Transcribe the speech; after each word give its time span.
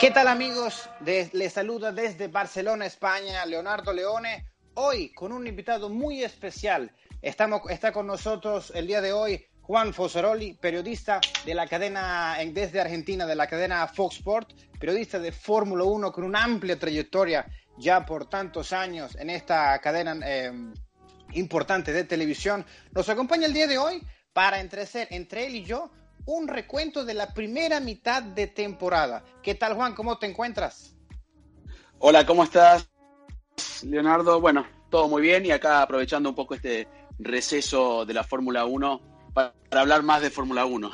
¿Qué 0.00 0.10
tal 0.10 0.28
amigos? 0.28 0.88
les 1.04 1.52
saluda 1.52 1.92
desde 1.92 2.28
Barcelona, 2.28 2.86
España, 2.86 3.44
Leonardo 3.44 3.92
Leone. 3.92 4.46
Hoy 4.72 5.12
con 5.12 5.30
un 5.30 5.46
invitado 5.46 5.90
muy 5.90 6.24
especial. 6.24 6.90
Está 7.20 7.92
con 7.92 8.06
nosotros 8.06 8.72
el 8.74 8.86
día 8.86 9.02
de 9.02 9.12
hoy 9.12 9.44
Juan 9.60 9.92
Fosaroli, 9.92 10.54
periodista 10.54 11.20
de 11.44 11.52
la 11.52 11.66
cadena 11.66 12.38
desde 12.46 12.80
Argentina, 12.80 13.26
de 13.26 13.34
la 13.34 13.46
cadena 13.46 13.86
Fox 13.88 14.16
Sport, 14.16 14.54
periodista 14.78 15.18
de 15.18 15.32
Fórmula 15.32 15.84
1 15.84 16.12
con 16.12 16.24
una 16.24 16.44
amplia 16.44 16.78
trayectoria 16.78 17.44
ya 17.76 18.06
por 18.06 18.26
tantos 18.26 18.72
años 18.72 19.14
en 19.16 19.28
esta 19.28 19.78
cadena 19.80 20.16
eh, 20.24 20.50
importante 21.32 21.92
de 21.92 22.04
televisión. 22.04 22.64
Nos 22.92 23.10
acompaña 23.10 23.46
el 23.46 23.52
día 23.52 23.66
de 23.66 23.76
hoy 23.76 24.02
para 24.32 24.60
entrecer 24.60 25.08
entre 25.10 25.44
él 25.44 25.56
y 25.56 25.64
yo 25.64 25.90
un 26.26 26.48
recuento 26.48 27.04
de 27.04 27.14
la 27.14 27.32
primera 27.32 27.80
mitad 27.80 28.22
de 28.22 28.46
temporada. 28.46 29.24
¿Qué 29.42 29.54
tal, 29.54 29.74
Juan? 29.74 29.94
¿Cómo 29.94 30.18
te 30.18 30.26
encuentras? 30.26 30.96
Hola, 31.98 32.24
¿cómo 32.24 32.44
estás, 32.44 32.88
Leonardo? 33.82 34.40
Bueno, 34.40 34.66
todo 34.90 35.08
muy 35.08 35.22
bien 35.22 35.44
y 35.46 35.50
acá 35.50 35.82
aprovechando 35.82 36.28
un 36.28 36.34
poco 36.34 36.54
este 36.54 36.88
receso 37.18 38.04
de 38.04 38.14
la 38.14 38.24
Fórmula 38.24 38.64
1 38.64 39.32
para, 39.34 39.54
hablar 39.70 40.02
más 40.02 40.22
de 40.22 40.30
Fórmula 40.30 40.64
1. 40.64 40.90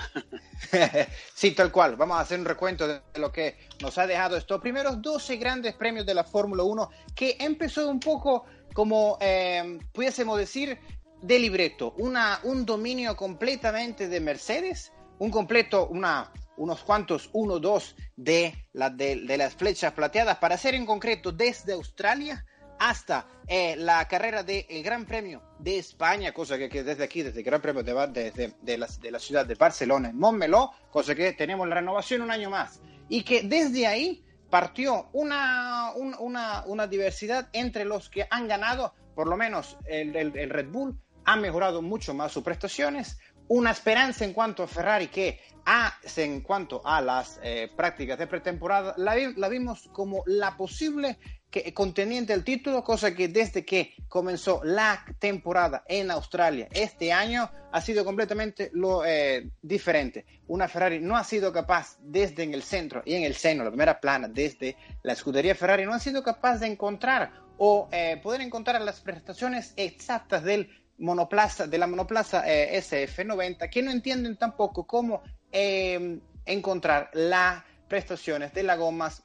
sí, 1.35 1.53
tal 1.53 1.73
cual. 1.73 1.97
Vamos 1.97 2.19
a 2.19 2.21
hacer 2.21 2.39
un 2.39 2.45
recuento 2.45 2.87
de 2.87 3.01
lo 3.15 3.33
que 3.33 3.57
nos 3.81 3.97
ha 3.99 4.07
dejado 4.07 4.37
estos 4.37 4.61
primeros 4.61 5.01
12 5.01 5.37
grandes 5.37 5.75
premios 5.75 6.07
de 6.07 6.15
la 6.15 6.25
Fórmula 6.25 6.63
1 6.63 6.91
que 7.15 7.37
empezó 7.41 7.89
un 7.89 8.01
poco 8.01 8.45
como, 8.75 9.17
eh, 9.21 9.79
pudiésemos 9.93 10.39
decir, 10.39 10.79
de 11.23 11.39
libreto, 11.39 11.95
una, 11.97 12.41
un 12.43 12.67
dominio 12.67 13.17
completamente 13.17 14.07
de 14.09 14.21
Mercedes 14.21 14.93
un 15.19 15.31
completo, 15.31 15.89
una, 15.89 16.33
unos 16.57 16.83
cuantos, 16.83 17.31
uno, 17.33 17.59
dos 17.59 17.97
de, 18.17 18.55
la, 18.73 18.91
de, 18.91 19.37
las 19.37 19.55
flechas 19.55 19.93
plateadas, 19.93 20.39
para 20.39 20.57
ser 20.57 20.75
en 20.75 20.87
concreto 20.87 21.33
desde 21.33 21.73
Australia 21.73 22.45
hasta 22.79 23.27
eh, 23.47 23.75
la 23.77 24.07
carrera 24.07 24.43
del 24.43 24.83
Gran 24.83 25.07
Premio 25.07 25.43
de 25.59 25.79
España, 25.79 26.33
cosa 26.33 26.59
que, 26.59 26.69
desde 26.83 27.05
aquí, 27.05 27.23
desde 27.23 27.39
el 27.39 27.45
Gran 27.45 27.63
Premio 27.63 27.83
de, 27.83 28.31
de, 28.31 28.55
de, 28.61 28.79
la, 28.79 28.87
de 29.01 29.11
la 29.11 29.19
ciudad 29.19 29.47
de 29.47 29.55
Barcelona, 29.55 30.11
en 30.11 30.19
Montmeló, 30.19 30.73
cosa 30.91 31.15
que 31.15 31.33
tenemos 31.33 31.67
la 31.69 31.77
renovación 31.77 32.23
un 32.23 32.31
año 32.31 32.51
más. 32.51 32.81
Y 33.09 33.23
que 33.23 33.43
desde 33.43 33.87
ahí 33.87 34.25
partió 34.51 35.09
una, 35.13 35.93
una, 35.95 36.65
una 36.67 36.87
diversidad 36.87 37.49
entre 37.53 37.85
los 37.85 38.11
que 38.11 38.27
han 38.31 38.47
ganado, 38.47 38.95
por 39.15 39.27
lo 39.27 39.37
menos 39.37 39.79
el, 39.87 40.15
el, 40.15 40.37
el 40.37 40.51
Red 40.51 40.69
Bull 40.69 41.01
ha 41.25 41.37
mejorado 41.37 41.83
mucho 41.83 42.15
más 42.15 42.33
sus 42.33 42.45
prestaciones, 42.45 43.19
una 43.49 43.71
esperanza 43.71 44.25
en 44.25 44.33
cuanto 44.33 44.63
a 44.63 44.67
Ferrari 44.67 45.09
que 45.09 45.41
hace 45.65 46.25
en 46.25 46.41
cuanto 46.43 46.81
a 46.85 47.01
las 47.01 47.41
eh, 47.43 47.71
prácticas 47.77 48.19
de 48.19 48.27
pretemporada, 48.27 48.95
la, 48.97 49.49
vimos 49.49 49.89
como 49.93 50.23
la 50.27 50.57
posible 50.57 51.19
que, 51.51 51.75
contendiente 51.75 52.33
del 52.33 52.45
título, 52.45 52.85
cosa 52.85 53.15
que 53.15 53.29
desde 53.29 53.65
que 53.65 53.95
comenzó 54.09 54.61
la 54.63 55.05
temporada 55.19 55.85
en 55.89 56.13
Australia 56.13 56.69
este 56.71 57.13
año 57.13 57.51
ha 57.73 57.81
sido 57.81 58.05
completamente 58.05 58.71
lo 58.75 59.05
eh, 59.05 59.51
diferente. 59.61 60.25
Una 60.47 60.69
Ferrari 60.69 61.01
no 61.01 61.17
ha 61.17 61.25
sido 61.25 61.53
capaz 61.53 61.97
desde 62.01 62.45
en 62.45 62.55
el 62.55 62.63
centro 62.63 63.03
y 63.05 63.15
en 63.15 63.25
el 63.25 63.35
seno, 63.35 63.65
la 63.65 63.71
primera 63.71 64.01
plana, 64.01 64.29
desde 64.29 64.77
la 65.03 65.15
escudería 65.15 65.57
Ferrari, 65.57 65.85
no 65.85 65.95
ha 65.95 66.01
sido 66.01 66.23
capaz 66.23 66.59
de 66.59 66.69
encontrar 66.69 67.33
o 67.59 67.89
eh, 67.91 68.21
poder 68.23 68.41
encontrar 68.41 68.81
las 68.83 69.01
prestaciones 69.01 69.73
exactas 69.77 70.45
del 70.45 70.71
monoplaza, 70.99 71.67
de 71.67 71.79
la 71.79 71.87
monoplaza 71.87 72.43
eh, 72.47 72.79
SF90 72.79 73.69
que 73.71 73.83
no 73.83 73.91
entienden 73.91 74.37
tampoco 74.37 74.87
cómo 74.87 75.23
eh, 75.53 76.19
encontrar 76.45 77.11
las 77.13 77.63
prestaciones 77.89 78.53
de 78.55 78.63
las 78.63 78.79
gomas 78.79 79.23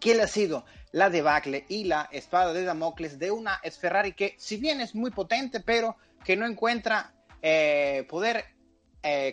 que 0.00 0.14
le 0.14 0.22
ha 0.22 0.28
sido 0.28 0.64
la 0.92 1.10
debacle 1.10 1.64
y 1.68 1.84
la 1.84 2.08
espada 2.12 2.52
de 2.52 2.64
Damocles 2.64 3.18
de 3.18 3.30
una 3.30 3.60
Ferrari 3.80 4.12
que 4.12 4.34
si 4.38 4.56
bien 4.56 4.80
es 4.80 4.94
muy 4.94 5.10
potente 5.10 5.60
pero 5.60 5.96
que 6.24 6.36
no 6.36 6.46
encuentra 6.46 7.12
eh, 7.42 8.06
poder 8.08 8.44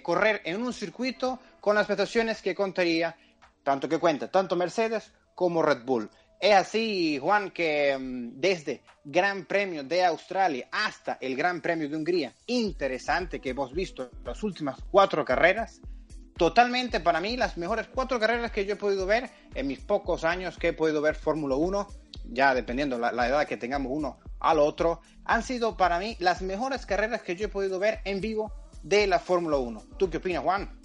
correr 0.02 0.42
en 0.46 0.63
un 0.63 0.72
circuito 0.72 1.42
con 1.59 1.75
las 1.75 1.86
prestaciones 1.86 2.42
que 2.42 2.56
contaría 2.56 3.18
tanto 3.63 3.90
que 3.90 4.00
cuenta 4.00 4.31
tanto 4.31 4.56
Mercedes 4.56 5.12
como 5.36 5.62
Red 5.62 5.84
Bull. 5.84 6.09
Es 6.40 6.53
así, 6.53 7.18
Juan, 7.20 7.50
que 7.50 7.98
mm, 7.98 8.40
desde 8.40 8.81
Gran 9.03 9.46
Premio 9.46 9.84
de 9.84 10.03
Australia 10.03 10.68
hasta 10.72 11.18
el 11.20 11.36
Gran 11.36 11.62
Premio 11.62 11.90
de 11.90 11.96
Hungría, 11.96 12.34
interesante 12.46 13.40
que 13.40 13.50
hemos 13.50 13.74
visto 13.74 14.12
las 14.24 14.44
últimas 14.44 14.78
cuatro 14.92 15.25
carreras, 15.25 15.81
totalmente 16.38 17.00
para 17.00 17.20
mí 17.20 17.38
las 17.38 17.58
mejores 17.58 17.88
cuatro 17.88 18.20
carreras 18.20 18.52
que 18.52 18.66
yo 18.66 18.74
he 18.74 18.78
podido 18.78 19.08
ver 19.08 19.30
en 19.56 19.66
mis 19.66 19.80
pocos 19.80 20.24
años 20.24 20.58
que 20.58 20.70
he 20.70 20.74
podido 20.74 21.02
ver 21.02 21.16
Fórmula 21.16 21.56
1, 21.56 21.88
ya 22.25 22.54
dependiendo 22.54 23.00
la, 23.00 23.12
la 23.12 23.28
edad 23.28 23.48
que 23.48 23.58
tengamos 23.58 23.92
uno 23.92 24.19
al 24.40 24.59
otro, 24.59 25.02
han 25.25 25.42
sido 25.42 25.75
para 25.75 25.98
mí 25.98 26.16
las 26.19 26.44
mejores 26.44 26.86
carreras 26.86 27.24
que 27.24 27.36
yo 27.36 27.46
he 27.46 27.50
podido 27.50 27.80
ver 27.80 28.02
en 28.06 28.22
vivo 28.22 28.52
de 28.84 29.08
la 29.08 29.18
Fórmula 29.18 29.58
1. 29.58 29.84
¿Tú 29.98 30.09
qué 30.09 30.18
opinas, 30.18 30.44
Juan? 30.44 30.78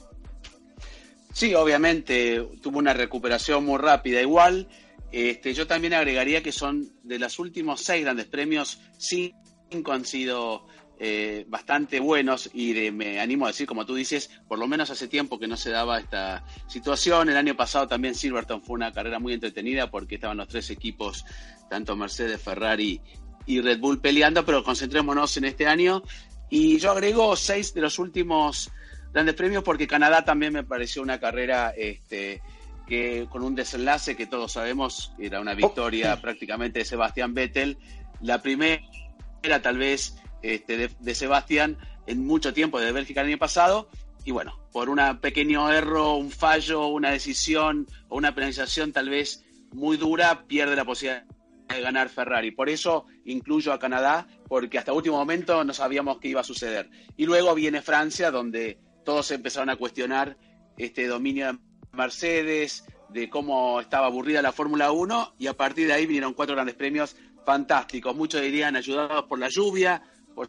Sí, 1.32 1.54
obviamente 1.54 2.46
tuvo 2.62 2.78
una 2.78 2.92
recuperación 2.92 3.64
muy 3.64 3.78
rápida. 3.78 4.20
Igual, 4.20 4.68
este, 5.12 5.52
yo 5.54 5.66
también 5.66 5.94
agregaría 5.94 6.42
que 6.42 6.52
son 6.52 6.90
de 7.02 7.18
los 7.18 7.38
últimos 7.38 7.82
seis 7.82 8.02
grandes 8.02 8.26
premios, 8.26 8.80
cinco 8.98 9.92
han 9.92 10.04
sido 10.04 10.66
eh, 10.98 11.44
bastante 11.48 11.98
buenos 11.98 12.48
y 12.54 12.90
me 12.92 13.18
animo 13.18 13.46
a 13.46 13.48
decir, 13.48 13.66
como 13.66 13.84
tú 13.84 13.94
dices, 13.94 14.30
por 14.46 14.58
lo 14.58 14.68
menos 14.68 14.88
hace 14.90 15.08
tiempo 15.08 15.38
que 15.38 15.48
no 15.48 15.56
se 15.56 15.70
daba 15.70 15.98
esta 15.98 16.44
situación. 16.68 17.28
El 17.28 17.36
año 17.36 17.56
pasado 17.56 17.88
también 17.88 18.14
Silverton 18.14 18.62
fue 18.62 18.74
una 18.74 18.92
carrera 18.92 19.18
muy 19.18 19.32
entretenida 19.32 19.90
porque 19.90 20.14
estaban 20.14 20.36
los 20.36 20.48
tres 20.48 20.70
equipos, 20.70 21.24
tanto 21.68 21.96
Mercedes, 21.96 22.40
Ferrari 22.40 23.00
y 23.46 23.60
Red 23.60 23.80
Bull 23.80 24.00
peleando, 24.00 24.46
pero 24.46 24.62
concentrémonos 24.62 25.36
en 25.36 25.46
este 25.46 25.66
año. 25.66 26.02
Y 26.48 26.78
yo 26.78 26.92
agrego 26.92 27.34
seis 27.34 27.74
de 27.74 27.80
los 27.80 27.98
últimos 27.98 28.70
grandes 29.12 29.34
premios 29.34 29.64
porque 29.64 29.86
Canadá 29.86 30.24
también 30.24 30.52
me 30.52 30.62
pareció 30.62 31.02
una 31.02 31.18
carrera 31.18 31.74
este, 31.76 32.42
que 32.92 33.26
con 33.30 33.42
un 33.42 33.54
desenlace 33.54 34.18
que 34.18 34.26
todos 34.26 34.52
sabemos 34.52 35.14
era 35.18 35.40
una 35.40 35.54
victoria 35.54 36.12
oh, 36.12 36.20
prácticamente 36.20 36.80
de 36.80 36.84
Sebastián 36.84 37.32
Vettel, 37.32 37.78
la 38.20 38.42
primera 38.42 38.82
tal 39.62 39.78
vez 39.78 40.18
este, 40.42 40.88
de, 40.88 41.14
Sebastián 41.14 41.78
en 42.06 42.26
mucho 42.26 42.52
tiempo 42.52 42.78
de 42.78 42.92
Bélgica 42.92 43.22
el 43.22 43.28
año 43.28 43.38
pasado, 43.38 43.88
y 44.26 44.30
bueno, 44.30 44.60
por 44.72 44.90
un 44.90 45.00
pequeño 45.22 45.72
error, 45.72 46.18
un 46.18 46.30
fallo, 46.30 46.88
una 46.88 47.12
decisión 47.12 47.86
o 48.10 48.18
una 48.18 48.34
penalización 48.34 48.92
tal 48.92 49.08
vez 49.08 49.42
muy 49.72 49.96
dura, 49.96 50.44
pierde 50.46 50.76
la 50.76 50.84
posibilidad 50.84 51.24
de 51.70 51.80
ganar 51.80 52.10
Ferrari. 52.10 52.50
Por 52.50 52.68
eso 52.68 53.06
incluyo 53.24 53.72
a 53.72 53.78
Canadá, 53.78 54.26
porque 54.48 54.76
hasta 54.76 54.92
último 54.92 55.16
momento 55.16 55.64
no 55.64 55.72
sabíamos 55.72 56.18
qué 56.18 56.28
iba 56.28 56.42
a 56.42 56.44
suceder. 56.44 56.90
Y 57.16 57.24
luego 57.24 57.54
viene 57.54 57.80
Francia, 57.80 58.30
donde 58.30 58.78
todos 59.02 59.30
empezaron 59.30 59.70
a 59.70 59.76
cuestionar 59.76 60.36
este 60.76 61.06
dominio 61.06 61.46
de 61.46 61.58
Mercedes, 61.92 62.84
de 63.10 63.28
cómo 63.28 63.80
estaba 63.80 64.06
aburrida 64.06 64.40
la 64.42 64.52
Fórmula 64.52 64.90
1 64.92 65.34
y 65.38 65.46
a 65.46 65.54
partir 65.54 65.86
de 65.86 65.92
ahí 65.92 66.06
vinieron 66.06 66.32
cuatro 66.34 66.54
grandes 66.54 66.74
premios 66.74 67.16
fantásticos. 67.44 68.16
Muchos 68.16 68.40
dirían 68.40 68.76
ayudados 68.76 69.24
por 69.24 69.38
la 69.38 69.48
lluvia, 69.48 70.02
por 70.34 70.48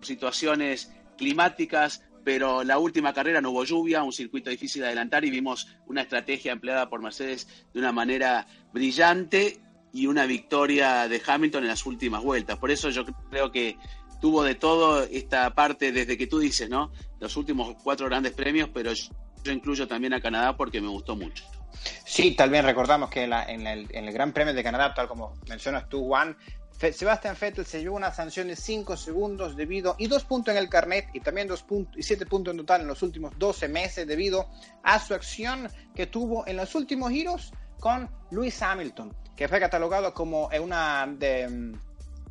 situaciones 0.00 0.92
climáticas, 1.16 2.04
pero 2.24 2.62
la 2.62 2.78
última 2.78 3.12
carrera 3.12 3.40
no 3.40 3.50
hubo 3.50 3.64
lluvia, 3.64 4.02
un 4.02 4.12
circuito 4.12 4.50
difícil 4.50 4.82
de 4.82 4.88
adelantar 4.88 5.24
y 5.24 5.30
vimos 5.30 5.66
una 5.86 6.02
estrategia 6.02 6.52
empleada 6.52 6.88
por 6.88 7.02
Mercedes 7.02 7.48
de 7.72 7.80
una 7.80 7.90
manera 7.90 8.46
brillante 8.72 9.60
y 9.92 10.06
una 10.06 10.26
victoria 10.26 11.08
de 11.08 11.20
Hamilton 11.26 11.64
en 11.64 11.68
las 11.68 11.86
últimas 11.86 12.22
vueltas. 12.22 12.58
Por 12.58 12.70
eso 12.70 12.90
yo 12.90 13.04
creo 13.30 13.50
que 13.50 13.78
tuvo 14.20 14.44
de 14.44 14.54
todo 14.54 15.02
esta 15.04 15.54
parte 15.54 15.90
desde 15.90 16.16
que 16.16 16.26
tú 16.26 16.38
dices, 16.38 16.68
¿no? 16.68 16.92
Los 17.18 17.36
últimos 17.36 17.74
cuatro 17.82 18.06
grandes 18.06 18.32
premios, 18.32 18.68
pero 18.72 18.92
yo 19.48 19.54
incluyo 19.54 19.88
también 19.88 20.12
a 20.12 20.20
Canadá 20.20 20.56
porque 20.56 20.80
me 20.80 20.88
gustó 20.88 21.16
mucho. 21.16 21.44
Sí, 22.04 22.34
también 22.34 22.64
recordamos 22.64 23.08
que 23.08 23.24
en, 23.24 23.66
el, 23.66 24.12
Gran 24.12 24.32
Premio 24.32 24.52
de 24.52 24.62
Canadá, 24.62 24.92
tal 24.94 25.08
como 25.08 25.34
mencionas 25.48 25.88
tú, 25.88 26.04
Juan, 26.06 26.36
Sebastián 26.72 27.36
Vettel 27.40 27.64
se 27.64 27.80
llevó 27.80 27.96
una 27.96 28.12
sanción 28.12 28.48
de 28.48 28.56
5 28.56 28.96
segundos 28.96 29.56
debido 29.56 29.96
y 29.98 30.06
dos 30.06 30.24
puntos 30.24 30.52
en 30.54 30.58
el 30.58 30.68
carnet 30.68 31.08
y 31.12 31.20
también 31.20 31.48
dos 31.48 31.62
puntos 31.62 31.96
y 31.96 32.02
siete 32.02 32.24
puntos 32.24 32.52
en 32.52 32.58
total 32.58 32.82
en 32.82 32.86
los 32.86 33.02
últimos 33.02 33.36
12 33.36 33.68
meses 33.68 34.06
debido 34.06 34.48
a 34.84 35.00
su 35.00 35.14
acción 35.14 35.68
que 35.94 36.06
tuvo 36.06 36.46
en 36.46 36.56
los 36.56 36.74
últimos 36.74 37.10
giros 37.10 37.52
con 37.80 38.08
Lewis 38.30 38.62
Hamilton, 38.62 39.16
que 39.34 39.48
fue 39.48 39.58
catalogado 39.58 40.14
como 40.14 40.50
una 40.60 41.06
de, 41.06 41.72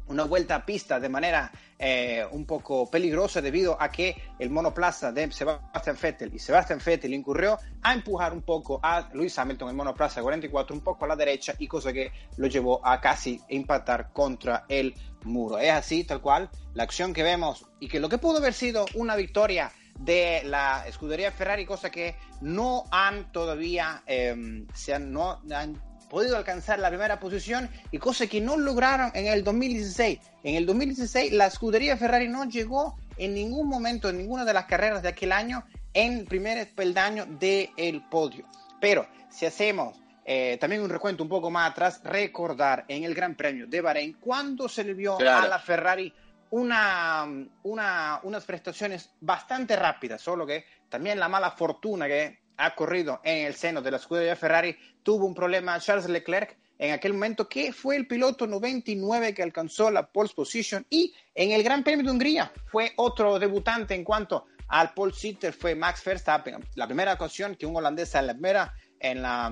una 0.08 0.24
vuelta 0.24 0.56
a 0.56 0.66
pista 0.66 1.00
de 1.00 1.10
manera 1.10 1.52
eh, 1.80 2.26
un 2.32 2.46
poco 2.46 2.90
peligrosa 2.90 3.42
debido 3.42 3.78
a 3.80 3.92
que 3.92 4.16
el 4.40 4.50
monoplaza 4.50 5.12
de 5.12 5.32
Sebastian 5.32 5.98
Vettel 6.02 6.34
y 6.34 6.40
Sebastian 6.40 6.82
Vettel 6.84 7.14
incurrió 7.14 7.60
a 7.84 7.94
empujar 7.94 8.34
un 8.34 8.42
poco 8.42 8.80
a 8.82 9.10
Lewis 9.14 9.38
Hamilton, 9.38 9.70
el 9.70 9.76
monoplaza 9.76 10.22
44, 10.22 10.76
un 10.76 10.82
poco 10.82 11.06
a 11.06 11.10
la 11.10 11.16
derecha 11.16 11.54
y 11.60 11.68
cosa 11.68 11.94
que 11.94 12.12
lo 12.38 12.48
llevó 12.48 12.86
a 12.86 13.00
casi 13.00 13.40
impactar 13.50 14.12
contra 14.12 14.66
el 14.68 14.96
muro. 15.24 15.60
Es 15.60 15.72
así, 15.72 16.04
tal 16.04 16.22
cual, 16.22 16.50
la 16.74 16.84
acción 16.84 17.14
que 17.14 17.24
vemos 17.24 17.66
y 17.80 17.88
que 17.88 18.00
lo 18.00 18.10
que 18.10 18.18
pudo 18.18 18.38
haber 18.38 18.54
sido 18.54 18.86
una 18.96 19.16
victoria 19.16 19.72
de 20.00 20.42
la 20.46 20.88
escudería 20.88 21.32
Ferrari, 21.32 21.66
cosa 21.66 21.90
que 21.90 22.16
no 22.42 22.86
han 22.92 23.32
todavía, 23.32 24.04
em, 24.06 24.68
se 24.74 24.94
han, 24.94 25.12
no 25.12 25.40
han 25.52 25.82
podido 26.10 26.38
alcanzar 26.38 26.80
la 26.80 26.90
primera 26.90 27.20
posición 27.20 27.70
y 27.92 27.98
cosa 27.98 28.28
que 28.28 28.42
no 28.42 28.58
lograron 28.58 29.12
en 29.14 29.28
el 29.28 29.44
2016. 29.44 30.20
En 30.44 30.56
el 30.56 30.66
2016 30.66 31.34
la 31.34 31.48
escudería 31.48 31.98
Ferrari 31.98 32.28
no 32.28 32.46
llegó 32.46 32.98
en 33.18 33.34
ningún 33.34 33.68
momento, 33.68 34.10
en 34.10 34.18
ninguna 34.18 34.46
de 34.46 34.54
las 34.54 34.66
carreras 34.66 35.02
de 35.02 35.10
aquel 35.10 35.32
año, 35.32 35.66
en 35.94 36.26
primer 36.26 36.68
peldaño 36.74 37.26
del 37.26 38.04
podio. 38.10 38.46
Pero 38.80 39.08
si 39.30 39.46
hacemos 39.46 40.00
eh, 40.26 40.58
también 40.60 40.82
un 40.82 40.90
recuento 40.90 41.24
un 41.24 41.30
poco 41.30 41.50
más 41.50 41.72
atrás, 41.72 42.02
recordar 42.04 42.86
en 42.88 43.04
el 43.04 43.16
Gran 43.16 43.36
Premio 43.36 43.66
de 43.68 43.82
Bahrein 43.82 44.18
cuando 44.20 44.68
se 44.68 44.84
le 44.84 44.94
vio 44.94 45.18
a 45.20 45.48
la 45.48 45.60
Ferrari 45.60 46.14
una, 46.50 47.26
una, 47.64 48.20
unas 48.24 48.46
prestaciones 48.46 49.10
bastante 49.20 49.76
rápidas, 49.76 50.22
solo 50.22 50.46
que 50.46 50.66
también 50.90 51.20
la 51.20 51.28
mala 51.28 51.52
fortuna 51.52 52.08
que 52.08 52.40
ha 52.58 52.76
corrido 52.76 53.22
en 53.24 53.46
el 53.46 53.56
seno 53.56 53.82
de 53.82 53.92
la 53.92 53.98
escudería 53.98 54.36
Ferrari 54.36 54.76
tuvo 55.04 55.26
un 55.26 55.34
problema 55.34 55.80
Charles 55.80 56.10
Leclerc 56.10 56.58
en 56.80 56.92
aquel 56.92 57.14
momento, 57.14 57.48
que 57.50 57.74
fue 57.74 57.96
el 57.96 58.08
piloto 58.08 58.46
99 58.46 59.34
que 59.34 59.42
alcanzó 59.42 59.90
la 59.90 60.08
pole 60.08 60.30
position 60.36 60.86
y 60.90 61.14
en 61.34 61.52
el 61.52 61.64
Gran 61.64 61.84
Premio 61.84 62.06
de 62.06 62.12
Hungría 62.12 62.52
fue 62.68 62.94
otro 62.98 63.40
debutante 63.40 63.96
en 63.96 64.04
cuanto 64.04 64.46
al 64.68 64.94
pole 64.94 65.14
sitter, 65.14 65.54
fue 65.54 65.76
Max 65.76 66.04
Verstappen. 66.04 66.64
La 66.76 66.86
primera 66.86 67.14
ocasión 67.14 67.56
que 67.56 67.66
un 67.66 67.76
holandés 67.76 68.14
en 68.16 68.28
la 68.28 68.34
primera 68.34 68.74
en 69.00 69.22
la, 69.22 69.48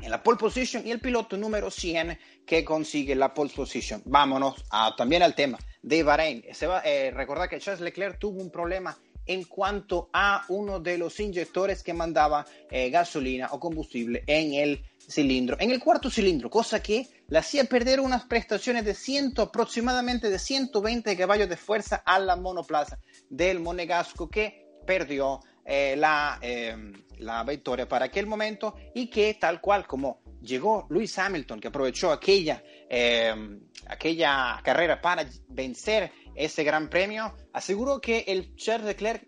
en 0.00 0.10
la 0.10 0.22
pole 0.22 0.38
position 0.38 0.86
y 0.86 0.90
el 0.90 1.00
piloto 1.00 1.36
número 1.36 1.70
100 1.70 2.18
que 2.46 2.64
consigue 2.64 3.14
la 3.14 3.34
pole 3.34 3.50
position. 3.54 4.02
Vámonos 4.06 4.64
a, 4.70 4.94
también 4.96 5.22
al 5.22 5.34
tema 5.34 5.58
de 5.82 6.02
Bahrein. 6.02 6.44
Se 6.52 6.66
va, 6.66 6.82
eh, 6.84 7.10
recordar 7.10 7.48
que 7.48 7.60
Charles 7.60 7.80
Leclerc 7.80 8.18
tuvo 8.18 8.40
un 8.40 8.50
problema 8.50 8.96
en 9.28 9.44
cuanto 9.44 10.08
a 10.12 10.44
uno 10.48 10.80
de 10.80 10.98
los 10.98 11.20
inyectores 11.20 11.82
que 11.82 11.92
mandaba 11.92 12.44
eh, 12.70 12.90
gasolina 12.90 13.48
o 13.52 13.60
combustible 13.60 14.24
en 14.26 14.54
el 14.54 14.82
cilindro, 14.98 15.56
en 15.60 15.70
el 15.70 15.80
cuarto 15.80 16.10
cilindro, 16.10 16.50
cosa 16.50 16.82
que 16.82 17.06
le 17.28 17.38
hacía 17.38 17.64
perder 17.64 18.00
unas 18.00 18.24
prestaciones 18.24 18.84
de 18.84 18.94
100, 18.94 19.34
aproximadamente 19.36 20.30
de 20.30 20.38
120 20.38 21.16
caballos 21.16 21.48
de 21.48 21.56
fuerza 21.56 22.02
a 22.04 22.18
la 22.18 22.36
monoplaza 22.36 22.98
del 23.28 23.60
Monegasco 23.60 24.28
que 24.28 24.66
perdió 24.86 25.40
eh, 25.64 25.94
la, 25.96 26.38
em, 26.40 26.92
la 27.18 27.44
victoria 27.44 27.86
para 27.86 28.06
aquel 28.06 28.26
momento 28.26 28.74
y 28.94 29.08
que 29.08 29.34
tal 29.34 29.60
cual 29.60 29.86
como 29.86 30.22
llegó 30.40 30.86
Lewis 30.88 31.18
Hamilton, 31.18 31.60
que 31.60 31.68
aprovechó 31.68 32.10
aquella, 32.10 32.62
aquella 33.88 34.60
carrera 34.62 35.00
para 35.00 35.26
vencer 35.48 36.12
ese 36.34 36.62
gran 36.64 36.88
premio, 36.88 37.34
aseguró 37.52 38.00
que 38.00 38.24
el 38.28 38.54
Charles 38.56 38.86
Leclerc 38.86 39.26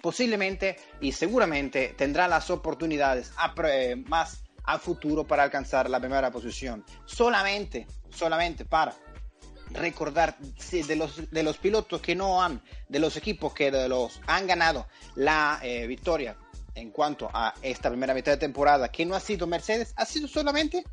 posiblemente 0.00 0.76
y 1.00 1.12
seguramente 1.12 1.94
tendrá 1.96 2.28
las 2.28 2.50
oportunidades 2.50 3.32
eh, 3.64 3.96
más 4.06 4.44
a 4.64 4.78
futuro 4.78 5.26
para 5.26 5.42
alcanzar 5.42 5.88
la 5.90 6.00
primera 6.00 6.30
posición. 6.30 6.84
Solamente, 7.04 7.86
solamente 8.10 8.64
para 8.64 8.94
recordar 9.70 10.36
de 10.38 10.96
los, 10.96 11.30
de 11.30 11.42
los 11.42 11.56
pilotos 11.58 12.00
que 12.00 12.14
no 12.14 12.42
han, 12.42 12.62
de 12.88 12.98
los 12.98 13.16
equipos 13.16 13.54
que 13.54 13.70
de 13.70 13.88
los 13.88 14.20
han 14.26 14.46
ganado 14.46 14.86
la 15.14 15.58
eh, 15.62 15.86
victoria 15.86 16.36
en 16.74 16.90
cuanto 16.90 17.28
a 17.32 17.54
esta 17.62 17.90
primera 17.90 18.14
mitad 18.14 18.32
de 18.32 18.38
temporada, 18.38 18.90
que 18.90 19.04
no 19.04 19.14
ha 19.14 19.20
sido 19.20 19.46
Mercedes, 19.46 19.92
ha 19.96 20.04
sido 20.04 20.26
solamente 20.26 20.84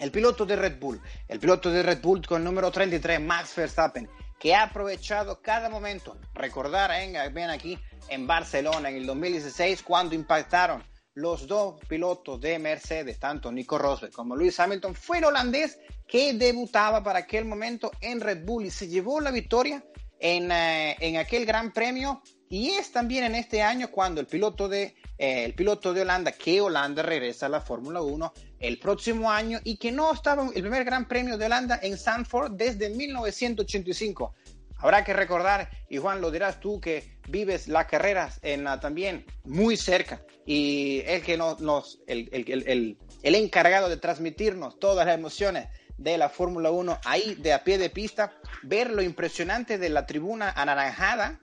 el 0.00 0.10
piloto 0.10 0.46
de 0.46 0.56
Red 0.56 0.78
Bull, 0.78 1.00
el 1.26 1.38
piloto 1.38 1.70
de 1.70 1.82
Red 1.82 2.00
Bull 2.00 2.26
con 2.26 2.38
el 2.38 2.44
número 2.44 2.70
33, 2.70 3.20
Max 3.20 3.54
Verstappen, 3.56 4.08
que 4.38 4.54
ha 4.54 4.64
aprovechado 4.64 5.40
cada 5.42 5.68
momento. 5.68 6.16
Recordar, 6.34 6.90
eh, 6.92 7.28
ven 7.32 7.50
aquí 7.50 7.78
en 8.08 8.26
Barcelona 8.26 8.88
en 8.88 8.96
el 8.96 9.06
2016, 9.06 9.82
cuando 9.82 10.14
impactaron 10.14 10.82
los 11.14 11.48
dos 11.48 11.80
pilotos 11.88 12.40
de 12.40 12.58
Mercedes, 12.58 13.18
tanto 13.18 13.50
Nico 13.50 13.76
Rosberg 13.76 14.12
como 14.12 14.36
Lewis 14.36 14.60
Hamilton, 14.60 14.94
fue 14.94 15.18
el 15.18 15.24
holandés 15.24 15.78
que 16.06 16.32
debutaba 16.34 17.02
para 17.02 17.20
aquel 17.20 17.44
momento 17.44 17.90
en 18.00 18.20
Red 18.20 18.44
Bull 18.44 18.66
y 18.66 18.70
se 18.70 18.86
llevó 18.86 19.20
la 19.20 19.32
victoria 19.32 19.82
en, 20.18 20.50
eh, 20.52 20.96
en 21.00 21.16
aquel 21.16 21.46
gran 21.46 21.72
premio. 21.72 22.22
Y 22.50 22.70
es 22.70 22.92
también 22.92 23.24
en 23.24 23.34
este 23.34 23.62
año 23.62 23.90
cuando 23.90 24.20
el 24.20 24.26
piloto 24.26 24.68
de, 24.68 24.94
eh, 25.18 25.44
el 25.44 25.54
piloto 25.54 25.92
de 25.92 26.02
Holanda, 26.02 26.32
que 26.32 26.60
Holanda 26.60 27.02
regresa 27.02 27.46
a 27.46 27.48
la 27.50 27.60
Fórmula 27.60 28.00
1 28.00 28.32
el 28.60 28.78
próximo 28.78 29.30
año 29.30 29.60
y 29.64 29.76
que 29.76 29.92
no 29.92 30.12
estaba 30.12 30.44
el 30.44 30.62
primer 30.62 30.84
gran 30.84 31.06
premio 31.06 31.36
de 31.36 31.46
Holanda 31.46 31.78
en 31.82 31.98
Sanford 31.98 32.52
desde 32.52 32.90
1985. 32.90 34.34
Habrá 34.78 35.04
que 35.04 35.12
recordar, 35.12 35.68
y 35.90 35.98
Juan, 35.98 36.20
lo 36.20 36.30
dirás 36.30 36.60
tú, 36.60 36.80
que 36.80 37.18
vives 37.28 37.66
las 37.68 37.86
carreras 37.86 38.38
en 38.42 38.64
la, 38.64 38.78
también 38.78 39.26
muy 39.44 39.76
cerca 39.76 40.22
y 40.46 41.02
el 41.04 41.22
que 41.22 41.36
nos, 41.36 42.00
el, 42.06 42.28
el, 42.32 42.96
el, 43.22 43.34
encargado 43.34 43.88
de 43.88 43.96
transmitirnos 43.96 44.78
todas 44.78 45.04
las 45.06 45.16
emociones 45.16 45.68
de 45.98 46.16
la 46.16 46.28
Fórmula 46.28 46.70
1 46.70 47.00
ahí 47.04 47.34
de 47.34 47.52
a 47.52 47.64
pie 47.64 47.76
de 47.76 47.90
pista, 47.90 48.32
ver 48.62 48.90
lo 48.90 49.02
impresionante 49.02 49.76
de 49.76 49.90
la 49.90 50.06
tribuna 50.06 50.50
anaranjada, 50.50 51.40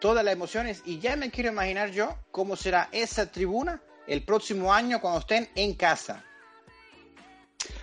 todas 0.00 0.24
las 0.24 0.34
emociones, 0.34 0.82
y 0.84 0.98
ya 0.98 1.16
me 1.16 1.30
quiero 1.30 1.50
imaginar 1.50 1.90
yo 1.90 2.18
cómo 2.30 2.56
será 2.56 2.88
esa 2.92 3.30
tribuna 3.30 3.80
el 4.06 4.22
próximo 4.22 4.72
año 4.74 5.00
cuando 5.00 5.20
estén 5.20 5.48
en 5.54 5.74
casa. 5.74 6.22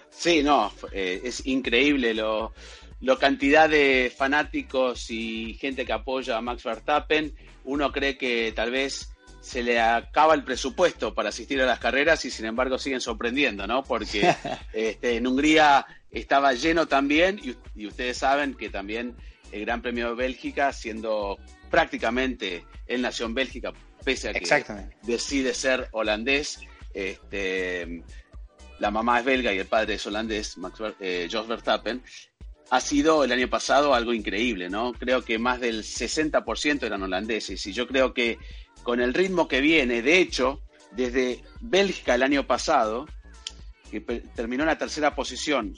Sí, 0.09 0.43
no, 0.43 0.71
eh, 0.91 1.21
es 1.23 1.45
increíble 1.47 2.13
lo, 2.13 2.53
la 2.99 3.17
cantidad 3.17 3.67
de 3.67 4.13
fanáticos 4.15 5.09
y 5.09 5.55
gente 5.55 5.85
que 5.85 5.93
apoya 5.93 6.37
a 6.37 6.41
Max 6.41 6.63
Verstappen, 6.63 7.35
uno 7.63 7.91
cree 7.91 8.17
que 8.17 8.51
tal 8.55 8.71
vez 8.71 9.10
se 9.41 9.63
le 9.63 9.79
acaba 9.79 10.35
el 10.35 10.43
presupuesto 10.43 11.13
para 11.13 11.29
asistir 11.29 11.59
a 11.61 11.65
las 11.65 11.79
carreras 11.79 12.23
y 12.25 12.31
sin 12.31 12.45
embargo 12.45 12.77
siguen 12.77 13.01
sorprendiendo, 13.01 13.65
¿no? 13.65 13.83
Porque 13.83 14.33
este, 14.73 15.17
en 15.17 15.27
Hungría 15.27 15.85
estaba 16.11 16.53
lleno 16.53 16.87
también 16.87 17.41
y, 17.75 17.87
ustedes 17.87 18.17
saben 18.17 18.53
que 18.53 18.69
también 18.69 19.15
el 19.51 19.65
Gran 19.65 19.81
Premio 19.81 20.09
de 20.09 20.15
Bélgica, 20.15 20.71
siendo 20.71 21.37
prácticamente 21.69 22.65
él 22.85 23.01
nació 23.01 23.25
en 23.25 23.33
Bélgica, 23.33 23.73
pese 24.03 24.29
a 24.29 24.33
que 24.33 24.89
decide 25.03 25.53
ser 25.53 25.89
holandés, 25.91 26.59
este, 26.93 28.03
la 28.79 28.91
mamá 28.91 29.19
es 29.19 29.25
belga 29.25 29.53
y 29.53 29.59
el 29.59 29.65
padre 29.65 29.95
es 29.95 30.05
holandés, 30.05 30.57
Max, 30.57 30.79
eh, 30.99 31.27
Jos 31.31 31.47
Verstappen, 31.47 32.03
ha 32.69 32.79
sido 32.79 33.23
el 33.23 33.31
año 33.31 33.49
pasado 33.49 33.93
algo 33.93 34.13
increíble, 34.13 34.69
¿no? 34.69 34.93
Creo 34.93 35.25
que 35.25 35.37
más 35.37 35.59
del 35.59 35.83
60% 35.83 36.83
eran 36.83 37.03
holandeses 37.03 37.65
y 37.65 37.73
yo 37.73 37.85
creo 37.85 38.13
que 38.13 38.37
con 38.83 39.01
el 39.01 39.13
ritmo 39.13 39.47
que 39.47 39.61
viene, 39.61 40.01
de 40.01 40.19
hecho, 40.19 40.61
desde 40.91 41.41
Bélgica 41.59 42.15
el 42.15 42.23
año 42.23 42.47
pasado, 42.47 43.07
que 43.89 44.01
terminó 44.01 44.63
en 44.63 44.67
la 44.67 44.77
tercera 44.77 45.15
posición, 45.15 45.75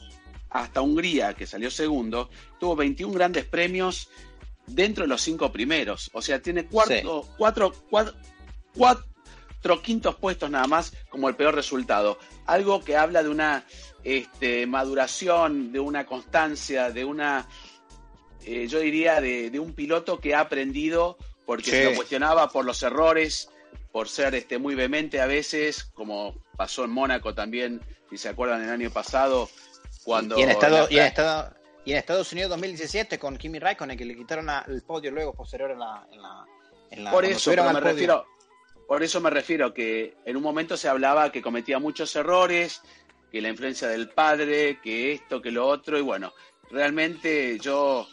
hasta 0.50 0.82
Hungría, 0.82 1.34
que 1.34 1.48
salió 1.48 1.72
segundo, 1.72 2.30
tuvo 2.60 2.76
21 2.76 3.14
grandes 3.14 3.46
premios 3.46 4.10
dentro 4.68 5.04
de 5.04 5.08
los 5.08 5.22
cinco 5.22 5.52
primeros. 5.52 6.10
O 6.14 6.22
sea, 6.22 6.42
tiene 6.42 6.66
cuatro, 6.66 7.26
cuatro, 7.38 7.74
cuatro, 7.90 8.14
cuatro 8.76 9.82
quintos 9.82 10.16
puestos 10.16 10.50
nada 10.50 10.68
más 10.68 10.94
como 11.10 11.30
el 11.30 11.36
peor 11.36 11.56
resultado. 11.56 12.20
Algo 12.46 12.84
que 12.84 12.98
habla 12.98 13.24
de 13.24 13.30
una 13.30 13.66
este, 14.04 14.66
maduración, 14.66 15.72
de 15.72 15.80
una 15.80 16.06
constancia, 16.06 16.92
de 16.92 17.06
una, 17.06 17.48
eh, 18.46 18.68
yo 18.68 18.80
diría, 18.80 19.22
de, 19.22 19.60
un 19.60 19.74
piloto 19.74 20.20
que 20.20 20.36
ha 20.36 20.42
aprendido 20.42 21.18
porque 21.46 21.72
se 21.72 21.86
lo 21.86 21.96
cuestionaba 21.96 22.50
por 22.50 22.66
los 22.66 22.82
errores, 22.84 23.50
por 23.92 24.10
ser 24.10 24.36
este, 24.36 24.58
muy 24.58 24.76
vehemente 24.76 25.22
a 25.22 25.28
veces, 25.28 25.84
como 25.94 26.36
pasó 26.58 26.86
en 26.86 26.92
Mónaco 26.92 27.34
también, 27.34 27.82
si 28.10 28.18
se 28.18 28.30
acuerdan 28.30 28.64
el 28.64 28.70
año 28.70 28.90
pasado, 28.90 29.50
cuando... 30.04 30.38
Y 30.38 30.44
en, 30.44 30.50
Estados, 30.50 30.92
y 30.92 30.98
en, 30.98 31.98
Estados 31.98 32.32
Unidos 32.32 32.50
2017 32.52 33.20
con 33.20 33.38
Kimi 33.38 33.60
Raikkonen, 33.60 33.98
que 33.98 34.06
le 34.06 34.16
quitaron 34.16 34.48
el 34.68 34.82
podio 34.84 35.12
luego 35.12 35.34
posterior 35.34 35.72
en 35.72 35.80
la... 35.80 36.08
En 36.92 37.04
la, 37.04 37.12
por 37.12 37.26
eso 37.26 37.52
me 37.52 37.80
refiero, 37.80 38.26
por 38.88 39.02
eso 39.02 39.20
me 39.20 39.32
refiero 39.32 39.74
que 39.74 40.16
en 40.26 40.38
un 40.38 40.44
momento 40.44 40.78
se 40.78 40.88
hablaba 40.88 41.32
que 41.32 41.42
cometía 41.42 41.80
muchos 41.80 42.16
errores, 42.16 42.82
que 43.32 43.42
la 43.42 43.50
influencia 43.50 43.88
del 43.88 44.10
padre, 44.10 44.80
que 44.84 45.14
esto, 45.14 45.42
que 45.42 45.50
lo 45.50 45.66
otro, 45.66 45.98
y 45.98 46.02
bueno, 46.02 46.34
realmente 46.70 47.58
yo 47.60 48.08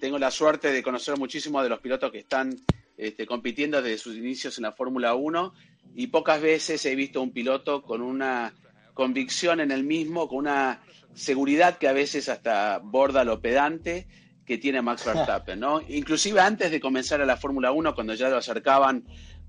tengo 0.00 0.18
la 0.18 0.30
suerte 0.30 0.72
de 0.72 0.82
conocer 0.82 1.18
muchísimos 1.18 1.62
de 1.62 1.68
los 1.68 1.80
pilotos 1.80 2.10
que 2.10 2.18
están 2.18 2.54
este, 2.96 3.26
compitiendo 3.26 3.82
desde 3.82 3.98
sus 3.98 4.16
inicios 4.16 4.58
en 4.58 4.62
la 4.62 4.72
Fórmula 4.72 5.14
1 5.14 5.54
y 5.94 6.08
pocas 6.08 6.40
veces 6.40 6.84
he 6.86 6.94
visto 6.94 7.22
un 7.22 7.32
piloto 7.32 7.82
con 7.82 8.02
una 8.02 8.54
convicción 8.94 9.60
en 9.60 9.70
el 9.70 9.84
mismo, 9.84 10.28
con 10.28 10.38
una 10.38 10.82
seguridad 11.14 11.78
que 11.78 11.88
a 11.88 11.92
veces 11.92 12.28
hasta 12.28 12.78
borda 12.78 13.24
lo 13.24 13.40
pedante 13.40 14.06
que 14.44 14.58
tiene 14.58 14.82
Max 14.82 15.04
Verstappen, 15.06 15.60
¿no? 15.60 15.80
Inclusive 15.88 16.40
antes 16.40 16.70
de 16.70 16.80
comenzar 16.80 17.20
a 17.20 17.26
la 17.26 17.36
Fórmula 17.36 17.72
1, 17.72 17.94
cuando 17.94 18.14
ya 18.14 18.28
lo 18.28 18.36
acercaban 18.36 19.04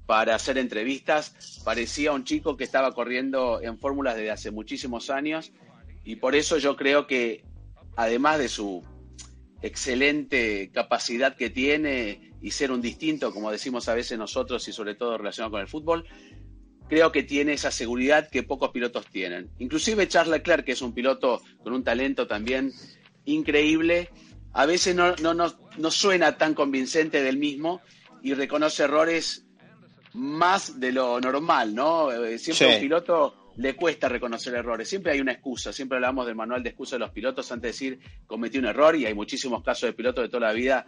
para 0.06 0.34
hacer 0.34 0.58
entrevistas. 0.58 1.62
Parecía 1.63 2.12
un 2.12 2.24
chico 2.24 2.58
que 2.58 2.63
estaba 2.63 2.94
corriendo 2.94 3.62
en 3.62 3.77
fórmulas 3.77 4.15
desde 4.15 4.32
hace 4.32 4.51
muchísimos 4.51 5.12
años 5.12 5.51
y 6.03 6.15
por 6.15 6.36
eso 6.36 6.58
yo 6.58 6.75
creo 6.75 7.06
que 7.06 7.44
además 7.96 8.39
de 8.39 8.50
su 8.50 8.84
excelente 9.61 10.71
capacidad 10.73 11.35
que 11.35 11.49
tiene 11.49 12.33
y 12.41 12.51
ser 12.51 12.71
un 12.71 12.81
distinto, 12.81 13.33
como 13.33 13.51
decimos 13.51 13.89
a 13.89 13.93
veces 13.93 14.17
nosotros 14.17 14.67
y 14.67 14.73
sobre 14.73 14.95
todo 14.95 15.17
relacionado 15.17 15.51
con 15.51 15.61
el 15.61 15.67
fútbol, 15.67 16.05
creo 16.87 17.11
que 17.11 17.23
tiene 17.23 17.53
esa 17.53 17.71
seguridad 17.71 18.29
que 18.29 18.43
pocos 18.43 18.71
pilotos 18.71 19.05
tienen. 19.07 19.49
Inclusive 19.59 20.07
Charles 20.07 20.31
Leclerc, 20.31 20.65
que 20.65 20.71
es 20.71 20.81
un 20.81 20.93
piloto 20.93 21.41
con 21.63 21.73
un 21.73 21.83
talento 21.83 22.27
también 22.27 22.73
increíble, 23.25 24.09
a 24.53 24.65
veces 24.65 24.95
no, 24.95 25.15
no, 25.17 25.33
no, 25.33 25.91
suena 25.91 26.37
tan 26.37 26.53
convincente 26.53 27.21
del 27.21 27.37
mismo 27.37 27.81
y 28.23 28.33
reconoce 28.33 28.83
errores 28.83 29.45
más 30.13 30.79
de 30.79 30.91
lo 30.91 31.21
normal, 31.21 31.75
¿no? 31.75 32.11
Eh, 32.11 32.39
siempre 32.39 32.75
un 32.75 32.81
piloto 32.81 33.38
le 33.59 33.75
cuesta 33.75 34.07
reconocer 34.07 34.55
errores, 34.55 34.87
siempre 34.87 35.11
hay 35.11 35.19
una 35.19 35.33
excusa, 35.33 35.73
siempre 35.73 35.97
hablamos 35.97 36.25
del 36.25 36.35
manual 36.35 36.63
de 36.63 36.69
excusas 36.69 36.93
de 36.93 36.99
los 36.99 37.11
pilotos 37.11 37.51
antes 37.51 37.61
de 37.61 37.67
decir 37.67 37.99
cometí 38.25 38.57
un 38.57 38.65
error 38.65 38.95
y 38.95 39.05
hay 39.05 39.13
muchísimos 39.13 39.63
casos 39.63 39.89
de 39.89 39.93
pilotos 39.93 40.23
de 40.23 40.29
toda 40.29 40.47
la 40.47 40.53
vida 40.53 40.85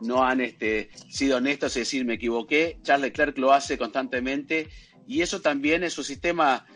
no 0.00 0.24
han 0.24 0.40
este, 0.40 0.90
sido 1.08 1.38
honestos 1.38 1.76
y 1.76 1.80
decir 1.80 2.04
me 2.04 2.14
equivoqué. 2.14 2.78
Charles 2.82 3.10
Leclerc 3.10 3.38
lo 3.38 3.52
hace 3.52 3.78
constantemente 3.78 4.68
y 5.06 5.22
eso 5.22 5.40
también 5.40 5.82
es 5.84 5.92
su 5.92 6.04
sistema 6.04 6.66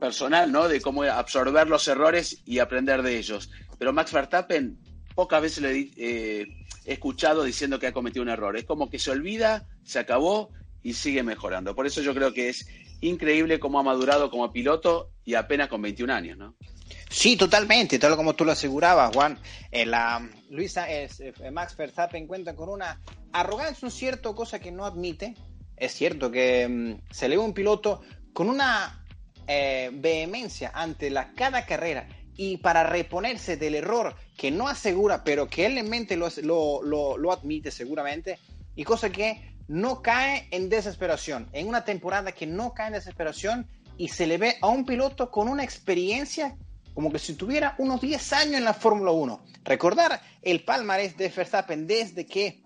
personal, 0.00 0.50
¿no? 0.50 0.68
De 0.68 0.80
cómo 0.80 1.02
absorber 1.04 1.68
los 1.68 1.86
errores 1.88 2.42
y 2.44 2.58
aprender 2.58 3.02
de 3.02 3.18
ellos. 3.18 3.50
Pero 3.78 3.92
Max 3.92 4.12
Verstappen 4.12 4.78
pocas 5.14 5.40
veces 5.40 5.62
le 5.62 5.90
eh, 5.96 6.46
he 6.84 6.92
escuchado 6.92 7.44
diciendo 7.44 7.78
que 7.78 7.86
ha 7.86 7.92
cometido 7.92 8.22
un 8.22 8.28
error. 8.28 8.56
Es 8.56 8.64
como 8.64 8.90
que 8.90 8.98
se 8.98 9.10
olvida, 9.10 9.66
se 9.82 9.98
acabó 9.98 10.50
y 10.82 10.94
sigue 10.94 11.22
mejorando. 11.22 11.74
Por 11.74 11.86
eso 11.86 12.02
yo 12.02 12.14
creo 12.14 12.34
que 12.34 12.50
es 12.50 12.66
increíble 13.08 13.58
cómo 13.58 13.78
ha 13.78 13.82
madurado 13.82 14.30
como 14.30 14.52
piloto 14.52 15.10
y 15.24 15.34
apenas 15.34 15.68
con 15.68 15.82
21 15.82 16.12
años, 16.12 16.38
¿no? 16.38 16.54
Sí, 17.08 17.36
totalmente, 17.36 17.98
tal 17.98 18.16
como 18.16 18.34
tú 18.34 18.44
lo 18.44 18.52
asegurabas, 18.52 19.14
Juan. 19.14 19.38
Eh, 19.70 19.86
Luisa, 20.50 20.90
eh, 20.90 21.08
Max 21.52 21.76
Verstappen 21.76 22.26
cuenta 22.26 22.54
con 22.56 22.68
una 22.68 23.00
arrogancia, 23.32 23.86
un 23.86 23.92
cierto, 23.92 24.34
cosa 24.34 24.58
que 24.58 24.72
no 24.72 24.84
admite. 24.84 25.34
Es 25.76 25.92
cierto 25.92 26.30
que 26.30 26.68
mm, 26.68 27.12
se 27.12 27.28
le 27.28 27.36
ve 27.36 27.42
un 27.42 27.54
piloto 27.54 28.02
con 28.32 28.48
una 28.48 29.04
eh, 29.46 29.90
vehemencia 29.92 30.72
ante 30.74 31.10
la, 31.10 31.32
cada 31.34 31.66
carrera 31.66 32.08
y 32.36 32.56
para 32.58 32.82
reponerse 32.84 33.56
del 33.56 33.76
error 33.76 34.16
que 34.36 34.50
no 34.50 34.68
asegura, 34.68 35.22
pero 35.22 35.48
que 35.48 35.66
él 35.66 35.78
en 35.78 35.88
mente 35.88 36.16
lo, 36.16 36.28
lo, 36.42 37.16
lo, 37.16 37.32
admite 37.32 37.70
seguramente, 37.70 38.38
y 38.74 38.82
cosa 38.82 39.10
que 39.10 39.53
no 39.68 40.02
cae 40.02 40.48
en 40.50 40.68
desesperación, 40.68 41.48
en 41.52 41.68
una 41.68 41.84
temporada 41.84 42.32
que 42.32 42.46
no 42.46 42.74
cae 42.74 42.88
en 42.88 42.92
desesperación 42.94 43.66
y 43.96 44.08
se 44.08 44.26
le 44.26 44.38
ve 44.38 44.56
a 44.60 44.68
un 44.68 44.84
piloto 44.84 45.30
con 45.30 45.48
una 45.48 45.64
experiencia 45.64 46.56
como 46.94 47.10
que 47.10 47.18
si 47.18 47.34
tuviera 47.34 47.74
unos 47.78 48.00
10 48.00 48.32
años 48.34 48.54
en 48.54 48.64
la 48.64 48.72
Fórmula 48.72 49.10
1. 49.10 49.44
Recordar 49.64 50.20
el 50.42 50.64
palmarés 50.64 51.16
de 51.16 51.28
Verstappen 51.28 51.86
desde 51.86 52.24
que 52.24 52.62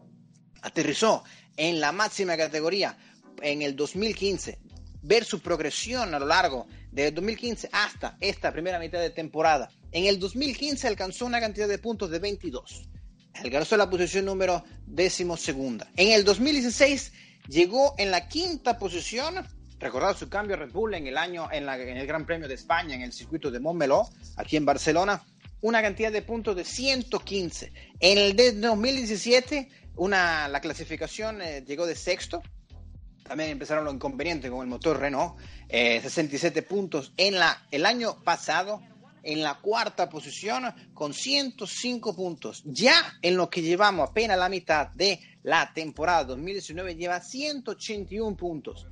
aterrizó 0.61 1.25
en 1.57 1.81
la 1.81 1.93
máxima 1.93 2.37
categoría 2.37 2.97
en 3.41 3.63
el 3.63 3.75
2015, 3.75 4.59
ver 5.03 5.25
su 5.25 5.41
progresión 5.41 6.15
a 6.15 6.19
lo 6.19 6.27
largo 6.27 6.67
de 6.93 7.11
2015 7.11 7.71
hasta 7.73 8.17
esta 8.21 8.53
primera 8.53 8.79
mitad 8.79 9.01
de 9.01 9.11
temporada. 9.11 9.71
En 9.93 10.05
el 10.05 10.19
2015 10.19 10.87
alcanzó 10.87 11.25
una 11.25 11.41
cantidad 11.41 11.69
de 11.69 11.79
puntos 11.79 12.11
de 12.11 12.19
22. 12.19 12.89
Alcanzó 13.35 13.77
la 13.77 13.89
posición 13.89 14.25
número 14.25 14.65
décimo 14.87 15.37
segunda. 15.37 15.91
En 15.97 16.13
el 16.13 16.25
2016 16.25 17.13
llegó 17.49 17.95
en 17.99 18.11
la 18.11 18.29
quinta 18.29 18.79
posición. 18.79 19.47
Recordad 19.79 20.17
su 20.17 20.29
cambio 20.29 20.57
a 20.57 20.59
Red 20.59 20.73
Bull 20.73 20.95
en 20.95 21.07
el 21.07 21.17
año 21.17 21.49
en, 21.53 21.69
el 21.69 22.07
Gran 22.07 22.27
Premio 22.27 22.49
de 22.49 22.55
España 22.55 22.97
en 22.97 23.03
el 23.03 23.13
circuito 23.13 23.51
de 23.51 23.61
Montmeló, 23.61 24.09
aquí 24.37 24.57
en 24.57 24.65
Barcelona, 24.65 25.23
una 25.61 25.81
cantidad 25.83 26.11
de 26.11 26.23
puntos 26.23 26.57
de 26.57 26.65
115. 26.65 27.73
En 28.01 28.19
el 28.19 28.35
de 28.35 28.53
2017, 28.53 29.69
una, 29.97 30.49
la 30.49 30.61
clasificación 30.61 31.41
eh, 31.43 31.65
llegó 31.65 31.87
de 31.87 31.95
sexto, 31.95 32.43
también 33.23 33.51
empezaron 33.51 33.85
los 33.85 33.95
inconvenientes 33.95 34.51
con 34.51 34.63
el 34.63 34.67
motor 34.67 34.99
Renault, 34.99 35.37
67 35.69 36.59
eh, 36.59 36.63
puntos 36.63 37.13
en 37.17 37.39
la, 37.39 37.67
el 37.71 37.85
año 37.85 38.23
pasado, 38.25 38.81
en 39.23 39.43
la 39.43 39.55
cuarta 39.55 40.09
posición 40.09 40.65
con 40.95 41.15
105 41.15 42.15
puntos. 42.15 42.63
Ya 42.65 43.19
en 43.23 43.37
lo 43.37 43.51
que 43.51 43.63
llevamos 43.63 44.11
apenas 44.11 44.39
la 44.39 44.49
mitad 44.49 44.89
de 44.89 45.21
la 45.43 45.73
temporada 45.73 46.25
2019 46.25 46.97
lleva 46.97 47.21
181 47.21 48.37
puntos 48.37 48.87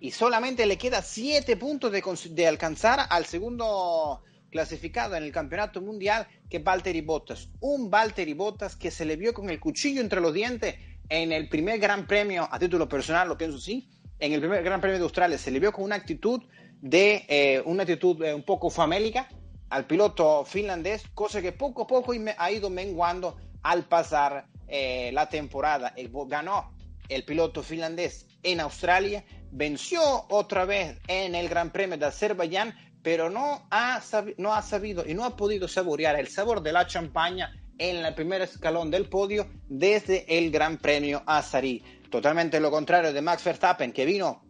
y 0.00 0.10
solamente 0.10 0.66
le 0.66 0.78
queda 0.78 1.02
7 1.02 1.56
puntos 1.56 1.92
de, 1.92 2.02
de 2.30 2.46
alcanzar 2.46 3.00
al 3.10 3.26
segundo 3.26 4.22
clasificado 4.50 5.16
en 5.16 5.24
el 5.24 5.32
campeonato 5.32 5.80
mundial 5.80 6.26
que 6.48 6.58
Valtteri 6.58 7.02
Bottas. 7.02 7.48
Un 7.60 7.90
Valtteri 7.90 8.32
Bottas 8.34 8.76
que 8.76 8.90
se 8.90 9.04
le 9.04 9.16
vio 9.16 9.34
con 9.34 9.50
el 9.50 9.60
cuchillo 9.60 10.00
entre 10.00 10.20
los 10.20 10.32
dientes 10.32 10.76
en 11.08 11.32
el 11.32 11.48
primer 11.48 11.78
Gran 11.78 12.06
Premio, 12.06 12.48
a 12.50 12.58
título 12.58 12.88
personal, 12.88 13.28
lo 13.28 13.38
pienso 13.38 13.56
así, 13.56 13.88
en 14.18 14.32
el 14.32 14.40
primer 14.40 14.62
Gran 14.62 14.80
Premio 14.80 14.98
de 14.98 15.04
Australia 15.04 15.38
se 15.38 15.50
le 15.50 15.60
vio 15.60 15.72
con 15.72 15.84
una 15.84 15.96
actitud 15.96 16.42
de 16.80 17.24
eh, 17.28 17.62
una 17.64 17.82
actitud 17.82 18.22
eh, 18.22 18.34
un 18.34 18.44
poco 18.44 18.70
famélica 18.70 19.28
al 19.70 19.86
piloto 19.86 20.44
finlandés, 20.44 21.04
cosa 21.14 21.42
que 21.42 21.52
poco 21.52 21.82
a 21.82 21.86
poco 21.86 22.12
ha 22.36 22.50
ido 22.50 22.70
menguando 22.70 23.36
al 23.62 23.84
pasar 23.84 24.46
eh, 24.66 25.10
la 25.12 25.28
temporada. 25.28 25.94
ganó 26.26 26.72
el 27.08 27.24
piloto 27.24 27.62
finlandés 27.62 28.26
en 28.42 28.60
Australia, 28.60 29.24
venció 29.50 30.00
otra 30.28 30.64
vez 30.64 30.98
en 31.08 31.34
el 31.34 31.48
Gran 31.48 31.70
Premio 31.70 31.98
de 31.98 32.06
Azerbaiyán, 32.06 32.74
pero 33.02 33.30
no 33.30 33.66
ha, 33.70 34.00
no 34.36 34.54
ha 34.54 34.62
sabido 34.62 35.04
y 35.06 35.14
no 35.14 35.24
ha 35.24 35.36
podido 35.36 35.68
saborear 35.68 36.18
el 36.18 36.28
sabor 36.28 36.62
de 36.62 36.72
la 36.72 36.86
champaña 36.86 37.54
en 37.78 38.04
el 38.04 38.14
primer 38.14 38.42
escalón 38.42 38.90
del 38.90 39.08
podio 39.08 39.46
desde 39.68 40.26
el 40.36 40.50
Gran 40.50 40.78
Premio 40.78 41.22
Azarí. 41.26 41.82
Totalmente 42.10 42.60
lo 42.60 42.70
contrario 42.70 43.12
de 43.12 43.22
Max 43.22 43.44
Verstappen, 43.44 43.92
que 43.92 44.04
vino 44.04 44.42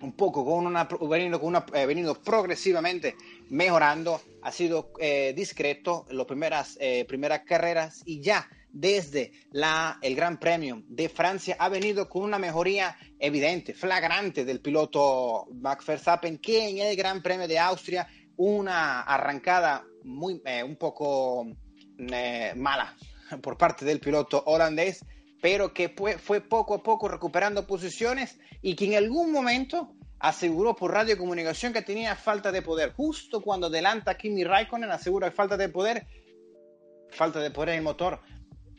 un 0.00 0.12
poco 0.12 0.44
con 0.44 0.66
una, 0.66 0.84
venido, 1.08 1.40
con 1.40 1.48
una, 1.48 1.64
eh, 1.72 1.86
venido 1.86 2.14
progresivamente 2.20 3.16
mejorando, 3.50 4.20
ha 4.44 4.52
sido 4.52 4.92
eh, 5.00 5.32
discreto 5.34 6.06
en 6.10 6.18
las 6.18 6.26
primeras, 6.26 6.76
eh, 6.78 7.06
primeras 7.06 7.40
carreras 7.40 8.02
y 8.04 8.20
ya 8.20 8.46
desde 8.70 9.32
el 10.02 10.14
Gran 10.14 10.38
Premio 10.38 10.82
de 10.86 11.08
Francia 11.08 11.56
ha 11.58 11.70
venido 11.70 12.08
con 12.08 12.22
una 12.22 12.38
mejoría 12.38 12.96
evidente, 13.18 13.72
flagrante 13.72 14.44
del 14.44 14.60
piloto 14.60 15.46
Max 15.54 15.86
Verstappen, 15.86 16.38
que 16.38 16.68
en 16.68 16.78
el 16.78 16.94
Gran 16.94 17.22
Premio 17.22 17.48
de 17.48 17.58
Austria 17.58 18.06
una 18.36 19.00
arrancada 19.02 19.84
muy, 20.02 20.42
un 20.66 20.76
poco 20.76 21.46
eh, 21.98 22.52
mala 22.54 22.94
por 23.40 23.56
parte 23.56 23.86
del 23.86 24.00
piloto 24.00 24.42
holandés, 24.44 25.06
pero 25.40 25.72
que 25.72 25.88
fue, 25.88 26.18
fue 26.18 26.42
poco 26.42 26.74
a 26.74 26.82
poco 26.82 27.08
recuperando 27.08 27.66
posiciones 27.66 28.38
y 28.60 28.76
que 28.76 28.86
en 28.86 28.96
algún 28.96 29.32
momento 29.32 29.94
aseguró 30.18 30.74
por 30.74 30.92
radiocomunicación 30.92 31.72
que 31.72 31.82
tenía 31.82 32.16
falta 32.16 32.52
de 32.52 32.62
poder. 32.62 32.92
Justo 32.92 33.40
cuando 33.40 33.66
adelanta 33.66 34.16
Kimi 34.16 34.44
Raikkonen, 34.44 34.90
asegura 34.90 35.30
falta 35.30 35.56
de 35.56 35.68
poder, 35.68 36.06
falta 37.10 37.40
de 37.40 37.50
poder 37.50 37.70
en 37.70 37.74
el 37.76 37.82
motor. 37.82 38.20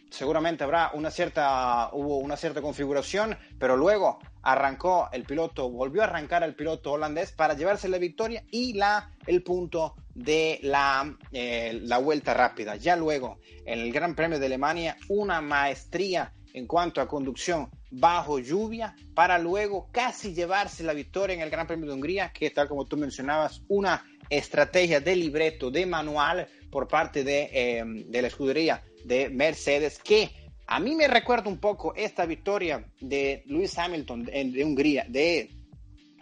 Seguramente 0.09 0.63
habrá 0.63 0.91
una 0.93 1.11
cierta, 1.11 1.89
hubo 1.93 2.17
una 2.17 2.37
cierta 2.37 2.61
configuración, 2.61 3.37
pero 3.59 3.75
luego 3.75 4.19
arrancó 4.43 5.09
el 5.11 5.23
piloto, 5.23 5.69
volvió 5.69 6.01
a 6.01 6.05
arrancar 6.05 6.43
el 6.43 6.55
piloto 6.55 6.93
holandés 6.93 7.31
para 7.31 7.55
llevarse 7.55 7.89
la 7.89 7.97
victoria 7.97 8.43
y 8.51 8.73
la, 8.73 9.11
el 9.25 9.43
punto 9.43 9.95
de 10.13 10.59
la, 10.61 11.17
eh, 11.31 11.79
la 11.83 11.97
vuelta 11.97 12.33
rápida. 12.33 12.75
Ya 12.75 12.95
luego, 12.95 13.39
en 13.65 13.79
el 13.79 13.91
Gran 13.91 14.15
Premio 14.15 14.39
de 14.39 14.45
Alemania, 14.45 14.97
una 15.09 15.41
maestría 15.41 16.31
en 16.55 16.67
cuanto 16.67 17.01
a 17.01 17.07
conducción 17.07 17.69
bajo 17.91 18.39
lluvia 18.39 18.95
para 19.13 19.37
luego 19.37 19.89
casi 19.91 20.33
llevarse 20.33 20.83
la 20.83 20.93
victoria 20.93 21.33
en 21.33 21.41
el 21.41 21.49
Gran 21.49 21.67
Premio 21.67 21.85
de 21.85 21.93
Hungría, 21.93 22.31
que 22.31 22.49
tal 22.49 22.69
como 22.69 22.85
tú 22.85 22.95
mencionabas, 22.95 23.61
una 23.67 24.05
estrategia 24.29 25.01
de 25.01 25.17
libreto, 25.17 25.69
de 25.69 25.85
manual 25.85 26.47
por 26.71 26.87
parte 26.87 27.25
de, 27.25 27.49
eh, 27.51 27.83
de 27.85 28.21
la 28.21 28.29
escudería 28.29 28.81
de 29.03 29.29
Mercedes, 29.29 29.99
que 29.99 30.31
a 30.65 30.79
mí 30.79 30.95
me 30.95 31.09
recuerda 31.09 31.49
un 31.49 31.59
poco 31.59 31.93
esta 31.93 32.25
victoria 32.25 32.85
de 33.01 33.43
Lewis 33.47 33.77
Hamilton 33.77 34.23
de 34.23 34.63
Hungría, 34.63 35.05
de 35.09 35.51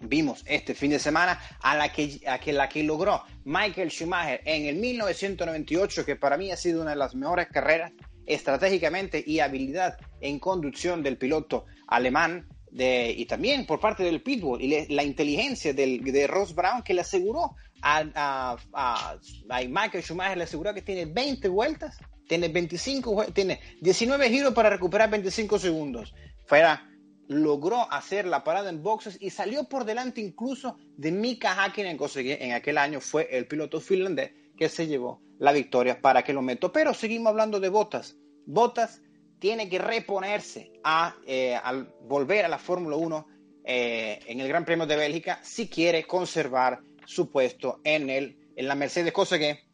vimos 0.01 0.43
este 0.47 0.73
fin 0.73 0.89
de 0.89 0.99
semana 0.99 1.39
a 1.61 1.77
la 1.77 1.91
que, 1.91 2.19
a 2.27 2.39
que, 2.39 2.53
la 2.53 2.67
que 2.67 2.81
logró 2.83 3.23
Michael 3.45 3.89
Schumacher 3.89 4.41
en 4.45 4.65
el 4.65 4.77
1998, 4.77 6.03
que 6.03 6.15
para 6.15 6.37
mí 6.37 6.51
ha 6.51 6.57
sido 6.57 6.81
una 6.81 6.89
de 6.89 6.97
las 6.97 7.13
mejores 7.13 7.47
carreras 7.49 7.91
estratégicamente 8.25 9.23
y 9.25 9.39
habilidad 9.39 9.97
en 10.21 10.39
conducción 10.39 11.03
del 11.03 11.17
piloto 11.17 11.65
alemán 11.87 12.47
y 12.75 13.25
también 13.25 13.65
por 13.65 13.79
parte 13.79 14.03
del 14.03 14.21
pitbull 14.21 14.61
y 14.61 14.87
la 14.87 15.03
inteligencia 15.03 15.73
de 15.73 16.27
Ross 16.27 16.55
Brown 16.55 16.81
que 16.81 16.93
le 16.93 17.01
aseguró 17.01 17.55
a, 17.83 18.57
a, 18.73 19.19
Michael 19.67 20.03
Schumacher 20.03 20.37
le 20.37 20.45
aseguró 20.45 20.73
que 20.73 20.81
tiene 20.81 21.05
20 21.05 21.49
vueltas, 21.49 21.97
tiene 22.27 22.47
25, 22.47 23.25
tiene 23.33 23.59
19 23.81 24.29
giros 24.29 24.53
para 24.53 24.69
recuperar 24.69 25.09
25 25.09 25.59
segundos. 25.59 26.13
Fuera 26.45 26.89
logró 27.27 27.91
hacer 27.91 28.25
la 28.25 28.43
parada 28.43 28.69
en 28.69 28.83
boxes 28.83 29.17
y 29.19 29.29
salió 29.29 29.65
por 29.65 29.85
delante 29.85 30.21
incluso 30.21 30.77
de 30.97 31.11
Mika 31.11 31.53
Hakkinen, 31.53 31.97
en 32.15 32.51
aquel 32.53 32.77
año 32.77 32.99
fue 32.99 33.27
el 33.31 33.47
piloto 33.47 33.79
finlandés 33.79 34.31
que 34.57 34.69
se 34.69 34.87
llevó 34.87 35.21
la 35.39 35.51
victoria 35.51 36.01
para 36.01 36.23
meto. 36.41 36.71
Pero 36.71 36.93
seguimos 36.93 37.31
hablando 37.31 37.59
de 37.59 37.69
Botas. 37.69 38.15
Botas 38.45 39.01
tiene 39.39 39.69
que 39.69 39.79
reponerse 39.79 40.71
a, 40.83 41.15
eh, 41.25 41.55
al 41.55 41.93
volver 42.07 42.45
a 42.45 42.47
la 42.47 42.57
Fórmula 42.57 42.95
1 42.95 43.27
eh, 43.65 44.19
en 44.27 44.39
el 44.39 44.47
Gran 44.47 44.65
Premio 44.65 44.85
de 44.85 44.95
Bélgica 44.95 45.39
si 45.43 45.67
quiere 45.67 46.05
conservar 46.05 46.81
su 47.05 47.29
puesto 47.29 47.81
en, 47.83 48.09
el, 48.09 48.37
en 48.55 48.67
la 48.67 48.75
Mercedes, 48.75 49.11
cosa 49.11 49.37
que 49.37 49.65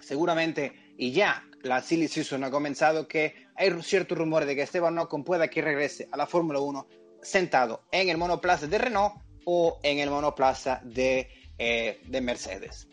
seguramente, 0.00 0.94
y 0.96 1.12
ya 1.12 1.44
la 1.62 1.80
silly 1.80 2.08
season 2.08 2.44
ha 2.44 2.50
comenzado, 2.50 3.08
que 3.08 3.34
hay 3.56 3.70
cierto 3.82 4.14
rumor 4.14 4.44
de 4.44 4.54
que 4.54 4.62
Esteban 4.62 4.98
Ocon 4.98 5.24
pueda 5.24 5.48
que 5.48 5.62
regrese 5.62 6.08
a 6.12 6.16
la 6.16 6.26
Fórmula 6.26 6.60
1 6.60 6.86
sentado 7.22 7.82
en 7.90 8.08
el 8.08 8.16
monoplaza 8.16 8.66
de 8.66 8.78
Renault 8.78 9.14
o 9.44 9.80
en 9.82 9.98
el 9.98 10.10
monoplaza 10.10 10.80
de, 10.84 11.28
eh, 11.58 12.00
de 12.06 12.20
Mercedes. 12.20 12.88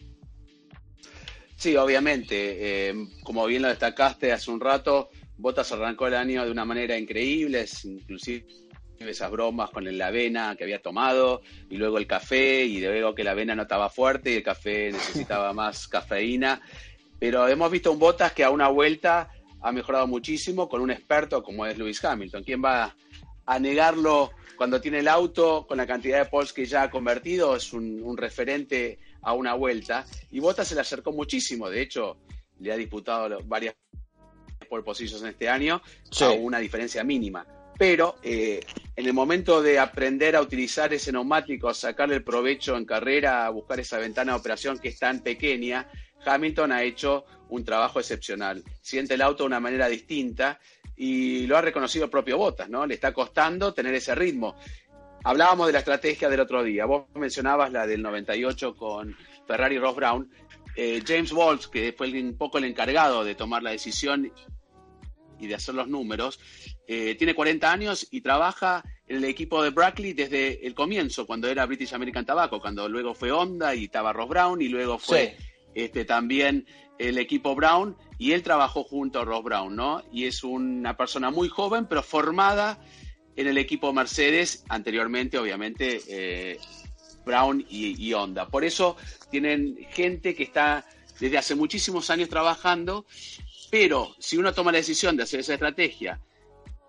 Sí, 1.55 1.75
obviamente. 1.75 2.89
Eh, 2.89 3.07
como 3.23 3.45
bien 3.45 3.61
lo 3.61 3.69
destacaste 3.69 4.31
hace 4.31 4.51
un 4.51 4.59
rato, 4.59 5.09
Bottas 5.37 5.71
arrancó 5.71 6.07
el 6.07 6.15
año 6.15 6.45
de 6.45 6.51
una 6.51 6.65
manera 6.65 6.97
increíble, 6.97 7.65
inclusive 7.83 8.45
esas 8.99 9.29
bromas 9.29 9.69
con 9.69 9.97
la 9.97 10.07
avena 10.07 10.55
que 10.55 10.63
había 10.63 10.81
tomado 10.81 11.41
y 11.69 11.77
luego 11.77 11.97
el 11.97 12.07
café 12.07 12.63
y 12.63 12.79
luego 12.79 13.13
que 13.13 13.23
la 13.23 13.31
avena 13.31 13.53
no 13.53 13.63
estaba 13.63 13.89
fuerte 13.89 14.31
y 14.31 14.35
el 14.35 14.43
café 14.43 14.91
necesitaba 14.93 15.53
más 15.53 15.87
cafeína. 15.87 16.61
Pero 17.19 17.47
hemos 17.47 17.71
visto 17.71 17.91
un 17.91 17.99
Bottas 17.99 18.33
que 18.33 18.43
a 18.43 18.49
una 18.49 18.67
vuelta 18.67 19.29
ha 19.61 19.71
mejorado 19.71 20.07
muchísimo 20.07 20.69
con 20.69 20.81
un 20.81 20.91
experto 20.91 21.41
como 21.41 21.65
es 21.65 21.77
Lewis 21.77 22.03
Hamilton. 22.03 22.43
¿Quién 22.43 22.63
va 22.63 22.95
a 23.45 23.59
negarlo 23.59 24.31
cuando 24.57 24.79
tiene 24.79 24.99
el 24.99 25.07
auto 25.07 25.65
con 25.67 25.77
la 25.77 25.87
cantidad 25.87 26.19
de 26.19 26.29
poles 26.29 26.53
que 26.53 26.65
ya 26.65 26.83
ha 26.83 26.89
convertido? 26.89 27.55
Es 27.55 27.73
un, 27.73 28.15
referente 28.15 28.99
a 29.25 29.33
una 29.33 29.53
vuelta. 29.55 30.05
Y 30.31 30.39
Bottas 30.39 30.67
se 30.67 30.75
le 30.75 30.81
acercó 30.81 31.11
muchísimo. 31.11 31.69
De 31.69 31.81
hecho, 31.81 32.17
le 32.59 32.71
ha 32.71 32.77
disputado 32.77 33.39
varias 33.45 33.75
pole 34.69 34.83
positions 34.83 35.21
en 35.23 35.29
este 35.29 35.49
año 35.49 35.81
a 36.21 36.31
una 36.31 36.59
diferencia 36.59 37.03
mínima. 37.03 37.45
Pero 37.77 38.15
eh, 38.23 38.61
en 38.95 39.05
el 39.05 39.13
momento 39.13 39.61
de 39.61 39.79
aprender 39.79 40.35
a 40.35 40.41
utilizar 40.41 40.93
ese 40.93 41.11
neumático, 41.11 41.67
a 41.67 41.73
sacarle 41.73 42.15
el 42.15 42.23
provecho 42.23 42.77
en 42.77 42.85
carrera, 42.85 43.45
a 43.45 43.49
buscar 43.49 43.79
esa 43.79 43.97
ventana 43.97 44.31
de 44.31 44.39
operación 44.39 44.79
que 44.79 44.89
es 44.89 44.99
tan 44.99 45.19
pequeña, 45.19 45.89
Hamilton 46.25 46.71
ha 46.71 46.83
hecho 46.83 47.25
un 47.49 47.65
trabajo 47.65 47.99
excepcional. 47.99 48.63
Siente 48.81 49.15
el 49.15 49.21
auto 49.21 49.43
de 49.43 49.47
una 49.47 49.59
manera 49.59 49.87
distinta 49.87 50.59
y 50.95 51.45
lo 51.47 51.57
ha 51.57 51.61
reconocido 51.61 52.05
el 52.05 52.11
propio 52.11 52.37
Bottas, 52.37 52.69
¿no? 52.69 52.85
Le 52.85 52.93
está 52.93 53.13
costando 53.13 53.73
tener 53.73 53.93
ese 53.93 54.15
ritmo. 54.15 54.55
Hablábamos 55.25 55.65
de 55.65 55.73
la 55.73 55.79
estrategia 55.79 56.29
del 56.29 56.39
otro 56.39 56.63
día. 56.63 56.85
Vos 56.85 57.05
mencionabas 57.15 57.71
la 57.71 57.87
del 57.87 58.03
98 58.03 58.75
con 58.75 59.17
Ferrari 59.47 59.79
Ross 59.79 59.95
Brown. 59.95 60.29
Eh, 60.75 61.01
James 61.03 61.31
Walsh, 61.31 61.65
que 61.65 61.93
fue 61.93 62.11
un 62.21 62.37
poco 62.37 62.59
el 62.59 62.65
encargado 62.65 63.23
de 63.23 63.33
tomar 63.33 63.63
la 63.63 63.71
decisión 63.71 64.31
y 65.39 65.47
de 65.47 65.55
hacer 65.55 65.73
los 65.73 65.87
números, 65.87 66.39
eh, 66.87 67.15
tiene 67.15 67.33
40 67.33 67.71
años 67.71 68.07
y 68.11 68.21
trabaja 68.21 68.83
en 69.07 69.17
el 69.17 69.23
equipo 69.23 69.63
de 69.63 69.71
Brackley 69.71 70.13
desde 70.13 70.63
el 70.67 70.75
comienzo, 70.75 71.25
cuando 71.25 71.47
era 71.47 71.65
British 71.65 71.95
American 71.95 72.23
Tobacco, 72.23 72.61
cuando 72.61 72.87
luego 72.87 73.15
fue 73.15 73.31
Honda 73.31 73.73
y 73.73 73.85
estaba 73.85 74.13
Ross 74.13 74.29
Brown 74.29 74.61
y 74.61 74.67
luego 74.67 74.99
fue 74.99 75.37
este, 75.73 76.05
también 76.05 76.67
el 76.99 77.17
equipo 77.17 77.55
Brown 77.55 77.97
y 78.19 78.33
él 78.33 78.43
trabajó 78.43 78.83
junto 78.83 79.21
a 79.21 79.25
Ross 79.25 79.43
Brown, 79.43 79.75
¿no? 79.75 80.03
Y 80.11 80.25
es 80.25 80.43
una 80.43 80.95
persona 80.95 81.31
muy 81.31 81.49
joven, 81.49 81.87
pero 81.87 82.03
formada 82.03 82.79
en 83.35 83.47
el 83.47 83.57
equipo 83.57 83.91
Mercedes, 83.93 84.63
anteriormente, 84.69 85.37
obviamente, 85.37 86.01
eh, 86.07 86.59
Brown 87.25 87.65
y, 87.69 88.07
y, 88.07 88.13
Honda. 88.13 88.47
Por 88.47 88.63
eso 88.63 88.95
tienen 89.29 89.77
gente 89.91 90.35
que 90.35 90.43
está 90.43 90.85
desde 91.19 91.37
hace 91.37 91.55
muchísimos 91.55 92.09
años 92.09 92.29
trabajando, 92.29 93.05
pero 93.71 94.15
si 94.19 94.37
uno 94.37 94.53
toma 94.53 94.71
la 94.71 94.77
decisión 94.77 95.17
de 95.17 95.23
hacer 95.23 95.39
esa 95.39 95.53
estrategia, 95.53 96.19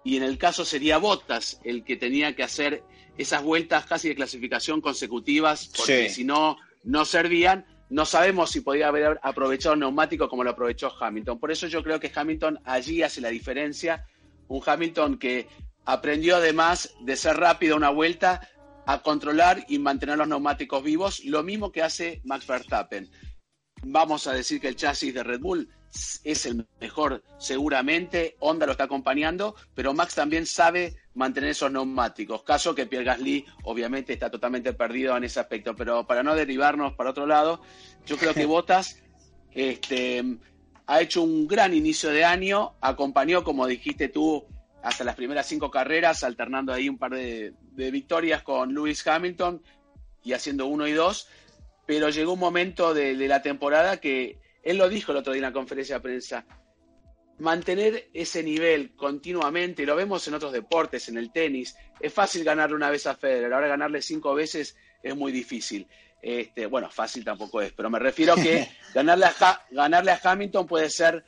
y 0.07 0.17
en 0.17 0.23
el 0.23 0.39
caso 0.39 0.65
sería 0.65 0.99
Bottas 0.99 1.61
el 1.65 1.83
que 1.83 1.97
tenía 1.97 2.37
que 2.37 2.45
hacer 2.45 2.85
esas 3.19 3.43
vueltas 3.43 3.87
casi 3.87 4.09
de 4.09 4.15
clasificación 4.15 4.81
consecutivas, 4.81 5.71
porque 5.77 6.09
si 6.11 6.23
no, 6.23 6.59
no 6.85 7.05
servían, 7.05 7.67
no 7.89 8.05
sabemos 8.05 8.51
si 8.51 8.61
podía 8.61 8.87
haber 8.87 9.19
aprovechado 9.23 9.75
el 9.75 9.81
neumático 9.81 10.29
como 10.29 10.45
lo 10.45 10.51
aprovechó 10.51 10.93
Hamilton. 10.97 11.41
Por 11.41 11.51
eso 11.51 11.67
yo 11.67 11.83
creo 11.83 11.99
que 11.99 12.13
Hamilton 12.15 12.61
allí 12.65 13.03
hace 13.03 13.21
la 13.21 13.31
diferencia. 13.31 14.07
Un 14.47 14.63
Hamilton 14.65 15.19
que 15.19 15.49
aprendió 15.87 16.37
además 16.37 16.95
de 17.01 17.17
ser 17.17 17.37
rápido 17.37 17.77
una 17.77 17.91
vuelta 17.91 18.49
a 18.87 19.03
controlar 19.03 19.65
y 19.69 19.79
mantener 19.79 20.19
los 20.19 20.29
neumáticos 20.29 20.83
vivos, 20.83 21.25
lo 21.25 21.43
mismo 21.43 21.73
que 21.73 21.83
hace 21.83 22.21
Max 22.25 22.47
Verstappen. 22.47 23.11
Vamos 23.83 24.27
a 24.27 24.33
decir 24.33 24.61
que 24.61 24.69
el 24.69 24.77
chasis 24.77 25.15
de 25.15 25.23
Red 25.23 25.41
Bull 25.41 25.69
es 26.25 26.47
el 26.47 26.67
mejor 26.81 27.23
seguramente, 27.39 28.37
Honda 28.41 28.67
lo 28.67 28.73
está 28.73 28.85
acompañando, 28.85 29.55
pero 29.75 29.95
Max 29.95 30.15
también 30.15 30.47
sabe 30.47 30.97
mantener 31.15 31.51
esos 31.51 31.71
neumáticos, 31.71 32.43
caso 32.43 32.75
que 32.75 32.87
Pierre 32.87 33.05
Gasly 33.05 33.45
obviamente 33.65 34.13
está 34.13 34.31
totalmente 34.31 34.73
perdido 34.73 35.17
en 35.17 35.25
ese 35.25 35.41
aspecto, 35.41 35.75
pero 35.75 36.07
para 36.07 36.23
no 36.23 36.35
derivarnos 36.35 36.95
para 36.95 37.11
otro 37.11 37.27
lado, 37.27 37.61
yo 38.05 38.17
creo 38.17 38.35
que 38.35 38.45
Bottas 38.47 39.03
este, 39.53 40.23
ha 40.87 41.01
hecho 41.01 41.23
un 41.23 41.47
gran 41.47 41.75
inicio 41.75 42.11
de 42.11 42.25
año, 42.25 42.75
acompañó, 42.81 43.43
como 43.43 43.67
dijiste 43.67 44.09
tú, 44.09 44.47
hasta 44.87 45.03
las 45.03 45.17
primeras 45.17 45.47
cinco 45.47 45.69
carreras, 45.69 46.23
alternando 46.23 46.73
ahí 46.73 46.89
un 46.89 46.97
par 46.97 47.11
de, 47.11 47.53
victorias 47.75 48.45
con 48.45 48.73
Lewis 48.73 49.05
Hamilton 49.05 49.61
y 50.23 50.33
haciendo 50.33 50.67
uno 50.67 50.87
y 50.87 50.93
dos, 50.93 51.29
pero 51.87 52.09
llegó 52.09 52.35
un 52.35 52.39
momento 52.39 52.95
de 52.95 53.15
la 53.27 53.43
temporada 53.43 54.01
que 54.01 54.39
él 54.63 54.77
lo 54.77 54.89
dijo 54.89 55.11
el 55.11 55.19
otro 55.19 55.33
día 55.33 55.41
en 55.41 55.51
la 55.51 55.53
conferencia 55.53 55.97
de 55.97 56.03
prensa. 56.03 56.47
Mantener 57.41 58.11
ese 58.15 58.45
nivel 58.45 58.95
continuamente, 58.95 59.85
lo 59.85 59.97
vemos 59.97 60.27
en 60.29 60.35
otros 60.35 60.53
deportes, 60.53 61.09
en 61.09 61.19
el 61.19 61.33
tenis, 61.33 61.77
es 61.99 62.13
fácil 62.13 62.45
ganarle 62.45 62.77
una 62.77 62.89
vez 62.89 63.09
a 63.09 63.17
Federer, 63.17 63.53
ahora 63.53 63.67
ganarle 63.67 64.01
cinco 64.01 64.37
veces 64.37 64.77
es 65.03 65.17
muy 65.17 65.33
difícil. 65.33 65.89
Este, 66.23 66.67
bueno, 66.67 66.89
fácil 66.91 67.25
tampoco 67.25 67.61
es, 67.61 67.73
pero 67.73 67.91
me 67.91 67.99
refiero 67.99 68.35
a 68.35 68.37
que 68.37 68.69
ganarle 68.95 69.27
a, 69.27 69.63
ganarle 69.73 70.13
a 70.13 70.21
Hamilton 70.23 70.69
puede 70.69 70.91
ser, 70.91 71.25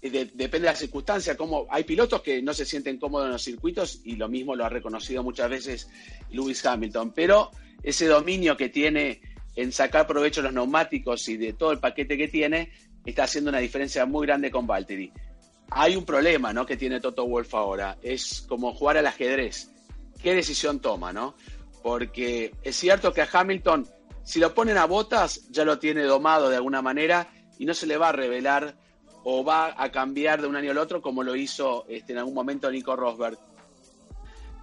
depende 0.00 0.60
de 0.60 0.66
la 0.66 0.76
circunstancia, 0.76 1.36
como 1.36 1.66
hay 1.70 1.84
pilotos 1.84 2.22
que 2.22 2.40
no 2.40 2.54
se 2.54 2.64
sienten 2.64 2.98
cómodos 2.98 3.26
en 3.26 3.32
los 3.32 3.42
circuitos 3.42 4.00
y 4.04 4.16
lo 4.16 4.28
mismo 4.28 4.54
lo 4.54 4.64
ha 4.64 4.68
reconocido 4.68 5.22
muchas 5.22 5.50
veces 5.50 5.90
Lewis 6.30 6.64
Hamilton, 6.64 7.12
pero 7.12 7.50
ese 7.82 8.06
dominio 8.06 8.56
que 8.56 8.68
tiene 8.68 9.20
en 9.56 9.72
sacar 9.72 10.06
provecho 10.06 10.40
de 10.40 10.48
los 10.48 10.54
neumáticos 10.54 11.28
y 11.28 11.36
de 11.36 11.52
todo 11.52 11.72
el 11.72 11.80
paquete 11.80 12.16
que 12.16 12.28
tiene, 12.28 12.70
está 13.04 13.24
haciendo 13.24 13.50
una 13.50 13.58
diferencia 13.58 14.06
muy 14.06 14.26
grande 14.26 14.52
con 14.52 14.68
Valtteri. 14.68 15.12
Hay 15.70 15.96
un 15.96 16.04
problema, 16.04 16.52
¿no? 16.52 16.64
Que 16.64 16.76
tiene 16.76 17.00
Toto 17.00 17.26
Wolf 17.26 17.54
ahora. 17.54 17.98
Es 18.00 18.44
como 18.48 18.72
jugar 18.72 18.98
al 18.98 19.06
ajedrez. 19.06 19.70
¿Qué 20.22 20.34
decisión 20.34 20.80
toma, 20.80 21.12
no? 21.12 21.34
Porque 21.82 22.54
es 22.62 22.76
cierto 22.76 23.12
que 23.12 23.22
a 23.22 23.28
Hamilton, 23.30 23.86
si 24.22 24.38
lo 24.38 24.54
ponen 24.54 24.78
a 24.78 24.86
botas, 24.86 25.48
ya 25.50 25.64
lo 25.64 25.78
tiene 25.78 26.04
domado 26.04 26.48
de 26.48 26.56
alguna 26.56 26.80
manera 26.80 27.28
y 27.58 27.66
no 27.66 27.74
se 27.74 27.86
le 27.86 27.96
va 27.96 28.10
a 28.10 28.12
revelar 28.12 28.76
o 29.30 29.44
va 29.44 29.74
a 29.76 29.92
cambiar 29.92 30.40
de 30.40 30.46
un 30.46 30.56
año 30.56 30.70
al 30.70 30.78
otro 30.78 31.02
como 31.02 31.22
lo 31.22 31.36
hizo 31.36 31.84
este, 31.86 32.12
en 32.12 32.18
algún 32.18 32.32
momento 32.32 32.70
Nico 32.70 32.96
Rosberg. 32.96 33.36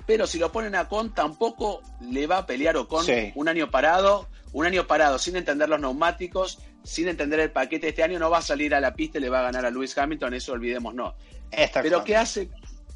Pero 0.07 0.25
si 0.25 0.39
lo 0.39 0.51
ponen 0.51 0.73
a 0.73 0.87
Con, 0.87 1.13
tampoco 1.13 1.81
le 2.01 2.25
va 2.25 2.39
a 2.39 2.45
pelear 2.47 2.75
Ocon 2.75 3.05
un 3.35 3.47
año 3.47 3.69
parado 3.69 4.27
un 4.53 4.65
año 4.65 4.87
parado 4.87 5.19
sin 5.19 5.35
entender 5.35 5.69
los 5.69 5.79
neumáticos, 5.79 6.59
sin 6.83 7.09
entender 7.09 7.41
el 7.41 7.51
paquete 7.51 7.89
este 7.89 8.01
año, 8.01 8.17
no 8.17 8.31
va 8.31 8.39
a 8.39 8.41
salir 8.41 8.73
a 8.73 8.79
la 8.79 8.95
pista 8.95 9.19
y 9.19 9.21
le 9.21 9.29
va 9.29 9.41
a 9.41 9.43
ganar 9.43 9.65
a 9.65 9.69
Lewis 9.69 9.95
Hamilton, 9.95 10.33
eso 10.33 10.53
olvidemos 10.53 10.95
no. 10.95 11.13
Pero 11.83 12.03
¿qué 12.03 12.15
hace, 12.15 12.49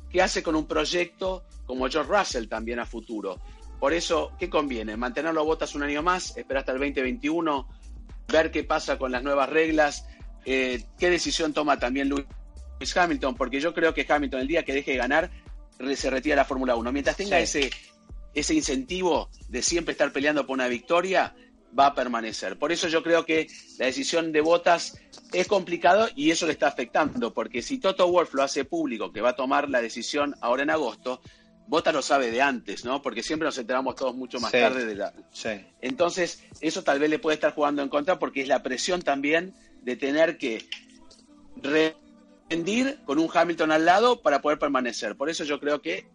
¿qué 0.10 0.24
hace 0.24 0.42
con 0.42 0.56
un 0.56 0.66
proyecto 0.66 1.44
como 1.68 1.88
George 1.88 2.10
Russell 2.12 2.48
también 2.48 2.80
a 2.80 2.86
futuro? 2.86 3.38
Por 3.80 3.94
eso, 3.94 4.32
¿qué 4.40 4.50
conviene? 4.50 4.98
Mantenerlo 4.98 5.46
botas 5.46 5.76
un 5.76 5.84
año 5.84 6.02
más, 6.02 6.36
esperar 6.36 6.62
hasta 6.62 6.72
el 6.72 6.80
2021, 6.80 7.68
ver 8.32 8.52
qué 8.52 8.64
pasa 8.64 8.98
con 8.98 9.12
las 9.12 9.22
nuevas 9.22 9.50
reglas, 9.50 10.06
eh, 10.46 10.84
qué 10.98 11.10
decisión 11.10 11.54
toma 11.54 11.80
también 11.80 12.10
Lewis 12.10 12.96
Hamilton, 12.96 13.36
porque 13.36 13.60
yo 13.60 13.74
creo 13.74 13.94
que 13.94 14.06
Hamilton 14.08 14.42
el 14.42 14.48
día 14.48 14.64
que 14.64 14.74
deje 14.74 14.92
de 14.92 14.98
ganar 14.98 15.30
se 15.96 16.10
retira 16.10 16.36
la 16.36 16.46
Fórmula 16.46 16.76
1. 16.76 16.92
Mientras 16.92 17.16
tenga 17.16 17.40
ese, 17.40 17.70
ese 18.34 18.54
incentivo 18.54 19.30
de 19.48 19.62
siempre 19.62 19.94
estar 19.94 20.12
peleando 20.12 20.46
por 20.46 20.56
una 20.56 20.68
victoria, 20.68 21.34
va 21.78 21.88
a 21.88 21.96
permanecer. 21.96 22.58
Por 22.58 22.72
eso 22.72 22.88
yo 22.88 23.04
creo 23.04 23.26
que 23.26 23.48
la 23.78 23.86
decisión 23.86 24.32
de 24.32 24.42
Botas 24.42 25.00
es 25.32 25.48
complicado 25.48 26.08
y 26.16 26.32
eso 26.32 26.46
le 26.46 26.54
está 26.54 26.68
afectando, 26.68 27.34
porque 27.34 27.62
si 27.62 27.78
Toto 27.78 28.10
Wolf 28.10 28.34
lo 28.34 28.44
hace 28.44 28.66
público, 28.66 29.12
que 29.12 29.22
va 29.22 29.30
a 29.30 29.36
tomar 29.36 29.70
la 29.70 29.82
decisión 29.82 30.36
ahora 30.42 30.64
en 30.64 30.70
agosto, 30.70 31.22
Botas 31.68 31.94
lo 31.94 32.02
sabe 32.02 32.32
de 32.32 32.42
antes, 32.42 32.84
¿no? 32.84 33.02
Porque 33.02 33.22
siempre 33.22 33.46
nos 33.46 33.58
enteramos 33.60 33.96
todos 33.96 34.16
mucho 34.16 34.40
más 34.40 34.52
tarde 34.52 34.86
de 34.86 34.96
la. 34.96 35.14
Entonces, 35.82 36.44
eso 36.62 36.84
tal 36.84 36.98
vez 36.98 37.12
le 37.12 37.20
puede 37.20 37.36
estar 37.36 37.54
jugando 37.54 37.84
en 37.84 37.90
contra 37.90 38.18
porque 38.18 38.42
es 38.42 38.48
la 38.48 38.64
presión 38.64 39.04
también 39.04 39.54
de 39.82 39.96
tener 39.96 40.38
que 40.38 40.68
rendir 42.50 43.00
con 43.06 43.20
un 43.20 43.30
Hamilton 43.34 43.72
al 43.72 43.86
lado 43.86 44.22
para 44.22 44.42
poder 44.42 44.60
permanecer. 44.60 45.16
Por 45.16 45.30
eso 45.30 45.44
yo 45.44 45.60
creo 45.60 45.82
que 45.82 46.08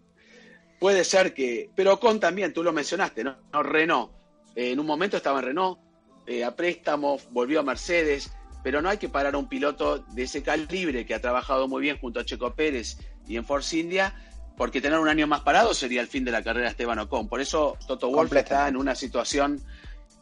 puede 0.79 1.05
ser 1.05 1.35
que. 1.35 1.71
Pero 1.75 2.01
con 2.01 2.21
también, 2.21 2.53
tú 2.53 2.63
lo 2.63 2.73
mencionaste, 2.73 3.25
¿no? 3.25 3.37
Renault 3.53 4.13
eh, 4.57 4.73
en 4.73 4.81
un 4.81 4.87
momento 4.87 5.17
estaba 5.17 5.41
en 5.41 5.47
Renault, 5.47 5.79
eh, 6.27 6.45
a 6.45 6.55
préstamo, 6.55 7.19
volvió 7.31 7.61
a 7.61 7.63
Mercedes, 7.63 8.33
pero 8.63 8.81
no 8.81 8.89
hay 8.89 8.99
que 8.99 9.09
parar 9.09 9.35
a 9.35 9.39
un 9.39 9.49
piloto 9.49 9.99
de 9.99 10.23
ese 10.23 10.43
calibre 10.43 11.05
que 11.05 11.15
ha 11.15 11.21
trabajado 11.21 11.69
muy 11.69 11.83
bien 11.83 11.99
junto 11.99 12.21
a 12.21 12.25
Checo 12.25 12.55
Pérez 12.55 12.99
y 13.27 13.37
en 13.37 13.45
Force 13.45 13.77
India, 13.77 14.15
porque 14.57 14.81
tener 14.81 14.99
un 14.99 15.09
año 15.09 15.27
más 15.27 15.41
parado 15.41 15.75
sería 15.75 16.01
el 16.01 16.07
fin 16.07 16.25
de 16.25 16.31
la 16.31 16.43
carrera 16.43 16.67
de 16.67 16.71
Esteban 16.71 16.99
Ocon. 17.01 17.29
Por 17.29 17.41
eso 17.41 17.77
Toto 17.87 18.09
Wolff 18.09 18.33
está 18.35 18.69
en 18.69 18.77
una 18.77 18.95
situación 18.95 19.61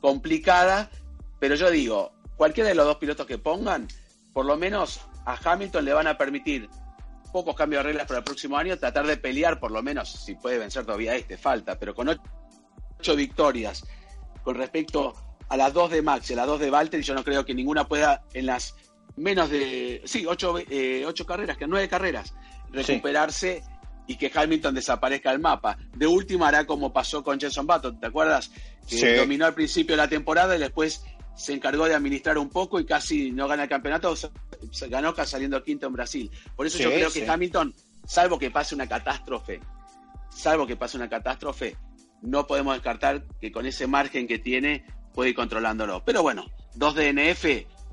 complicada, 0.01 0.91
pero 1.39 1.55
yo 1.55 1.71
digo, 1.71 2.13
cualquiera 2.43 2.71
de 2.71 2.75
los 2.75 2.87
dos 2.87 2.97
pilotos 2.97 3.25
que 3.25 3.39
pongan, 3.39 3.87
por 4.33 4.45
lo 4.45 4.57
menos 4.57 5.01
a 5.27 5.39
Hamilton 5.45 5.85
le 5.85 5.93
van 5.93 6.09
a 6.09 6.19
permitir 6.19 6.69
pocos 7.33 7.55
cambios 7.55 7.85
de 7.85 7.91
reglas 7.91 8.09
para 8.09 8.19
el 8.19 8.25
próximo 8.25 8.59
año, 8.59 8.77
tratar 8.77 9.07
de 9.07 9.17
pelear, 9.17 9.61
por 9.61 9.71
lo 9.71 9.81
menos, 9.81 10.11
si 10.11 10.35
puede 10.35 10.59
vencer 10.59 10.85
todavía 10.85 11.15
este, 11.15 11.37
falta, 11.37 11.79
pero 11.79 11.95
con 11.95 12.09
ocho 12.99 13.15
victorias 13.15 13.85
con 14.43 14.57
respecto 14.57 15.15
a 15.49 15.57
las 15.57 15.73
dos 15.73 15.93
de 15.93 16.03
Max 16.03 16.31
y 16.31 16.33
a 16.33 16.39
las 16.39 16.49
dos 16.49 16.59
de 16.59 16.69
Valtteri, 16.71 17.05
yo 17.05 17.15
no 17.15 17.23
creo 17.23 17.45
que 17.45 17.55
ninguna 17.55 17.87
pueda 17.87 18.25
en 18.35 18.47
las 18.47 18.75
menos 19.15 19.49
de, 19.49 20.03
sí, 20.05 20.27
ocho, 20.27 20.57
eh, 20.59 21.05
ocho 21.07 21.25
carreras, 21.25 21.57
que 21.57 21.69
nueve 21.69 21.89
carreras, 21.89 22.35
recuperarse 22.73 23.63
y 24.09 24.17
que 24.17 24.33
Hamilton 24.35 24.75
desaparezca 24.75 25.31
del 25.31 25.39
mapa. 25.39 25.79
De 25.95 26.09
última 26.09 26.49
hará 26.49 26.67
como 26.67 26.93
pasó 26.93 27.23
con 27.23 27.39
Jenson 27.39 27.69
Button, 27.69 28.01
¿te 28.01 28.07
acuerdas? 28.09 28.51
Que 28.89 29.17
dominó 29.17 29.47
al 29.47 29.55
principio 29.55 29.95
de 29.95 30.03
la 30.03 30.09
temporada 30.09 30.57
y 30.57 30.59
después 30.59 31.05
se 31.35 31.53
encargó 31.53 31.87
de 31.87 31.95
administrar 31.95 32.39
un 32.39 32.49
poco 32.49 32.79
y 32.81 32.85
casi 32.85 33.31
no 33.31 33.49
gana 33.49 33.65
el 33.65 33.69
campeonato, 33.69 34.15
ganó 34.89 35.15
saliendo 35.25 35.63
quinto 35.63 35.87
en 35.87 35.93
Brasil. 35.93 36.31
Por 36.57 36.67
eso 36.67 36.79
yo 36.79 36.91
creo 36.91 37.11
que 37.11 37.29
Hamilton, 37.29 37.75
salvo 38.07 38.39
que 38.39 38.51
pase 38.51 38.75
una 38.75 38.89
catástrofe, 38.89 39.61
salvo 40.31 40.67
que 40.67 40.77
pase 40.77 40.97
una 40.97 41.09
catástrofe, 41.09 41.77
no 42.23 42.47
podemos 42.47 42.75
descartar 42.75 43.25
que 43.41 43.51
con 43.51 43.67
ese 43.67 43.87
margen 43.87 44.27
que 44.27 44.39
tiene 44.39 44.85
puede 45.15 45.31
ir 45.31 45.37
controlándolo. 45.37 46.05
Pero 46.05 46.23
bueno, 46.23 46.47
dos 46.75 46.95
DNF 46.95 47.45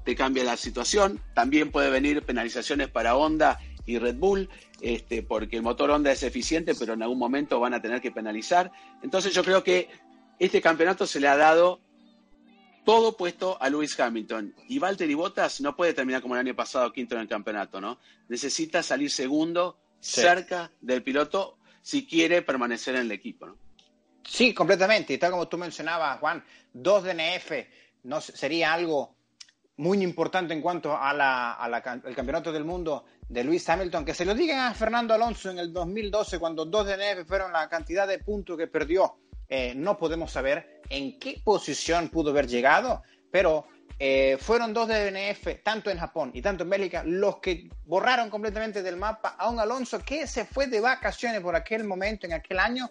te 0.05 0.15
cambia 0.15 0.43
la 0.43 0.57
situación, 0.57 1.21
también 1.33 1.71
puede 1.71 1.89
venir 1.89 2.23
penalizaciones 2.23 2.89
para 2.89 3.15
Honda 3.15 3.59
y 3.85 3.97
Red 3.97 4.15
Bull, 4.15 4.49
este, 4.81 5.23
porque 5.23 5.57
el 5.57 5.63
motor 5.63 5.89
Honda 5.89 6.11
es 6.11 6.23
eficiente, 6.23 6.75
pero 6.75 6.93
en 6.93 7.01
algún 7.01 7.17
momento 7.17 7.59
van 7.59 7.73
a 7.73 7.81
tener 7.81 8.01
que 8.01 8.11
penalizar. 8.11 8.71
Entonces 9.01 9.33
yo 9.33 9.43
creo 9.43 9.63
que 9.63 9.89
este 10.37 10.61
campeonato 10.61 11.05
se 11.05 11.19
le 11.19 11.27
ha 11.27 11.35
dado 11.35 11.81
todo 12.89 13.15
puesto 13.15 13.55
a 13.61 13.69
Lewis 13.69 13.99
Hamilton. 13.99 14.55
Y 14.67 14.79
Valtteri 14.79 15.13
Bottas 15.13 15.61
no 15.61 15.75
puede 15.75 15.93
terminar 15.93 16.23
como 16.23 16.33
el 16.33 16.39
año 16.39 16.55
pasado 16.55 16.91
quinto 16.91 17.13
en 17.13 17.21
el 17.21 17.27
campeonato, 17.27 17.79
¿no? 17.79 17.99
Necesita 18.29 18.81
salir 18.81 19.11
segundo, 19.11 19.77
cerca 19.99 20.71
del 20.81 21.03
piloto, 21.03 21.59
si 21.83 22.07
quiere 22.07 22.41
permanecer 22.41 22.95
en 22.95 23.01
el 23.01 23.11
equipo, 23.11 23.45
¿no? 23.45 23.57
Sí, 24.23 24.55
completamente. 24.55 25.13
Y 25.13 25.19
tal 25.19 25.29
como 25.29 25.47
tú 25.47 25.55
mencionabas, 25.59 26.19
Juan, 26.19 26.43
dos 26.73 27.03
DNF 27.03 27.51
no 28.05 28.21
sería 28.21 28.73
algo 28.73 29.17
muy 29.77 30.01
importante 30.01 30.55
en 30.55 30.61
cuanto 30.61 30.97
al 30.97 31.83
campeonato 32.15 32.51
del 32.51 32.65
mundo 32.65 33.05
de 33.27 33.43
Lewis 33.43 33.69
Hamilton. 33.69 34.03
Que 34.03 34.15
se 34.15 34.25
lo 34.25 34.33
digan 34.33 34.61
a 34.61 34.73
Fernando 34.73 35.13
Alonso 35.13 35.51
en 35.51 35.59
el 35.59 35.71
2012, 35.71 36.39
cuando 36.39 36.65
dos 36.65 36.87
DNF 36.87 37.27
fueron 37.27 37.53
la 37.53 37.69
cantidad 37.69 38.07
de 38.07 38.17
puntos 38.17 38.57
que 38.57 38.65
perdió 38.65 39.15
eh, 39.49 39.73
no 39.75 39.97
podemos 39.97 40.31
saber 40.31 40.81
en 40.89 41.19
qué 41.19 41.41
posición 41.43 42.09
pudo 42.09 42.29
haber 42.29 42.47
llegado, 42.47 43.01
pero 43.31 43.65
eh, 43.97 44.37
fueron 44.39 44.73
dos 44.73 44.87
DNF, 44.87 45.61
tanto 45.63 45.89
en 45.89 45.97
Japón 45.97 46.31
y 46.33 46.41
tanto 46.41 46.63
en 46.63 46.69
Bélgica, 46.69 47.03
los 47.03 47.39
que 47.39 47.67
borraron 47.85 48.29
completamente 48.29 48.81
del 48.81 48.95
mapa 48.95 49.35
a 49.37 49.49
un 49.49 49.59
Alonso 49.59 49.99
que 49.99 50.25
se 50.27 50.45
fue 50.45 50.67
de 50.67 50.79
vacaciones 50.79 51.41
por 51.41 51.55
aquel 51.55 51.83
momento, 51.83 52.25
en 52.25 52.33
aquel 52.33 52.59
año, 52.59 52.89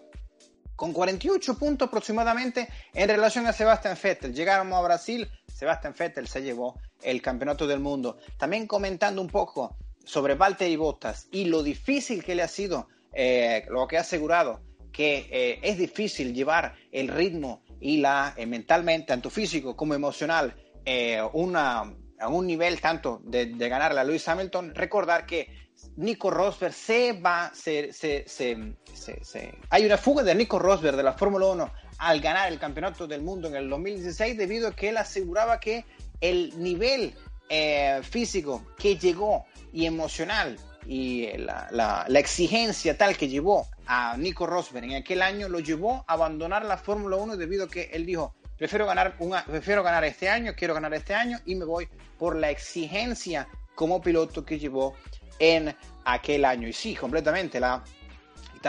con 0.76 0.92
48 0.92 1.58
puntos 1.58 1.88
aproximadamente 1.88 2.68
en 2.92 3.08
relación 3.08 3.46
a 3.46 3.52
Sebastian 3.52 3.96
Vettel. 4.00 4.34
Llegaron 4.34 4.72
a 4.72 4.80
Brasil, 4.80 5.28
Sebastian 5.46 5.94
Vettel 5.98 6.28
se 6.28 6.42
llevó 6.42 6.78
el 7.02 7.22
campeonato 7.22 7.66
del 7.66 7.80
mundo. 7.80 8.18
También 8.36 8.66
comentando 8.66 9.22
un 9.22 9.28
poco 9.28 9.76
sobre 10.04 10.34
Valtteri 10.34 10.76
Bottas 10.76 11.28
y 11.30 11.46
lo 11.46 11.62
difícil 11.62 12.22
que 12.22 12.34
le 12.34 12.42
ha 12.42 12.48
sido, 12.48 12.88
eh, 13.12 13.64
lo 13.68 13.88
que 13.88 13.96
ha 13.96 14.02
asegurado 14.02 14.60
que 14.92 15.28
eh, 15.30 15.60
es 15.62 15.78
difícil 15.78 16.34
llevar 16.34 16.74
el 16.90 17.08
ritmo 17.08 17.62
y 17.80 17.98
la 17.98 18.34
eh, 18.36 18.46
mentalmente, 18.46 19.06
tanto 19.06 19.30
físico 19.30 19.76
como 19.76 19.94
emocional, 19.94 20.54
eh, 20.84 21.20
una, 21.32 21.94
a 22.18 22.28
un 22.28 22.46
nivel 22.46 22.80
tanto 22.80 23.20
de, 23.24 23.46
de 23.46 23.68
ganar 23.68 23.96
a 23.96 24.04
Lewis 24.04 24.26
Hamilton, 24.28 24.74
recordar 24.74 25.26
que 25.26 25.68
Nico 25.96 26.30
Rosberg 26.30 26.72
se 26.72 27.12
va, 27.12 27.52
se, 27.54 27.92
se, 27.92 28.74
hay 29.70 29.86
una 29.86 29.96
fuga 29.96 30.24
de 30.24 30.34
Nico 30.34 30.58
Rosberg 30.58 30.96
de 30.96 31.02
la 31.02 31.12
Fórmula 31.12 31.46
1 31.46 31.72
al 31.98 32.20
ganar 32.20 32.50
el 32.50 32.58
campeonato 32.58 33.06
del 33.06 33.22
mundo 33.22 33.48
en 33.48 33.56
el 33.56 33.68
2016 33.68 34.36
debido 34.36 34.68
a 34.68 34.74
que 34.74 34.88
él 34.88 34.96
aseguraba 34.96 35.60
que 35.60 35.84
el 36.20 36.52
nivel 36.60 37.14
físico 38.02 38.66
que 38.76 38.96
llegó 38.96 39.46
y 39.72 39.86
emocional 39.86 40.58
y 40.88 41.36
la, 41.36 41.68
la, 41.70 42.06
la, 42.08 42.18
exigencia 42.18 42.96
tal 42.96 43.14
que 43.14 43.28
llevó 43.28 43.68
a 43.86 44.16
Nico 44.16 44.46
Rosberg 44.46 44.86
en 44.86 44.94
aquel 44.94 45.20
año 45.20 45.46
lo 45.50 45.60
llevó 45.60 46.02
a 46.08 46.14
abandonar 46.14 46.64
la 46.64 46.78
Fórmula 46.78 47.16
1 47.16 47.36
debido 47.36 47.66
a 47.66 47.68
que 47.68 47.90
él 47.92 48.06
dijo, 48.06 48.34
prefiero 48.56 48.86
ganar, 48.86 49.14
una, 49.18 49.44
prefiero 49.44 49.82
ganar 49.82 50.04
este 50.04 50.30
año, 50.30 50.54
quiero 50.56 50.72
ganar 50.72 50.94
este 50.94 51.14
año 51.14 51.40
y 51.44 51.56
me 51.56 51.66
voy 51.66 51.86
por 52.18 52.36
la 52.36 52.48
exigencia 52.48 53.46
como 53.74 54.00
piloto 54.00 54.46
que 54.46 54.58
llevó 54.58 54.94
en 55.38 55.76
aquel 56.06 56.46
año. 56.46 56.66
Y 56.66 56.72
sí, 56.72 56.96
completamente. 56.96 57.60
La, 57.60 57.84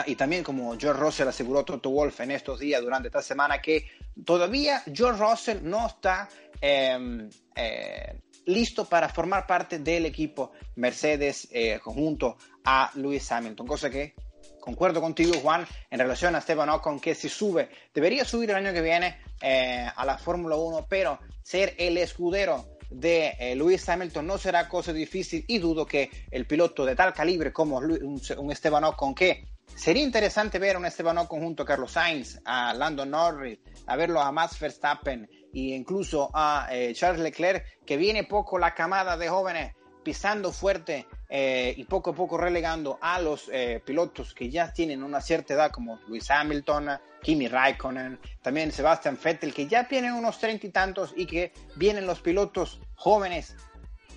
y, 0.04 0.14
también 0.14 0.44
como 0.44 0.78
George 0.78 1.00
Russell 1.00 1.28
aseguró 1.28 1.64
Toto 1.64 1.88
Wolf 1.88 2.20
en 2.20 2.32
estos 2.32 2.60
días, 2.60 2.82
durante 2.82 3.08
esta 3.08 3.22
semana, 3.22 3.62
que 3.62 3.90
todavía 4.26 4.82
George 4.92 5.18
Russell 5.18 5.58
no 5.62 5.86
está... 5.86 6.28
Eh, 6.60 7.28
eh, 7.56 8.20
listo 8.46 8.84
para 8.84 9.08
formar 9.08 9.46
parte 9.46 9.78
del 9.78 10.06
equipo 10.06 10.52
Mercedes 10.76 11.48
eh, 11.50 11.78
junto 11.82 12.36
a 12.64 12.90
Lewis 12.94 13.30
Hamilton, 13.30 13.66
cosa 13.66 13.90
que 13.90 14.14
concuerdo 14.60 15.00
contigo, 15.00 15.34
Juan, 15.40 15.66
en 15.90 15.98
relación 15.98 16.34
a 16.34 16.38
Esteban 16.38 16.68
Ocon, 16.68 17.00
que 17.00 17.14
si 17.14 17.28
sube, 17.28 17.70
debería 17.94 18.24
subir 18.24 18.50
el 18.50 18.56
año 18.56 18.72
que 18.72 18.82
viene 18.82 19.18
eh, 19.40 19.88
a 19.94 20.04
la 20.04 20.18
Fórmula 20.18 20.56
1, 20.56 20.86
pero 20.88 21.18
ser 21.42 21.74
el 21.78 21.96
escudero 21.98 22.76
de 22.90 23.34
eh, 23.38 23.54
Lewis 23.56 23.88
Hamilton 23.88 24.26
no 24.26 24.38
será 24.38 24.68
cosa 24.68 24.92
difícil 24.92 25.44
y 25.46 25.58
dudo 25.58 25.86
que 25.86 26.10
el 26.30 26.46
piloto 26.46 26.84
de 26.84 26.96
tal 26.96 27.14
calibre 27.14 27.52
como 27.52 27.78
un, 27.78 28.20
un 28.38 28.52
Esteban 28.52 28.84
Ocon, 28.84 29.14
que 29.14 29.46
sería 29.74 30.02
interesante 30.02 30.58
ver 30.58 30.76
a 30.76 30.78
un 30.78 30.86
Esteban 30.86 31.18
Ocon 31.18 31.40
junto 31.40 31.62
a 31.62 31.66
Carlos 31.66 31.92
Sainz, 31.92 32.40
a 32.44 32.74
Lando 32.74 33.06
Norris, 33.06 33.58
a 33.86 33.96
verlo 33.96 34.20
a 34.20 34.32
Max 34.32 34.58
Verstappen, 34.58 35.28
e 35.52 35.74
incluso 35.74 36.30
a 36.32 36.68
eh, 36.70 36.92
Charles 36.94 37.22
Leclerc, 37.22 37.84
que 37.84 37.96
viene 37.96 38.24
poco 38.24 38.58
la 38.58 38.74
camada 38.74 39.16
de 39.16 39.28
jóvenes 39.28 39.74
pisando 40.02 40.50
fuerte 40.52 41.06
eh, 41.28 41.74
y 41.76 41.84
poco 41.84 42.10
a 42.10 42.14
poco 42.14 42.38
relegando 42.38 42.98
a 43.00 43.20
los 43.20 43.50
eh, 43.52 43.82
pilotos 43.84 44.34
que 44.34 44.50
ya 44.50 44.72
tienen 44.72 45.02
una 45.02 45.20
cierta 45.20 45.54
edad, 45.54 45.70
como 45.70 46.00
Luis 46.08 46.30
Hamilton, 46.30 46.88
Kimi 47.22 47.48
Raikkonen, 47.48 48.18
también 48.42 48.72
Sebastian 48.72 49.18
Vettel, 49.22 49.52
que 49.52 49.66
ya 49.66 49.86
tienen 49.86 50.14
unos 50.14 50.38
treinta 50.38 50.66
y 50.66 50.70
tantos 50.70 51.12
y 51.16 51.26
que 51.26 51.52
vienen 51.76 52.06
los 52.06 52.20
pilotos 52.20 52.80
jóvenes 52.94 53.56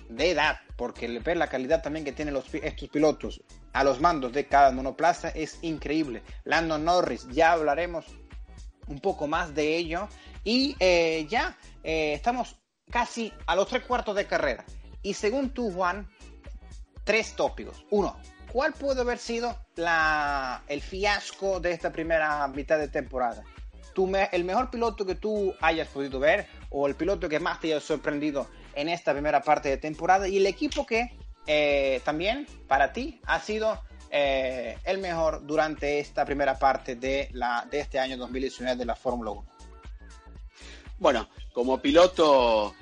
de 0.08 0.30
edad, 0.30 0.58
porque 0.76 1.18
ver 1.18 1.36
la 1.36 1.48
calidad 1.48 1.82
también 1.82 2.04
que 2.04 2.12
tienen 2.12 2.36
estos 2.36 2.88
pilotos 2.90 3.42
a 3.72 3.84
los 3.84 4.00
mandos 4.00 4.32
de 4.32 4.46
cada 4.46 4.70
monoplaza 4.70 5.28
es 5.30 5.58
increíble. 5.62 6.22
Lando 6.44 6.78
Norris, 6.78 7.28
ya 7.30 7.52
hablaremos 7.52 8.06
un 8.86 9.00
poco 9.00 9.26
más 9.26 9.54
de 9.54 9.76
ello 9.76 10.08
y 10.44 10.76
eh, 10.78 11.26
ya 11.28 11.56
eh, 11.82 12.12
estamos 12.12 12.56
casi 12.90 13.32
a 13.46 13.56
los 13.56 13.66
tres 13.66 13.82
cuartos 13.84 14.14
de 14.14 14.26
carrera. 14.26 14.64
Y 15.02 15.14
según 15.14 15.50
tú, 15.50 15.72
Juan, 15.72 16.08
tres 17.02 17.34
tópicos. 17.34 17.84
Uno, 17.90 18.16
¿cuál 18.52 18.74
puede 18.74 19.00
haber 19.00 19.18
sido 19.18 19.58
la, 19.76 20.62
el 20.68 20.82
fiasco 20.82 21.60
de 21.60 21.72
esta 21.72 21.90
primera 21.90 22.46
mitad 22.48 22.78
de 22.78 22.88
temporada? 22.88 23.42
¿Tú 23.94 24.10
¿El 24.32 24.44
mejor 24.44 24.70
piloto 24.70 25.06
que 25.06 25.14
tú 25.14 25.54
hayas 25.60 25.88
podido 25.88 26.18
ver 26.18 26.46
o 26.70 26.86
el 26.86 26.96
piloto 26.96 27.28
que 27.28 27.38
más 27.38 27.60
te 27.60 27.68
haya 27.68 27.80
sorprendido 27.80 28.48
en 28.74 28.88
esta 28.88 29.12
primera 29.12 29.40
parte 29.40 29.68
de 29.68 29.76
temporada? 29.76 30.26
Y 30.26 30.38
el 30.38 30.46
equipo 30.46 30.84
que 30.84 31.16
eh, 31.46 32.00
también 32.04 32.46
para 32.66 32.92
ti 32.92 33.20
ha 33.26 33.40
sido 33.40 33.80
el 34.16 34.98
mejor 34.98 35.44
durante 35.44 35.98
esta 35.98 36.24
primera 36.24 36.56
parte 36.56 36.94
de, 36.94 37.28
la, 37.32 37.66
de 37.68 37.80
este 37.80 37.98
año 37.98 38.16
2019 38.16 38.76
de 38.76 38.84
la 38.84 38.94
Fórmula 38.94 39.32
1. 39.32 39.53
Bueno, 41.04 41.28
como 41.52 41.82
piloto, 41.82 42.74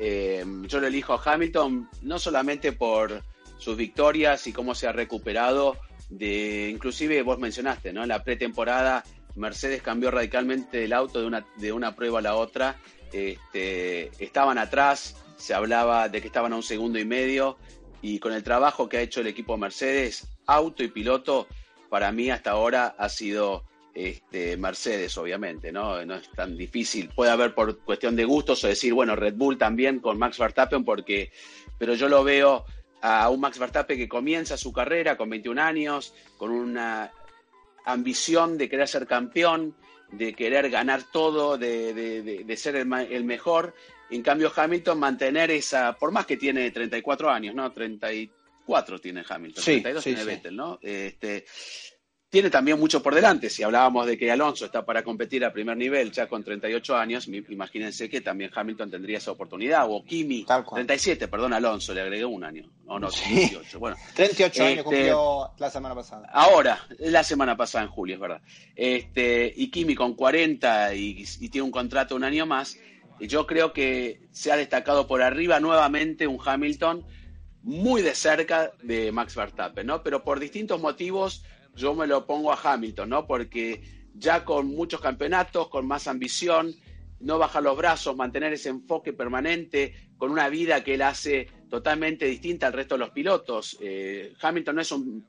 eh, 0.00 0.44
yo 0.66 0.80
lo 0.80 0.88
elijo 0.88 1.12
a 1.12 1.22
Hamilton 1.24 1.88
no 2.02 2.18
solamente 2.18 2.72
por 2.72 3.22
sus 3.56 3.76
victorias 3.76 4.48
y 4.48 4.52
cómo 4.52 4.74
se 4.74 4.88
ha 4.88 4.92
recuperado 4.92 5.76
de, 6.10 6.70
inclusive 6.70 7.22
vos 7.22 7.38
mencionaste, 7.38 7.92
¿no? 7.92 8.04
La 8.04 8.24
pretemporada, 8.24 9.04
Mercedes 9.36 9.80
cambió 9.80 10.10
radicalmente 10.10 10.86
el 10.86 10.92
auto 10.92 11.20
de 11.20 11.26
una, 11.28 11.46
de 11.58 11.72
una 11.72 11.94
prueba 11.94 12.18
a 12.18 12.22
la 12.22 12.34
otra. 12.34 12.74
Este, 13.12 14.10
estaban 14.18 14.58
atrás, 14.58 15.14
se 15.36 15.54
hablaba 15.54 16.08
de 16.08 16.20
que 16.20 16.26
estaban 16.26 16.52
a 16.54 16.56
un 16.56 16.64
segundo 16.64 16.98
y 16.98 17.04
medio, 17.04 17.58
y 18.02 18.18
con 18.18 18.32
el 18.32 18.42
trabajo 18.42 18.88
que 18.88 18.96
ha 18.96 19.02
hecho 19.02 19.20
el 19.20 19.28
equipo 19.28 19.56
Mercedes, 19.56 20.26
auto 20.48 20.82
y 20.82 20.88
piloto, 20.88 21.46
para 21.90 22.10
mí 22.10 22.28
hasta 22.28 22.50
ahora 22.50 22.96
ha 22.98 23.08
sido 23.08 23.62
este, 23.98 24.56
Mercedes, 24.56 25.18
obviamente, 25.18 25.72
¿no? 25.72 26.04
No 26.06 26.14
es 26.14 26.30
tan 26.30 26.56
difícil. 26.56 27.08
Puede 27.08 27.32
haber 27.32 27.52
por 27.52 27.80
cuestión 27.80 28.14
de 28.14 28.24
gustos 28.24 28.62
o 28.62 28.68
decir, 28.68 28.94
bueno, 28.94 29.16
Red 29.16 29.34
Bull 29.34 29.58
también 29.58 29.98
con 29.98 30.16
Max 30.18 30.38
Verstappen, 30.38 30.84
porque, 30.84 31.32
pero 31.78 31.94
yo 31.94 32.08
lo 32.08 32.22
veo 32.22 32.64
a 33.02 33.28
un 33.28 33.40
Max 33.40 33.58
Verstappen 33.58 33.98
que 33.98 34.08
comienza 34.08 34.56
su 34.56 34.72
carrera 34.72 35.16
con 35.16 35.28
21 35.28 35.60
años, 35.60 36.14
con 36.36 36.52
una 36.52 37.10
ambición 37.86 38.56
de 38.56 38.68
querer 38.68 38.86
ser 38.86 39.08
campeón, 39.08 39.74
de 40.12 40.32
querer 40.32 40.70
ganar 40.70 41.02
todo, 41.10 41.58
de, 41.58 42.54
ser 42.56 42.76
el, 42.76 43.24
mejor. 43.24 43.74
En 44.10 44.22
cambio, 44.22 44.52
Hamilton 44.54 44.96
mantener 44.96 45.50
esa, 45.50 45.96
por 45.98 46.12
más 46.12 46.24
que 46.24 46.36
tiene 46.36 46.70
34 46.70 47.30
años, 47.30 47.52
¿no? 47.52 47.72
34 47.72 49.00
tiene 49.00 49.24
Hamilton, 49.28 49.64
32 49.64 50.04
tiene 50.04 50.22
Vettel, 50.22 50.54
¿no? 50.54 50.78
Este, 50.80 51.44
tiene 52.30 52.50
también 52.50 52.78
mucho 52.78 53.02
por 53.02 53.14
delante. 53.14 53.48
Si 53.48 53.62
hablábamos 53.62 54.06
de 54.06 54.18
que 54.18 54.30
Alonso 54.30 54.66
está 54.66 54.84
para 54.84 55.02
competir 55.02 55.44
a 55.44 55.52
primer 55.52 55.76
nivel 55.76 56.12
ya 56.12 56.28
con 56.28 56.44
38 56.44 56.96
años, 56.96 57.26
imagínense 57.26 58.08
que 58.10 58.20
también 58.20 58.50
Hamilton 58.54 58.90
tendría 58.90 59.18
esa 59.18 59.32
oportunidad. 59.32 59.86
O 59.88 60.04
Kimi, 60.04 60.44
37, 60.44 61.28
perdón, 61.28 61.54
Alonso, 61.54 61.94
le 61.94 62.02
agregué 62.02 62.26
un 62.26 62.44
año. 62.44 62.70
O 62.86 62.98
no, 62.98 63.08
38. 63.08 63.78
Bueno, 63.78 63.96
38 64.14 64.62
años 64.62 64.70
este, 64.72 64.84
cumplió 64.84 65.50
la 65.58 65.70
semana 65.70 65.94
pasada. 65.94 66.28
Ahora, 66.30 66.86
la 66.98 67.24
semana 67.24 67.56
pasada 67.56 67.84
en 67.84 67.90
julio, 67.90 68.16
es 68.16 68.20
verdad. 68.20 68.42
Este, 68.76 69.52
y 69.56 69.70
Kimi 69.70 69.94
con 69.94 70.14
40 70.14 70.94
y, 70.94 71.24
y 71.40 71.48
tiene 71.48 71.64
un 71.64 71.70
contrato 71.70 72.14
un 72.14 72.24
año 72.24 72.44
más. 72.44 72.76
Yo 73.20 73.46
creo 73.46 73.72
que 73.72 74.20
se 74.32 74.52
ha 74.52 74.56
destacado 74.56 75.06
por 75.06 75.22
arriba 75.22 75.60
nuevamente 75.60 76.26
un 76.26 76.38
Hamilton 76.44 77.04
muy 77.62 78.02
de 78.02 78.14
cerca 78.14 78.72
de 78.82 79.12
Max 79.12 79.34
Verstappen, 79.34 79.86
¿no? 79.86 80.02
Pero 80.02 80.22
por 80.22 80.38
distintos 80.38 80.80
motivos 80.80 81.42
yo 81.78 81.94
me 81.94 82.06
lo 82.06 82.26
pongo 82.26 82.52
a 82.52 82.58
Hamilton, 82.62 83.08
¿no? 83.08 83.26
Porque 83.26 83.80
ya 84.14 84.44
con 84.44 84.66
muchos 84.66 85.00
campeonatos, 85.00 85.68
con 85.68 85.86
más 85.86 86.08
ambición, 86.08 86.74
no 87.20 87.38
bajar 87.38 87.62
los 87.62 87.76
brazos, 87.76 88.16
mantener 88.16 88.52
ese 88.52 88.68
enfoque 88.68 89.12
permanente, 89.12 89.94
con 90.16 90.30
una 90.30 90.48
vida 90.48 90.82
que 90.82 90.94
él 90.94 91.02
hace 91.02 91.48
totalmente 91.70 92.26
distinta 92.26 92.66
al 92.66 92.72
resto 92.72 92.96
de 92.96 93.00
los 93.00 93.10
pilotos. 93.10 93.78
Eh, 93.80 94.34
Hamilton 94.40 94.74
no 94.76 94.82
es 94.82 94.92
un, 94.92 95.26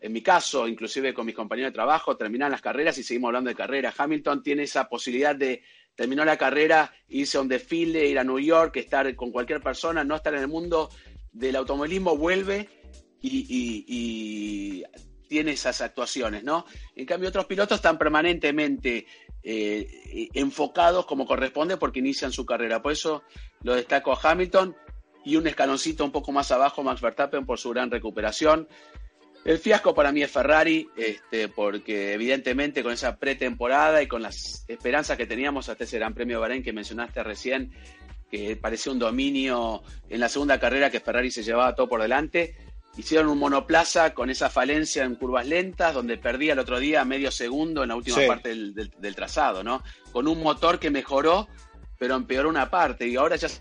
en 0.00 0.12
mi 0.12 0.22
caso, 0.22 0.68
inclusive 0.68 1.14
con 1.14 1.26
mis 1.26 1.34
compañeros 1.34 1.72
de 1.72 1.76
trabajo, 1.76 2.16
terminan 2.16 2.50
las 2.50 2.60
carreras 2.60 2.98
y 2.98 3.02
seguimos 3.02 3.28
hablando 3.28 3.48
de 3.48 3.56
carreras. 3.56 3.94
Hamilton 3.98 4.42
tiene 4.42 4.64
esa 4.64 4.88
posibilidad 4.88 5.34
de 5.34 5.62
terminar 5.94 6.26
la 6.26 6.36
carrera, 6.36 6.92
irse 7.08 7.38
a 7.38 7.40
un 7.40 7.48
desfile, 7.48 8.06
ir 8.06 8.18
a 8.18 8.24
New 8.24 8.38
York, 8.38 8.76
estar 8.76 9.14
con 9.16 9.32
cualquier 9.32 9.60
persona, 9.60 10.04
no 10.04 10.16
estar 10.16 10.34
en 10.34 10.42
el 10.42 10.48
mundo 10.48 10.90
del 11.32 11.56
automovilismo, 11.56 12.16
vuelve 12.16 12.68
y 13.20 14.84
tiene 15.28 15.52
esas 15.52 15.80
actuaciones, 15.80 16.42
¿no? 16.42 16.64
En 16.96 17.06
cambio, 17.06 17.28
otros 17.28 17.46
pilotos 17.46 17.76
están 17.76 17.98
permanentemente 17.98 19.06
eh, 19.42 20.28
enfocados 20.34 21.06
como 21.06 21.26
corresponde 21.26 21.76
porque 21.76 22.00
inician 22.00 22.32
su 22.32 22.44
carrera. 22.44 22.82
Por 22.82 22.92
eso 22.92 23.22
lo 23.62 23.74
destaco 23.74 24.12
a 24.12 24.18
Hamilton 24.20 24.74
y 25.24 25.36
un 25.36 25.46
escaloncito 25.46 26.04
un 26.04 26.10
poco 26.10 26.32
más 26.32 26.50
abajo, 26.50 26.82
Max 26.82 27.00
Verstappen, 27.00 27.46
por 27.46 27.58
su 27.58 27.70
gran 27.70 27.90
recuperación. 27.90 28.66
El 29.44 29.58
fiasco 29.58 29.94
para 29.94 30.12
mí 30.12 30.22
es 30.22 30.30
Ferrari, 30.30 30.88
este, 30.96 31.48
porque 31.48 32.12
evidentemente 32.12 32.82
con 32.82 32.92
esa 32.92 33.16
pretemporada 33.16 34.02
y 34.02 34.08
con 34.08 34.22
las 34.22 34.64
esperanzas 34.68 35.16
que 35.16 35.26
teníamos 35.26 35.68
hasta 35.68 35.84
ese 35.84 35.98
Gran 35.98 36.14
Premio 36.14 36.36
de 36.36 36.40
Bahrein 36.40 36.62
que 36.62 36.72
mencionaste 36.72 37.22
recién, 37.22 37.72
que 38.30 38.56
parecía 38.56 38.92
un 38.92 38.98
dominio 38.98 39.82
en 40.08 40.20
la 40.20 40.28
segunda 40.28 40.58
carrera 40.58 40.90
que 40.90 41.00
Ferrari 41.00 41.30
se 41.30 41.42
llevaba 41.42 41.74
todo 41.74 41.88
por 41.88 42.02
delante, 42.02 42.56
hicieron 42.98 43.28
un 43.28 43.38
monoplaza 43.38 44.12
con 44.12 44.28
esa 44.28 44.50
falencia 44.50 45.04
en 45.04 45.14
curvas 45.14 45.46
lentas, 45.46 45.94
donde 45.94 46.18
perdía 46.18 46.52
el 46.52 46.58
otro 46.58 46.80
día 46.80 47.04
medio 47.04 47.30
segundo 47.30 47.84
en 47.84 47.90
la 47.90 47.96
última 47.96 48.18
parte 48.26 48.48
del, 48.48 49.14
trazado, 49.14 49.62
¿no? 49.62 49.84
Con 50.10 50.26
un 50.26 50.42
motor 50.42 50.80
que 50.80 50.90
mejoró, 50.90 51.48
pero 51.96 52.16
empeoró 52.16 52.48
una 52.48 52.68
parte. 52.68 53.06
Y 53.06 53.14
ahora 53.14 53.36
ya 53.36 53.48
se 53.48 53.60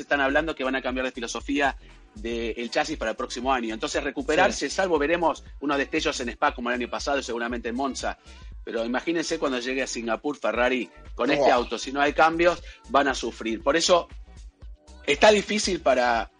están 0.00 0.22
hablando 0.22 0.54
que 0.54 0.64
van 0.64 0.76
a 0.76 0.82
cambiar 0.82 1.04
de 1.04 1.12
filosofía 1.12 1.76
del 2.14 2.70
chasis 2.70 2.96
para 2.96 3.10
el 3.10 3.18
próximo 3.18 3.52
año. 3.52 3.74
Entonces, 3.74 4.02
recuperarse, 4.02 4.70
salvo 4.70 4.98
veremos 4.98 5.44
unos 5.60 5.76
destellos 5.76 6.18
en 6.20 6.30
Spa 6.30 6.54
como 6.54 6.70
el 6.70 6.76
año 6.76 6.88
pasado, 6.88 7.22
seguramente 7.22 7.68
en 7.68 7.74
Monza. 7.74 8.18
Pero 8.64 8.82
imagínense 8.82 9.38
cuando 9.38 9.60
llegue 9.60 9.82
a 9.82 9.86
Singapur, 9.86 10.38
Ferrari, 10.38 10.90
con 11.14 11.30
este 11.30 11.50
auto, 11.50 11.78
si 11.78 11.92
no 11.92 12.00
hay 12.00 12.14
cambios, 12.14 12.62
van 12.88 13.08
a 13.08 13.14
sufrir. 13.14 13.62
Por 13.62 13.76
eso 13.76 14.08
está 15.06 15.30
difícil 15.30 15.80
para, 15.80 16.30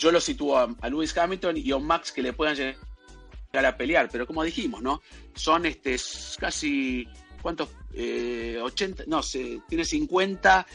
yo 0.00 0.10
lo 0.10 0.20
sitúo 0.20 0.56
a, 0.58 0.88
Lewis 0.88 1.16
Hamilton 1.16 1.56
y 1.58 1.70
a 1.70 1.78
Max 1.78 2.10
que 2.10 2.22
le 2.22 2.32
puedan 2.32 2.56
llegar 2.56 3.66
a 3.66 3.76
pelear, 3.76 4.08
pero 4.10 4.26
como 4.26 4.42
dijimos, 4.42 4.80
¿no? 4.82 5.02
Son 5.34 5.66
este 5.66 5.96
casi, 6.38 7.06
¿cuántos? 7.42 7.68
Eh, 7.92 8.58
80, 8.62 9.04
no 9.06 9.22
sé, 9.22 9.60
tiene 9.68 9.84
50 9.84 10.66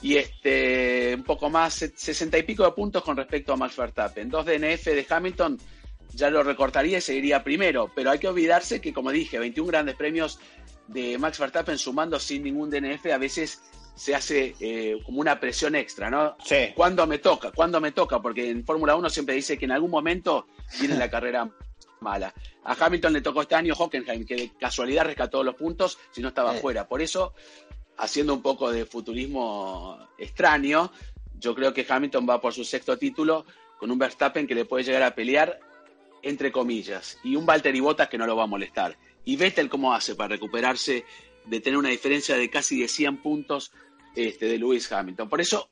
y 0.00 0.16
este 0.16 1.14
un 1.16 1.24
poco 1.24 1.50
más, 1.50 1.74
60 1.74 2.38
y 2.38 2.42
pico 2.44 2.64
de 2.64 2.72
puntos 2.72 3.02
con 3.02 3.16
respecto 3.16 3.52
a 3.52 3.56
Max 3.56 3.76
Verstappen. 3.76 4.30
Dos 4.30 4.46
DNF 4.46 4.84
de 4.84 5.06
Hamilton 5.08 5.58
ya 6.14 6.30
lo 6.30 6.42
recortaría 6.42 6.98
y 6.98 7.00
seguiría 7.00 7.42
primero, 7.42 7.90
pero 7.94 8.10
hay 8.12 8.18
que 8.18 8.28
olvidarse 8.28 8.80
que, 8.80 8.92
como 8.92 9.10
dije, 9.10 9.38
21 9.38 9.68
grandes 9.68 9.96
premios 9.96 10.38
de 10.86 11.18
Max 11.18 11.38
Verstappen 11.38 11.78
sumando 11.78 12.20
sin 12.20 12.44
ningún 12.44 12.70
DNF 12.70 13.06
a 13.06 13.18
veces 13.18 13.60
se 13.98 14.14
hace 14.14 14.54
eh, 14.60 14.96
como 15.04 15.20
una 15.20 15.40
presión 15.40 15.74
extra, 15.74 16.08
¿no? 16.08 16.36
Sí. 16.44 16.72
¿Cuándo 16.74 17.06
me 17.06 17.18
toca? 17.18 17.50
¿Cuándo 17.50 17.80
me 17.80 17.90
toca? 17.90 18.22
Porque 18.22 18.48
en 18.48 18.64
Fórmula 18.64 18.94
1 18.94 19.10
siempre 19.10 19.34
dice 19.34 19.58
que 19.58 19.64
en 19.64 19.72
algún 19.72 19.90
momento 19.90 20.46
viene 20.78 20.96
la 20.96 21.10
carrera 21.10 21.50
mala. 22.00 22.32
A 22.64 22.76
Hamilton 22.78 23.12
le 23.12 23.20
tocó 23.20 23.42
este 23.42 23.56
año 23.56 23.74
Hockenheim, 23.76 24.24
que 24.24 24.36
de 24.36 24.52
casualidad 24.58 25.04
rescató 25.04 25.42
los 25.42 25.56
puntos 25.56 25.98
si 26.12 26.22
no 26.22 26.28
estaba 26.28 26.54
fuera. 26.54 26.86
Por 26.86 27.02
eso, 27.02 27.34
haciendo 27.96 28.34
un 28.34 28.42
poco 28.42 28.70
de 28.70 28.86
futurismo 28.86 29.98
extraño, 30.16 30.92
yo 31.40 31.54
creo 31.56 31.74
que 31.74 31.84
Hamilton 31.88 32.24
va 32.28 32.40
por 32.40 32.54
su 32.54 32.64
sexto 32.64 32.96
título 32.96 33.46
con 33.78 33.90
un 33.90 33.98
Verstappen 33.98 34.46
que 34.46 34.54
le 34.54 34.64
puede 34.64 34.84
llegar 34.84 35.02
a 35.02 35.14
pelear, 35.14 35.58
entre 36.22 36.52
comillas, 36.52 37.18
y 37.24 37.34
un 37.34 37.46
Valtteri 37.46 37.80
Bottas 37.80 38.08
que 38.08 38.18
no 38.18 38.26
lo 38.26 38.36
va 38.36 38.44
a 38.44 38.46
molestar. 38.46 38.96
Y 39.24 39.36
Vettel, 39.36 39.68
¿cómo 39.68 39.92
hace 39.92 40.14
para 40.14 40.28
recuperarse 40.28 41.04
de 41.48 41.60
tener 41.60 41.78
una 41.78 41.88
diferencia 41.88 42.36
de 42.36 42.50
casi 42.50 42.80
de 42.80 42.88
100 42.88 43.18
puntos 43.18 43.72
este, 44.14 44.46
de 44.46 44.58
Lewis 44.58 44.90
Hamilton. 44.90 45.28
Por 45.28 45.40
eso, 45.40 45.70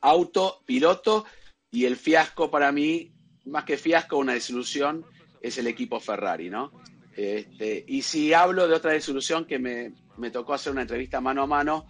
auto, 0.00 0.62
piloto 0.66 1.24
y 1.70 1.84
el 1.84 1.96
fiasco 1.96 2.50
para 2.50 2.70
mí, 2.72 3.12
más 3.46 3.64
que 3.64 3.76
fiasco, 3.76 4.18
una 4.18 4.34
desilusión, 4.34 5.04
es 5.40 5.58
el 5.58 5.66
equipo 5.66 5.98
Ferrari, 6.00 6.50
¿no? 6.50 6.72
Este, 7.16 7.84
y 7.86 8.02
si 8.02 8.32
hablo 8.32 8.66
de 8.66 8.74
otra 8.74 8.92
desilusión 8.92 9.44
que 9.44 9.58
me, 9.58 10.30
tocó 10.30 10.54
hacer 10.54 10.72
una 10.72 10.82
entrevista 10.82 11.20
mano 11.20 11.42
a 11.42 11.46
mano, 11.46 11.86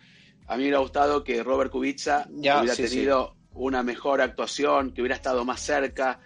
a 0.46 0.56
mí 0.56 0.58
me 0.58 0.64
hubiera 0.64 0.78
gustado 0.78 1.22
que 1.22 1.42
Robert 1.42 1.70
Kubica 1.70 2.26
hubiera 2.30 2.74
tenido 2.74 3.36
una 3.54 3.82
mejor 3.82 4.20
actuación, 4.20 4.92
que 4.92 5.02
hubiera 5.02 5.16
estado 5.16 5.44
más 5.44 5.60
cerca 5.60 6.20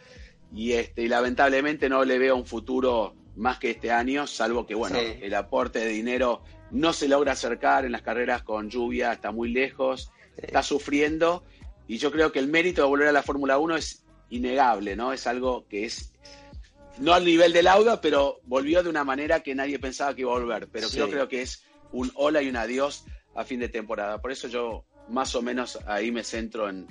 y, 0.53 0.73
este, 0.73 1.03
y 1.03 1.09
lamentablemente 1.09 1.89
no 1.89 2.05
le 2.05 2.19
veo 2.19 2.37
un 2.37 2.47
futuro 2.47 3.15
más 3.37 3.59
que 3.59 3.71
este 3.71 3.91
año, 3.93 4.27
salvo 4.27 4.67
que 4.67 4.75
bueno, 4.75 4.99
el 4.99 5.35
aporte 5.35 5.79
de 5.79 5.89
dinero 5.89 6.43
no 6.71 6.93
se 6.93 7.09
logra 7.09 7.33
acercar 7.33 7.85
en 7.85 7.93
las 7.93 8.03
carreras 8.03 8.43
con 8.43 8.71
lluvia, 8.71 9.13
está 9.13 9.31
muy 9.31 9.51
lejos, 9.51 10.11
está 10.37 10.63
sufriendo 10.63 11.45
y 11.87 11.99
yo 11.99 12.11
creo 12.11 12.33
que 12.33 12.39
el 12.39 12.49
mérito 12.49 12.83
de 12.83 12.89
volver 12.89 13.09
a 13.09 13.13
la 13.13 13.23
Fórmula 13.23 13.59
1 13.59 13.77
es 13.77 14.05
innegable, 14.31 14.97
¿no? 14.97 15.13
Es 15.13 15.27
algo 15.27 15.67
que 15.69 15.85
es 15.85 16.13
no 16.99 17.13
al 17.13 17.25
nivel 17.25 17.53
del 17.53 17.67
Auda, 17.67 18.01
pero 18.01 18.41
volvió 18.45 18.83
de 18.83 18.89
una 18.89 19.05
manera 19.05 19.41
que 19.41 19.55
nadie 19.55 19.79
pensaba 19.79 20.15
que 20.15 20.23
iba 20.23 20.33
a 20.33 20.39
volver, 20.39 20.69
pero 20.69 20.89
yo 20.89 21.09
creo 21.11 21.29
que 21.29 21.43
es 21.43 21.65
un 21.93 22.11
hola 22.15 22.43
y 22.43 22.49
un 22.49 22.57
adiós 22.57 23.05
a 23.35 23.45
fin 23.45 23.61
de 23.61 23.69
temporada. 23.69 24.21
Por 24.21 24.33
eso 24.33 24.49
yo 24.49 24.85
más 25.09 25.35
o 25.35 25.43
menos 25.43 25.79
ahí 25.87 26.11
me 26.11 26.25
centro 26.25 26.69
en, 26.69 26.87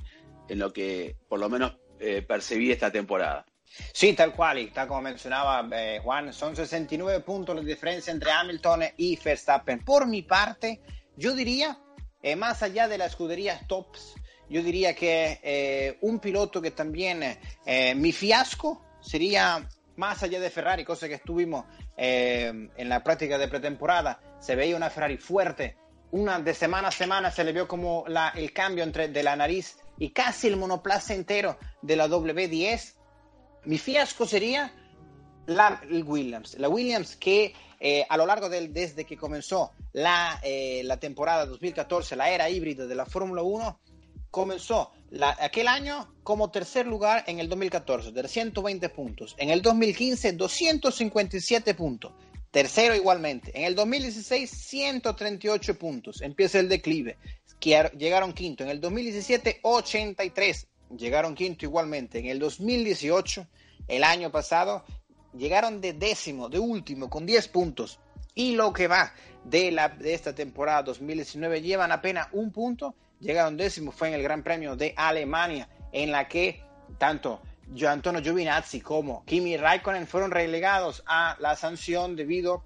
lo 0.49 0.71
que 0.71 1.17
por 1.27 1.39
lo 1.39 1.49
menos 1.49 1.77
eh, 1.99 2.21
percibí 2.21 2.71
esta 2.71 2.91
temporada. 2.91 3.45
Sí, 3.93 4.13
tal 4.13 4.33
cual, 4.33 4.59
y 4.59 4.71
tal 4.71 4.87
como 4.87 5.01
mencionaba 5.01 5.67
eh, 5.71 5.99
Juan, 6.03 6.33
son 6.33 6.55
69 6.55 7.21
puntos 7.21 7.55
la 7.55 7.61
diferencia 7.61 8.11
entre 8.11 8.31
Hamilton 8.31 8.83
y 8.97 9.17
Verstappen. 9.17 9.83
Por 9.83 10.07
mi 10.07 10.21
parte, 10.21 10.81
yo 11.17 11.33
diría, 11.33 11.77
eh, 12.21 12.35
más 12.35 12.63
allá 12.63 12.87
de 12.87 12.97
la 12.97 13.05
escudería 13.05 13.59
tops, 13.67 14.15
yo 14.49 14.61
diría 14.61 14.93
que 14.95 15.39
eh, 15.43 15.97
un 16.01 16.19
piloto 16.19 16.61
que 16.61 16.71
también 16.71 17.39
mi 17.95 18.11
fiasco 18.11 18.85
sería 19.01 19.67
más 19.95 20.21
allá 20.21 20.39
de 20.39 20.51
Ferrari, 20.51 20.83
cosa 20.83 21.07
que 21.07 21.15
estuvimos 21.15 21.65
en 21.97 22.89
la 22.89 23.03
práctica 23.03 23.39
de 23.39 23.47
pretemporada, 23.47 24.19
se 24.39 24.55
veía 24.55 24.75
una 24.75 24.91
Ferrari 24.91 25.17
fuerte, 25.17 25.77
una 26.11 26.39
de 26.39 26.53
semana 26.53 26.89
a 26.89 26.91
semana 26.91 27.31
se 27.31 27.43
le 27.43 27.53
vio 27.53 27.67
como 27.67 28.05
el 28.35 28.53
cambio 28.53 28.83
entre 28.83 29.07
de 29.07 29.23
la 29.23 29.35
nariz 29.35 29.77
y 29.97 30.11
casi 30.11 30.47
el 30.47 30.57
monoplaza 30.57 31.13
entero 31.13 31.57
de 31.81 31.95
la 31.95 32.07
W10 32.07 32.94
mi 33.65 33.77
fiasco 33.77 34.25
sería 34.25 34.73
la 35.47 35.81
Williams. 36.05 36.57
La 36.59 36.69
Williams 36.69 37.15
que 37.15 37.53
eh, 37.79 38.05
a 38.07 38.17
lo 38.17 38.25
largo 38.25 38.49
del, 38.49 38.73
desde 38.73 39.05
que 39.05 39.17
comenzó 39.17 39.71
la, 39.93 40.39
eh, 40.43 40.81
la 40.85 40.99
temporada 40.99 41.45
2014, 41.45 42.15
la 42.15 42.29
era 42.29 42.49
híbrida 42.49 42.85
de 42.85 42.95
la 42.95 43.05
Fórmula 43.05 43.43
1, 43.43 43.79
comenzó 44.31 44.91
aquel 45.39 45.67
año 45.67 46.13
como 46.23 46.51
tercer 46.51 46.87
lugar 46.87 47.23
en 47.27 47.39
el 47.39 47.47
2014, 47.47 48.11
de 48.11 48.27
120 48.27 48.89
puntos. 48.89 49.35
En 49.37 49.49
el 49.49 49.61
2015, 49.61 50.33
257 50.33 51.73
puntos. 51.73 52.11
Tercero 52.51 52.95
igualmente. 52.95 53.51
En 53.53 53.65
el 53.65 53.75
2016, 53.75 54.49
138 54.49 55.77
puntos. 55.77 56.21
Empieza 56.21 56.59
el 56.59 56.69
declive. 56.69 57.17
Llegaron 57.61 58.33
quinto. 58.33 58.63
En 58.63 58.69
el 58.69 58.79
2017, 58.79 59.59
83 59.61 60.67
llegaron 60.95 61.35
quinto 61.35 61.65
igualmente. 61.65 62.19
En 62.19 62.25
el 62.27 62.39
2018, 62.39 63.47
el 63.87 64.03
año 64.03 64.31
pasado, 64.31 64.85
llegaron 65.33 65.81
de 65.81 65.93
décimo, 65.93 66.49
de 66.49 66.59
último, 66.59 67.09
con 67.09 67.25
10 67.25 67.47
puntos. 67.49 67.99
Y 68.33 68.55
lo 68.55 68.73
que 68.73 68.87
va 68.87 69.13
de, 69.43 69.71
la, 69.71 69.89
de 69.89 70.13
esta 70.13 70.35
temporada 70.35 70.83
2019 70.83 71.61
llevan 71.61 71.91
apenas 71.91 72.27
un 72.31 72.51
punto. 72.51 72.95
Llegaron 73.19 73.57
décimo, 73.57 73.91
fue 73.91 74.09
en 74.09 74.15
el 74.15 74.23
Gran 74.23 74.43
Premio 74.43 74.75
de 74.75 74.93
Alemania, 74.97 75.69
en 75.91 76.11
la 76.11 76.27
que 76.27 76.61
tanto 76.97 77.41
Antonio 77.87 78.21
Giovinazzi 78.21 78.81
como 78.81 79.23
Kimi 79.25 79.57
Raikkonen 79.57 80.07
fueron 80.07 80.31
relegados 80.31 81.03
a 81.07 81.35
la 81.39 81.55
sanción 81.55 82.15
debido 82.15 82.63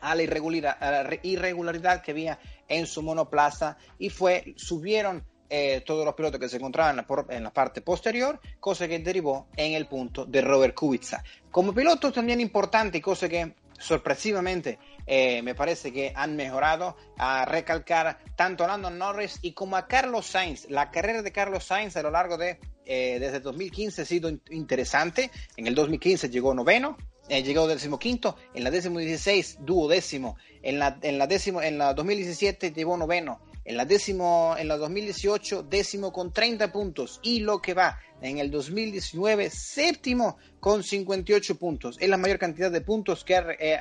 a 0.00 0.14
la 0.14 0.22
irregularidad, 0.22 2.02
que 2.02 2.10
había 2.12 2.38
en 2.68 2.86
su 2.86 3.02
monoplaza 3.02 3.76
y 3.98 4.10
fue 4.10 4.54
subieron 4.56 5.24
eh, 5.50 5.82
todos 5.84 6.04
los 6.04 6.14
pilotos 6.14 6.40
que 6.40 6.48
se 6.48 6.56
encontraban 6.56 7.04
en 7.30 7.42
la, 7.42 7.52
parte 7.52 7.80
posterior, 7.80 8.40
cosa 8.60 8.86
que 8.86 8.98
derivó 8.98 9.48
en 9.56 9.74
el 9.74 9.86
punto 9.86 10.24
de 10.24 10.40
Robert 10.40 10.74
Kubica. 10.74 11.22
Como 11.50 11.72
piloto 11.72 12.12
también 12.12 12.40
importante, 12.40 13.00
cosa 13.00 13.28
que 13.28 13.54
sorpresivamente 13.78 14.78
eh, 15.06 15.40
me 15.42 15.54
parece 15.54 15.92
que 15.92 16.12
han 16.14 16.36
mejorado 16.36 16.96
a 17.16 17.44
recalcar 17.44 18.18
tanto 18.36 18.64
a 18.64 18.66
Landon 18.66 18.98
Norris 18.98 19.38
y 19.40 19.52
como 19.52 19.76
a 19.76 19.86
Carlos 19.86 20.26
Sainz. 20.26 20.68
La 20.68 20.90
carrera 20.90 21.22
de 21.22 21.32
Carlos 21.32 21.64
Sainz 21.64 21.96
a 21.96 22.02
lo 22.02 22.10
largo 22.10 22.36
de 22.36 22.58
eh, 22.84 23.18
desde 23.20 23.40
2015 23.40 24.02
ha 24.02 24.04
sido 24.04 24.30
interesante. 24.50 25.30
En 25.56 25.66
el 25.66 25.74
2015 25.74 26.28
llegó 26.28 26.54
noveno, 26.54 26.96
eh, 27.28 27.42
llegó 27.42 27.66
decimoquinto, 27.66 28.36
en 28.54 28.64
la 28.64 28.70
décimo 28.70 28.98
dieciséis 28.98 29.58
duodécimo, 29.60 30.36
en 30.62 30.78
la, 30.78 30.98
en 31.02 31.18
la 31.18 31.26
décimo, 31.26 31.62
en 31.62 31.78
la 31.78 31.94
2017 31.94 32.72
llegó 32.72 32.96
noveno, 32.96 33.40
en 33.68 33.76
la 33.76 33.84
décimo, 33.84 34.56
en 34.58 34.66
la 34.66 34.78
2018 34.78 35.64
décimo 35.64 36.10
con 36.10 36.32
30 36.32 36.72
puntos 36.72 37.20
y 37.22 37.40
lo 37.40 37.60
que 37.60 37.74
va 37.74 38.00
en 38.22 38.38
el 38.38 38.50
2019 38.50 39.50
séptimo 39.50 40.38
con 40.58 40.82
58 40.82 41.58
puntos. 41.58 41.98
Es 42.00 42.08
la 42.08 42.16
mayor 42.16 42.38
cantidad 42.38 42.70
de 42.70 42.80
puntos 42.80 43.24
que 43.24 43.36
ha, 43.36 43.50
eh, 43.60 43.78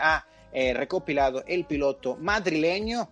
eh, 0.52 0.74
recopilado 0.74 1.46
el 1.48 1.66
piloto 1.66 2.18
madrileño 2.18 3.10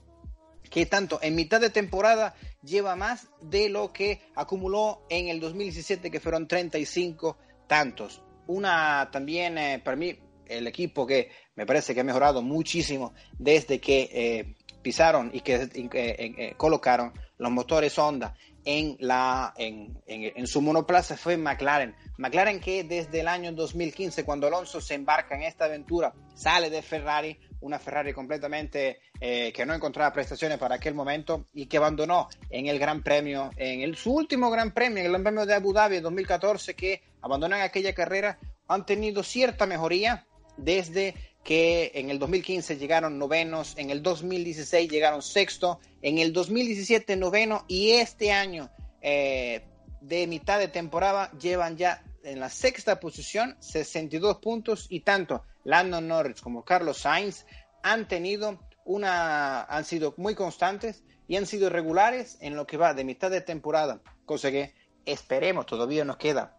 que 0.70 0.86
tanto 0.86 1.20
en 1.22 1.36
mitad 1.36 1.62
de 1.62 1.70
temporada 1.70 2.36
lleva 2.62 2.98
más 2.98 3.30
de 3.42 3.70
lo 3.70 3.94
que 3.94 4.20
acumuló 4.36 5.06
en 5.10 5.30
el 5.30 5.40
2017, 5.40 6.12
que 6.12 6.20
fueron 6.20 6.46
35 6.46 7.38
tantos. 7.68 8.22
Una 8.48 9.10
también, 9.14 9.58
eh, 9.58 9.82
para 9.82 9.96
mí, 9.96 10.20
el 10.48 10.68
equipo 10.68 11.08
que 11.08 11.30
me 11.56 11.66
parece 11.66 11.94
que 11.94 12.02
ha 12.02 12.04
mejorado 12.04 12.42
muchísimo 12.42 13.14
desde 13.38 13.80
que 13.80 14.10
eh, 14.12 14.55
pisaron 14.86 15.32
y 15.34 15.41
que 15.41 15.67
eh, 15.74 16.54
colocaron 16.58 17.12
los 17.39 17.52
motores 17.52 17.98
Honda 17.98 18.36
en, 18.63 18.98
la, 19.00 19.52
en, 19.58 20.00
en, 20.06 20.45
su 20.45 20.62
monoplaza 20.62 21.17
fue 21.17 21.38
McLaren. 21.38 21.95
McLaren 22.19 22.60
que 22.60 22.84
desde 22.84 23.21
el 23.21 23.28
año 23.28 23.52
2015, 23.52 24.24
cuando 24.24 24.45
Alonso 24.45 24.80
se 24.82 24.93
embarca 24.93 25.36
en 25.36 25.41
esta 25.41 25.65
aventura, 25.65 26.13
sale 26.36 26.69
de 26.69 26.84
Ferrari, 26.84 27.36
una 27.62 27.80
Ferrari 27.80 28.13
completamente 28.13 29.00
eh, 29.19 29.52
que 29.52 29.65
no 29.65 29.74
encontraba 29.74 30.13
prestaciones 30.13 30.60
para 30.60 30.76
aquel 30.76 30.93
momento 30.93 31.48
y 31.52 31.65
que 31.65 31.78
abandonó 31.78 32.30
en 32.52 32.67
el 32.67 32.78
Gran 32.78 33.02
Premio, 33.02 33.50
en 33.58 33.82
el, 33.82 33.95
su 33.95 34.13
último 34.13 34.52
Gran 34.52 34.71
Premio, 34.71 35.00
en 35.00 35.06
el 35.08 35.12
Gran 35.13 35.24
Premio 35.24 35.48
de 35.48 35.56
Abu 35.56 35.74
Dhabi 35.74 35.98
en 35.98 36.04
2014, 36.04 36.76
que 36.76 37.02
abandonó 37.24 37.56
aquella 37.56 37.95
carrera, 37.95 38.38
han 38.67 38.86
tenido 38.86 39.24
cierta 39.24 39.65
mejoría 39.65 40.28
desde 40.58 41.15
que 41.44 41.91
en 41.94 42.10
el 42.10 42.18
2015 42.18 42.78
llegaron 42.78 43.20
novenos, 43.20 43.76
en 43.78 43.91
el 43.91 44.02
2016 44.02 44.89
llegaron 44.89 45.22
sexto, 45.22 45.80
en 46.02 46.18
el 46.18 46.34
2017 46.34 47.15
noveno 47.18 47.65
y 47.68 47.91
este 47.91 48.32
año 48.32 48.72
eh, 49.02 49.63
de 50.02 50.26
mitad 50.26 50.58
de 50.58 50.68
temporada 50.68 51.32
llevan 51.39 51.78
ya 51.78 52.04
en 52.24 52.39
la 52.39 52.50
sexta 52.50 53.00
posición 53.00 53.56
62 53.60 54.38
puntos 54.38 54.88
y 54.89 55.02
tanto. 55.02 55.44
Landon 55.63 56.08
Norris 56.08 56.41
como 56.41 56.65
Carlos 56.65 56.98
Sainz 56.98 57.46
han 57.84 58.08
tenido 58.08 58.60
una, 58.84 59.63
han 59.63 59.86
sido 59.86 60.15
muy 60.18 60.34
constantes 60.34 61.04
y 61.28 61.36
han 61.36 61.46
sido 61.46 61.70
regulares 61.70 62.38
en 62.41 62.56
lo 62.56 62.65
que 62.65 62.78
va 62.78 62.94
de 62.94 63.04
mitad 63.04 63.30
de 63.30 63.41
temporada, 63.41 64.02
cosa 64.26 64.52
que 64.52 64.74
esperemos, 65.06 65.68
todavía 65.68 66.06
nos 66.06 66.18
queda 66.18 66.55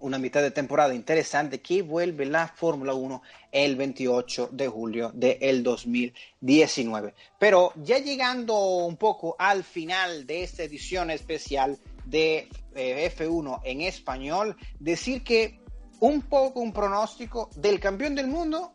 una 0.00 0.18
mitad 0.18 0.42
de 0.42 0.50
temporada 0.50 0.94
interesante 0.94 1.60
que 1.60 1.82
vuelve 1.82 2.26
la 2.26 2.48
Fórmula 2.48 2.94
1 2.94 3.22
el 3.52 3.76
28 3.76 4.50
de 4.52 4.68
julio 4.68 5.10
del 5.14 5.62
2019. 5.62 7.14
Pero 7.38 7.72
ya 7.76 7.98
llegando 7.98 8.58
un 8.58 8.96
poco 8.96 9.36
al 9.38 9.64
final 9.64 10.26
de 10.26 10.42
esta 10.42 10.62
edición 10.62 11.10
especial 11.10 11.78
de 12.04 12.48
eh, 12.74 13.12
F1 13.16 13.60
en 13.64 13.82
español, 13.82 14.56
decir 14.78 15.22
que 15.22 15.60
un 16.00 16.22
poco 16.22 16.60
un 16.60 16.72
pronóstico 16.72 17.50
del 17.56 17.80
campeón 17.80 18.14
del 18.14 18.28
mundo 18.28 18.72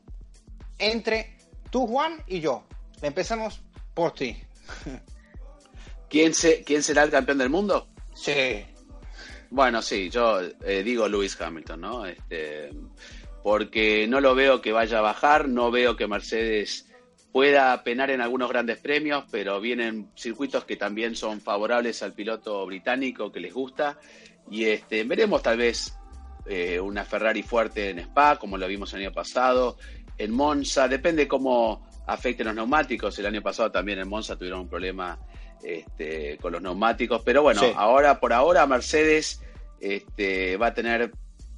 entre 0.77 1.37
tú, 1.69 1.87
Juan, 1.87 2.21
y 2.27 2.39
yo. 2.39 2.63
Empezamos 3.01 3.61
por 3.93 4.13
ti. 4.13 4.37
¿Quién, 6.09 6.33
se, 6.33 6.63
¿Quién 6.63 6.83
será 6.83 7.03
el 7.03 7.09
campeón 7.09 7.37
del 7.39 7.49
mundo? 7.49 7.87
Sí. 8.13 8.65
Bueno, 9.53 9.83
sí, 9.83 10.09
yo 10.09 10.39
eh, 10.65 10.81
digo 10.81 11.07
Lewis 11.07 11.39
Hamilton, 11.39 11.79
¿no? 11.79 12.07
Este, 12.07 12.71
porque 13.43 14.07
no 14.07 14.19
lo 14.19 14.33
veo 14.33 14.59
que 14.59 14.71
vaya 14.71 14.97
a 14.97 15.01
bajar, 15.01 15.47
no 15.47 15.69
veo 15.69 15.95
que 15.95 16.07
Mercedes 16.07 16.89
pueda 17.31 17.83
penar 17.83 18.09
en 18.09 18.21
algunos 18.21 18.49
grandes 18.49 18.79
premios, 18.79 19.25
pero 19.29 19.61
vienen 19.61 20.09
circuitos 20.15 20.65
que 20.65 20.75
también 20.75 21.15
son 21.15 21.39
favorables 21.39 22.01
al 22.01 22.13
piloto 22.13 22.65
británico 22.65 23.31
que 23.31 23.41
les 23.41 23.53
gusta. 23.53 23.99
Y 24.49 24.65
este, 24.65 25.03
veremos 25.03 25.43
tal 25.43 25.57
vez 25.57 25.93
eh, 26.47 26.79
una 26.79 27.05
Ferrari 27.05 27.43
fuerte 27.43 27.91
en 27.91 27.99
Spa, 27.99 28.39
como 28.39 28.57
lo 28.57 28.67
vimos 28.67 28.91
el 28.93 29.01
año 29.01 29.11
pasado, 29.11 29.77
en 30.17 30.31
Monza, 30.31 30.87
depende 30.87 31.27
cómo 31.27 31.87
afecten 32.07 32.47
los 32.47 32.55
neumáticos. 32.55 33.19
El 33.19 33.27
año 33.27 33.43
pasado 33.43 33.69
también 33.69 33.99
en 33.99 34.09
Monza 34.09 34.35
tuvieron 34.35 34.61
un 34.61 34.67
problema 34.67 35.19
este, 35.63 36.37
con 36.37 36.53
los 36.53 36.61
neumáticos, 36.61 37.21
pero 37.23 37.41
bueno, 37.41 37.61
ahora 37.75 38.19
por 38.19 38.33
ahora 38.33 38.65
Mercedes 38.67 39.41
este, 39.79 40.57
va 40.57 40.67
a 40.67 40.73
tener 40.73 41.11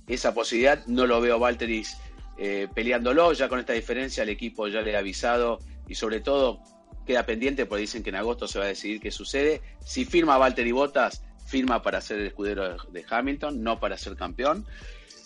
esa 0.07 0.33
posibilidad. 0.33 0.85
No 0.87 1.05
lo 1.05 1.21
veo 1.21 1.39
Valtteris 1.39 1.97
eh, 2.37 2.67
peleándolo, 2.73 3.33
ya 3.33 3.49
con 3.49 3.59
esta 3.59 3.73
diferencia 3.73 4.23
el 4.23 4.29
equipo 4.29 4.67
ya 4.67 4.81
le 4.81 4.95
ha 4.95 4.99
avisado 4.99 5.59
y 5.87 5.95
sobre 5.95 6.19
todo 6.19 6.59
queda 7.05 7.25
pendiente 7.25 7.65
porque 7.65 7.81
dicen 7.81 8.03
que 8.03 8.09
en 8.09 8.15
agosto 8.15 8.47
se 8.47 8.59
va 8.59 8.65
a 8.65 8.69
decidir 8.69 8.99
qué 8.99 9.11
sucede. 9.11 9.61
Si 9.85 10.05
firma 10.05 10.37
Valtteri 10.37 10.71
Bottas, 10.71 11.23
firma 11.45 11.81
para 11.81 12.01
ser 12.01 12.19
el 12.19 12.27
escudero 12.27 12.77
de 12.91 13.05
Hamilton, 13.07 13.63
no 13.63 13.79
para 13.79 13.97
ser 13.97 14.15
campeón. 14.15 14.65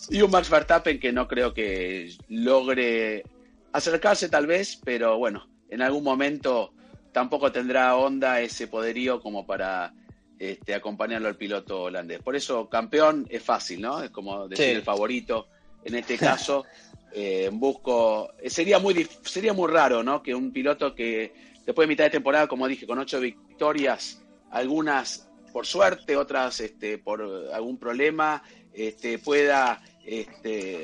Y 0.08 0.22
un 0.22 0.30
Max 0.30 0.50
Verstappen 0.50 0.98
que 1.00 1.12
no 1.12 1.26
creo 1.28 1.54
que 1.54 2.14
logre 2.28 3.24
acercarse 3.72 4.28
tal 4.28 4.46
vez, 4.46 4.80
pero 4.84 5.18
bueno, 5.18 5.48
en 5.68 5.82
algún 5.82 6.04
momento 6.04 6.72
tampoco 7.12 7.50
tendrá 7.52 7.96
onda 7.96 8.40
ese 8.40 8.66
poderío 8.68 9.20
como 9.20 9.46
para 9.46 9.92
este, 10.38 10.74
acompañarlo 10.74 11.28
al 11.28 11.36
piloto 11.36 11.82
holandés. 11.84 12.20
Por 12.22 12.36
eso 12.36 12.68
campeón 12.68 13.26
es 13.30 13.42
fácil, 13.42 13.80
¿no? 13.80 14.02
Es 14.02 14.10
como 14.10 14.48
decir 14.48 14.76
el 14.76 14.82
favorito. 14.82 15.48
En 15.84 15.94
este 15.94 16.16
caso, 16.16 16.64
eh, 17.12 17.50
busco. 17.52 18.32
Sería 18.46 18.78
muy, 18.78 19.08
sería 19.22 19.52
muy 19.52 19.70
raro, 19.70 20.02
¿no? 20.02 20.22
Que 20.22 20.34
un 20.34 20.52
piloto 20.52 20.94
que 20.94 21.32
después 21.66 21.86
de 21.86 21.92
mitad 21.92 22.04
de 22.04 22.10
temporada, 22.10 22.46
como 22.46 22.66
dije, 22.66 22.86
con 22.86 22.98
ocho 22.98 23.20
victorias, 23.20 24.22
algunas 24.50 25.26
por 25.52 25.66
suerte, 25.66 26.16
otras 26.16 26.60
este, 26.60 26.98
por 26.98 27.22
algún 27.52 27.76
problema, 27.76 28.42
este, 28.72 29.18
pueda 29.18 29.82
este, 30.04 30.82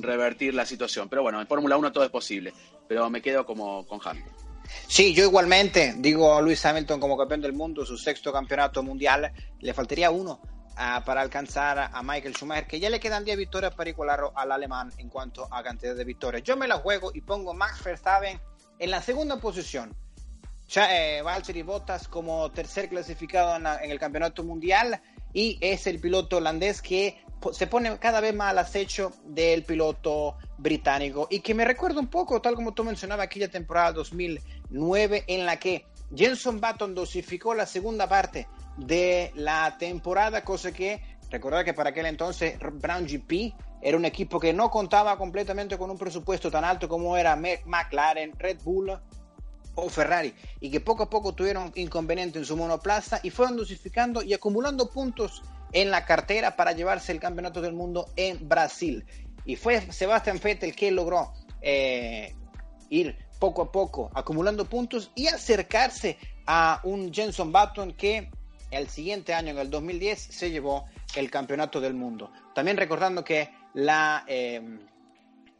revertir 0.00 0.54
la 0.54 0.64
situación. 0.64 1.08
Pero 1.08 1.22
bueno, 1.22 1.40
en 1.40 1.46
Fórmula 1.46 1.76
1 1.76 1.92
todo 1.92 2.04
es 2.04 2.10
posible, 2.10 2.52
pero 2.88 3.10
me 3.10 3.20
quedo 3.20 3.44
como 3.44 3.86
con 3.86 4.00
Hamilton. 4.02 4.43
Sí, 4.86 5.14
yo 5.14 5.24
igualmente. 5.24 5.94
Digo 5.96 6.34
a 6.34 6.40
Luis 6.40 6.64
Hamilton 6.64 7.00
como 7.00 7.16
campeón 7.16 7.40
del 7.40 7.52
mundo, 7.52 7.84
su 7.84 7.96
sexto 7.96 8.32
campeonato 8.32 8.82
mundial, 8.82 9.32
le 9.60 9.74
faltaría 9.74 10.10
uno 10.10 10.40
uh, 10.72 11.04
para 11.04 11.20
alcanzar 11.20 11.90
a 11.92 12.02
Michael 12.02 12.34
Schumacher, 12.34 12.66
que 12.66 12.80
ya 12.80 12.90
le 12.90 13.00
quedan 13.00 13.24
10 13.24 13.36
victorias 13.38 13.74
para 13.74 13.90
igualar 13.90 14.20
al 14.34 14.52
alemán 14.52 14.92
en 14.98 15.08
cuanto 15.08 15.48
a 15.52 15.62
cantidad 15.62 15.94
de 15.94 16.04
victorias. 16.04 16.42
Yo 16.42 16.56
me 16.56 16.68
la 16.68 16.76
juego 16.76 17.10
y 17.14 17.20
pongo 17.20 17.54
Max 17.54 17.82
Verstappen 17.82 18.40
en 18.78 18.90
la 18.90 19.02
segunda 19.02 19.38
posición. 19.38 19.94
Eh, 20.76 21.22
Valtteri 21.22 21.62
Bottas 21.62 22.08
como 22.08 22.50
tercer 22.50 22.88
clasificado 22.88 23.54
en, 23.56 23.90
el 23.90 23.98
campeonato 23.98 24.42
mundial 24.42 25.00
y 25.32 25.58
es 25.60 25.86
el 25.86 26.00
piloto 26.00 26.38
holandés 26.38 26.80
que 26.80 27.22
se 27.52 27.66
pone 27.66 27.98
cada 27.98 28.20
vez 28.20 28.34
más 28.34 28.50
al 28.50 28.58
acecho 28.58 29.12
del 29.24 29.64
piloto 29.64 30.36
británico. 30.58 31.28
Y 31.30 31.40
que 31.40 31.54
me 31.54 31.64
recuerda 31.64 32.00
un 32.00 32.08
poco, 32.08 32.40
tal 32.40 32.54
como 32.54 32.72
tú 32.72 32.82
mencionabas, 32.82 33.26
aquella 33.26 33.48
temporada 33.48 33.92
2009 34.70 35.24
en 35.28 35.46
la 35.46 35.58
que 35.58 35.86
Jenson 36.14 36.60
Button 36.60 36.94
dosificó 36.94 37.54
la 37.54 37.66
segunda 37.66 38.08
parte 38.08 38.46
de 38.76 39.32
la 39.34 39.76
temporada, 39.78 40.44
cosa 40.44 40.72
que 40.72 41.00
recordar 41.30 41.64
que 41.64 41.74
para 41.74 41.90
aquel 41.90 42.06
entonces 42.06 42.58
Brown 42.58 43.06
GP 43.06 43.54
era 43.82 43.96
un 43.96 44.04
equipo 44.04 44.40
que 44.40 44.52
no 44.52 44.70
contaba 44.70 45.16
completamente 45.18 45.76
con 45.76 45.90
un 45.90 45.98
presupuesto 45.98 46.50
tan 46.50 46.64
alto 46.64 46.88
como 46.88 47.16
era 47.16 47.36
McLaren, 47.36 48.32
Red 48.38 48.58
Bull 48.62 48.98
o 49.74 49.88
Ferrari 49.88 50.32
y 50.60 50.70
que 50.70 50.80
poco 50.80 51.04
a 51.04 51.10
poco 51.10 51.34
tuvieron 51.34 51.72
inconveniente 51.74 52.38
en 52.38 52.44
su 52.44 52.56
monoplaza 52.56 53.20
y 53.22 53.30
fueron 53.30 53.56
dosificando 53.56 54.22
y 54.22 54.32
acumulando 54.32 54.90
puntos 54.90 55.42
en 55.72 55.90
la 55.90 56.04
cartera 56.04 56.56
para 56.56 56.72
llevarse 56.72 57.12
el 57.12 57.20
campeonato 57.20 57.60
del 57.60 57.72
mundo 57.72 58.08
en 58.16 58.48
Brasil. 58.48 59.04
Y 59.44 59.56
fue 59.56 59.80
Sebastian 59.92 60.40
Vettel 60.42 60.74
que 60.74 60.90
logró 60.90 61.32
eh, 61.60 62.34
ir 62.88 63.23
poco 63.38 63.62
a 63.62 63.72
poco 63.72 64.10
acumulando 64.14 64.64
puntos 64.64 65.10
y 65.14 65.26
acercarse 65.26 66.18
a 66.46 66.80
un 66.84 67.12
Jenson 67.12 67.52
Button 67.52 67.92
que 67.92 68.30
el 68.70 68.88
siguiente 68.88 69.34
año, 69.34 69.50
en 69.50 69.58
el 69.58 69.70
2010, 69.70 70.18
se 70.18 70.50
llevó 70.50 70.86
el 71.14 71.30
campeonato 71.30 71.80
del 71.80 71.94
mundo. 71.94 72.30
También 72.54 72.76
recordando 72.76 73.22
que 73.24 73.50
la, 73.74 74.24
eh, 74.26 74.60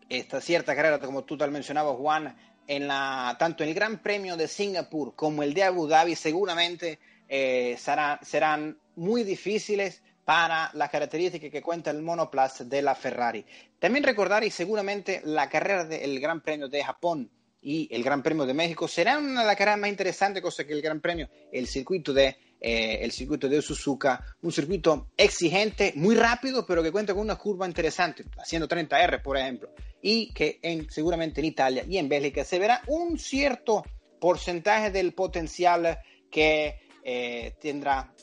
esta 0.09 0.41
cierta 0.41 0.75
carrera, 0.75 0.99
como 0.99 1.23
tú 1.23 1.37
tal 1.37 1.51
mencionabas, 1.51 1.97
Juan, 1.97 2.35
en 2.67 2.89
la, 2.89 3.37
tanto 3.39 3.63
el 3.63 3.75
Gran 3.75 3.99
Premio 3.99 4.37
de 4.37 4.49
Singapur 4.49 5.15
como 5.15 5.43
el 5.43 5.55
de 5.55 5.65
Abu 5.65 5.87
Dhabi 5.87 6.15
seguramente 6.15 6.99
eh, 7.29 7.77
serán 7.79 8.79
muy 8.97 9.23
difíciles 9.23 10.03
para 10.25 10.71
las 10.73 10.91
características 10.91 11.51
que 11.51 11.63
cuenta 11.63 11.91
el 11.91 12.03
monoplaza 12.03 12.65
de 12.65 12.81
la 12.81 12.95
Ferrari. 12.95 13.45
También 13.79 14.05
recordar 14.05 14.43
y 14.45 14.51
seguramente 14.51 15.21
la 15.25 15.49
carrera 15.49 15.85
del 15.85 16.19
Gran 16.21 16.41
Premio 16.41 16.69
de 16.69 16.83
Japón 16.83 17.31
y 17.65 17.89
el 17.91 18.05
Gran 18.05 18.23
Premio 18.23 18.45
de 18.45 18.53
México 18.53 18.87
serán 18.87 19.25
una 19.25 19.41
de 19.41 19.47
las 19.47 19.57
carreras 19.57 19.81
más 19.81 19.91
interesantes, 19.91 20.43
cosa 20.43 20.65
que 20.65 20.75
el 20.75 20.83
Gran 20.83 21.01
Premio, 21.01 21.29
el 21.51 21.67
circuito 21.67 22.13
de 22.13 22.37
eh, 22.61 23.05
el 23.05 23.13
circuito 23.13 23.47
de 23.47 23.61
Suzuka, 23.61 24.25
un 24.41 24.51
circuito 24.51 25.09
exigente, 25.19 25.93
muy 25.97 26.15
rápido, 26.15 26.65
pero 26.65 26.83
que 26.83 26.91
cuenta 26.91 27.13
con 27.13 27.23
una 27.23 27.37
curva 27.37 27.67
interesante, 27.67 28.25
haciendo 28.39 28.67
30R, 28.67 29.21
por 29.21 29.37
ejemplo, 29.37 29.69
y 30.01 30.33
que 30.33 30.61
en, 30.63 30.89
seguramente 30.89 31.41
en 31.41 31.47
Italia 31.47 31.85
y 31.87 31.99
en 31.99 32.09
Bélgica 32.09 32.43
se 32.43 32.59
verá 32.59 32.81
un 32.87 33.19
cierto 33.19 33.85
porcentaje 34.19 34.91
del 34.91 35.13
potencial 35.13 35.99
que 36.31 36.81
eh, 37.03 37.55
tendrá 37.61 38.15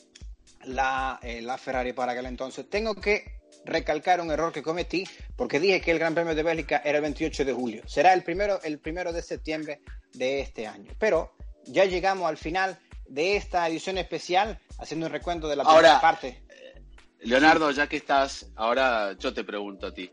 la, 0.64 1.20
eh, 1.22 1.40
la 1.40 1.56
Ferrari 1.56 1.92
para 1.92 2.10
aquel 2.10 2.26
entonces. 2.26 2.68
Tengo 2.68 2.96
que 2.96 3.41
recalcar 3.64 4.20
un 4.20 4.30
error 4.30 4.52
que 4.52 4.62
cometí 4.62 5.04
porque 5.36 5.60
dije 5.60 5.80
que 5.80 5.92
el 5.92 5.98
Gran 5.98 6.14
Premio 6.14 6.34
de 6.34 6.42
Bélgica 6.42 6.82
era 6.84 6.98
el 6.98 7.02
28 7.02 7.44
de 7.44 7.52
julio. 7.52 7.82
Será 7.86 8.12
el 8.12 8.22
primero, 8.22 8.60
el 8.62 8.78
primero 8.78 9.12
de 9.12 9.22
septiembre 9.22 9.80
de 10.12 10.40
este 10.40 10.66
año. 10.66 10.92
Pero 10.98 11.34
ya 11.64 11.84
llegamos 11.84 12.28
al 12.28 12.36
final 12.36 12.78
de 13.06 13.36
esta 13.36 13.68
edición 13.68 13.98
especial, 13.98 14.58
haciendo 14.78 15.06
un 15.06 15.12
recuento 15.12 15.48
de 15.48 15.56
la 15.56 15.64
primera 15.64 16.00
parte. 16.00 16.42
Eh, 16.48 16.82
Leonardo, 17.20 17.70
ya 17.70 17.86
que 17.86 17.96
estás, 17.96 18.50
ahora 18.56 19.16
yo 19.18 19.32
te 19.32 19.44
pregunto 19.44 19.88
a 19.88 19.94
ti. 19.94 20.10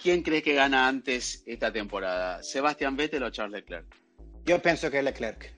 ¿Quién 0.00 0.22
cree 0.22 0.42
que 0.42 0.54
gana 0.54 0.88
antes 0.88 1.44
esta 1.46 1.72
temporada? 1.72 2.42
¿Sebastián 2.42 2.96
Vettel 2.96 3.22
o 3.22 3.30
Charles 3.30 3.60
Leclerc? 3.60 3.86
Yo 4.44 4.60
pienso 4.60 4.90
que 4.90 5.02
Leclerc. 5.02 5.54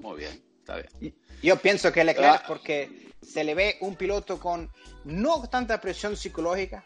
Muy 0.00 0.18
bien, 0.18 0.42
está 0.58 0.76
bien. 0.76 1.14
Yo 1.42 1.56
pienso 1.56 1.92
que 1.92 2.02
Leclerc 2.02 2.42
ah. 2.42 2.44
porque 2.48 3.05
se 3.26 3.44
le 3.44 3.54
ve 3.54 3.76
un 3.80 3.96
piloto 3.96 4.38
con 4.38 4.70
no 5.04 5.48
tanta 5.48 5.80
presión 5.80 6.16
psicológica 6.16 6.84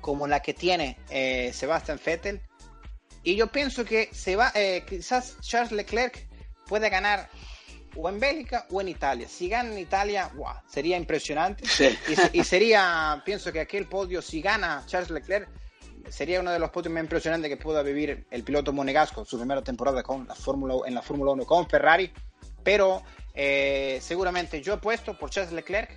como 0.00 0.26
la 0.26 0.40
que 0.40 0.54
tiene 0.54 0.98
eh, 1.10 1.52
Sebastian 1.52 2.00
Vettel. 2.04 2.40
Y 3.22 3.36
yo 3.36 3.46
pienso 3.46 3.84
que 3.84 4.08
se 4.12 4.34
va, 4.34 4.50
eh, 4.54 4.84
quizás 4.88 5.36
Charles 5.40 5.72
Leclerc 5.72 6.26
puede 6.66 6.90
ganar 6.90 7.28
o 7.94 8.08
en 8.08 8.18
Bélgica 8.18 8.66
o 8.70 8.80
en 8.80 8.88
Italia. 8.88 9.28
Si 9.28 9.48
gana 9.48 9.70
en 9.70 9.78
Italia, 9.78 10.30
wow, 10.34 10.54
sería 10.66 10.96
impresionante. 10.96 11.64
Y, 12.32 12.42
sería, 12.42 13.22
pienso 13.24 13.52
que 13.52 13.60
aquel 13.60 13.86
podio, 13.86 14.22
si 14.22 14.40
gana 14.40 14.82
Charles 14.86 15.10
Leclerc, 15.10 15.48
sería 16.08 16.40
uno 16.40 16.50
de 16.50 16.58
los 16.58 16.70
podios 16.70 16.92
más 16.92 17.02
impresionantes 17.02 17.48
que 17.48 17.56
pueda 17.56 17.82
vivir 17.82 18.26
el 18.30 18.42
piloto 18.42 18.72
monegasco 18.72 19.24
su 19.24 19.38
primera 19.38 19.62
temporada 19.62 20.02
con 20.02 20.26
la 20.26 20.34
Fórmula 20.34 20.74
en 20.86 20.94
la 20.94 21.02
Fórmula 21.02 21.32
1 21.32 21.44
con 21.46 21.68
Ferrari. 21.68 22.12
Pero 22.64 23.02
eh, 23.34 23.98
seguramente 24.00 24.60
yo 24.60 24.74
he 24.74 24.78
puesto 24.78 25.18
por 25.18 25.30
Charles 25.30 25.52
Leclerc 25.52 25.96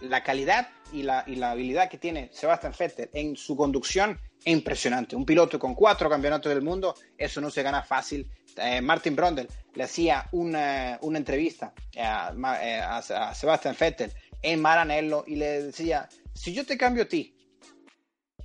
la 0.00 0.22
calidad 0.22 0.68
y 0.92 1.02
la, 1.02 1.24
y 1.26 1.36
la 1.36 1.52
habilidad 1.52 1.88
que 1.88 1.98
tiene 1.98 2.30
Sebastian 2.32 2.74
Vettel 2.78 3.10
en 3.12 3.36
su 3.36 3.56
conducción 3.56 4.20
es 4.44 4.52
impresionante. 4.52 5.16
Un 5.16 5.24
piloto 5.24 5.58
con 5.58 5.74
cuatro 5.74 6.08
campeonatos 6.08 6.50
del 6.50 6.62
mundo, 6.62 6.94
eso 7.16 7.40
no 7.40 7.50
se 7.50 7.62
gana 7.62 7.82
fácil. 7.82 8.30
Eh, 8.56 8.80
Martin 8.80 9.16
Brundle 9.16 9.48
le 9.74 9.84
hacía 9.84 10.28
una, 10.32 10.98
una 11.02 11.18
entrevista 11.18 11.72
a, 11.98 12.32
eh, 12.62 12.80
a, 12.80 12.98
a, 12.98 13.34
Sebastian 13.34 13.76
Vettel 13.78 14.12
en 14.42 14.60
Maranello 14.60 15.24
y 15.26 15.36
le 15.36 15.62
decía, 15.64 16.08
si 16.34 16.52
yo 16.52 16.64
te 16.64 16.76
cambio 16.76 17.04
a 17.04 17.08
ti, 17.08 17.34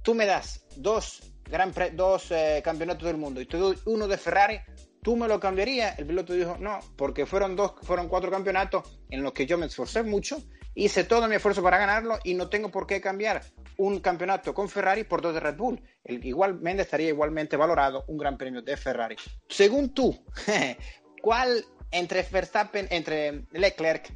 tú 0.01 0.13
me 0.13 0.26
das 0.26 0.65
dos, 0.76 1.22
gran 1.43 1.74
dos 1.93 2.32
eh, 2.32 2.61
campeonatos 2.63 3.07
del 3.07 3.17
mundo 3.17 3.41
y 3.41 3.45
te 3.45 3.57
doy 3.57 3.78
uno 3.86 4.07
de 4.07 4.17
Ferrari, 4.17 4.59
¿Tú 5.04 5.16
me 5.16 5.28
lo 5.28 5.39
cambiarías? 5.39 5.97
El 5.97 6.06
piloto 6.06 6.34
dijo, 6.34 6.58
no, 6.60 6.80
porque 6.95 7.26
fueron 7.26 7.56
dos, 7.56 7.74
fueron 7.82 8.08
cuatro 8.08 8.30
campeonatos 8.30 8.99
en 9.10 9.24
los 9.24 9.34
que 9.34 9.47
yo 9.47 9.58
me 9.58 9.66
esforcé 9.66 10.04
mucho, 10.04 10.43
hice 10.76 11.04
todo 11.04 11.28
mi 11.28 11.36
esfuerzo 11.36 11.64
para 11.64 11.80
ganarlo 11.80 12.20
y 12.24 12.36
no 12.36 12.49
tengo 12.49 12.70
por 12.70 12.86
qué 12.86 13.02
cambiar 13.02 13.41
un 13.78 13.99
campeonato 13.99 14.54
con 14.54 14.70
Ferrari 14.70 15.04
por 15.04 15.22
dos 15.22 15.34
de 15.34 15.39
Red 15.39 15.56
Bull. 15.56 15.82
El, 16.04 16.24
igualmente 16.24 16.84
estaría 16.84 17.08
igualmente 17.08 17.58
valorado 17.58 18.06
un 18.08 18.18
gran 18.18 18.38
premio 18.38 18.62
de 18.62 18.78
Ferrari. 18.78 19.16
Según 19.49 19.91
tú, 19.93 20.24
¿cuál 21.22 21.66
entre 21.89 22.22
Verstappen, 22.22 22.88
entre 22.91 23.45
Leclerc 23.52 24.16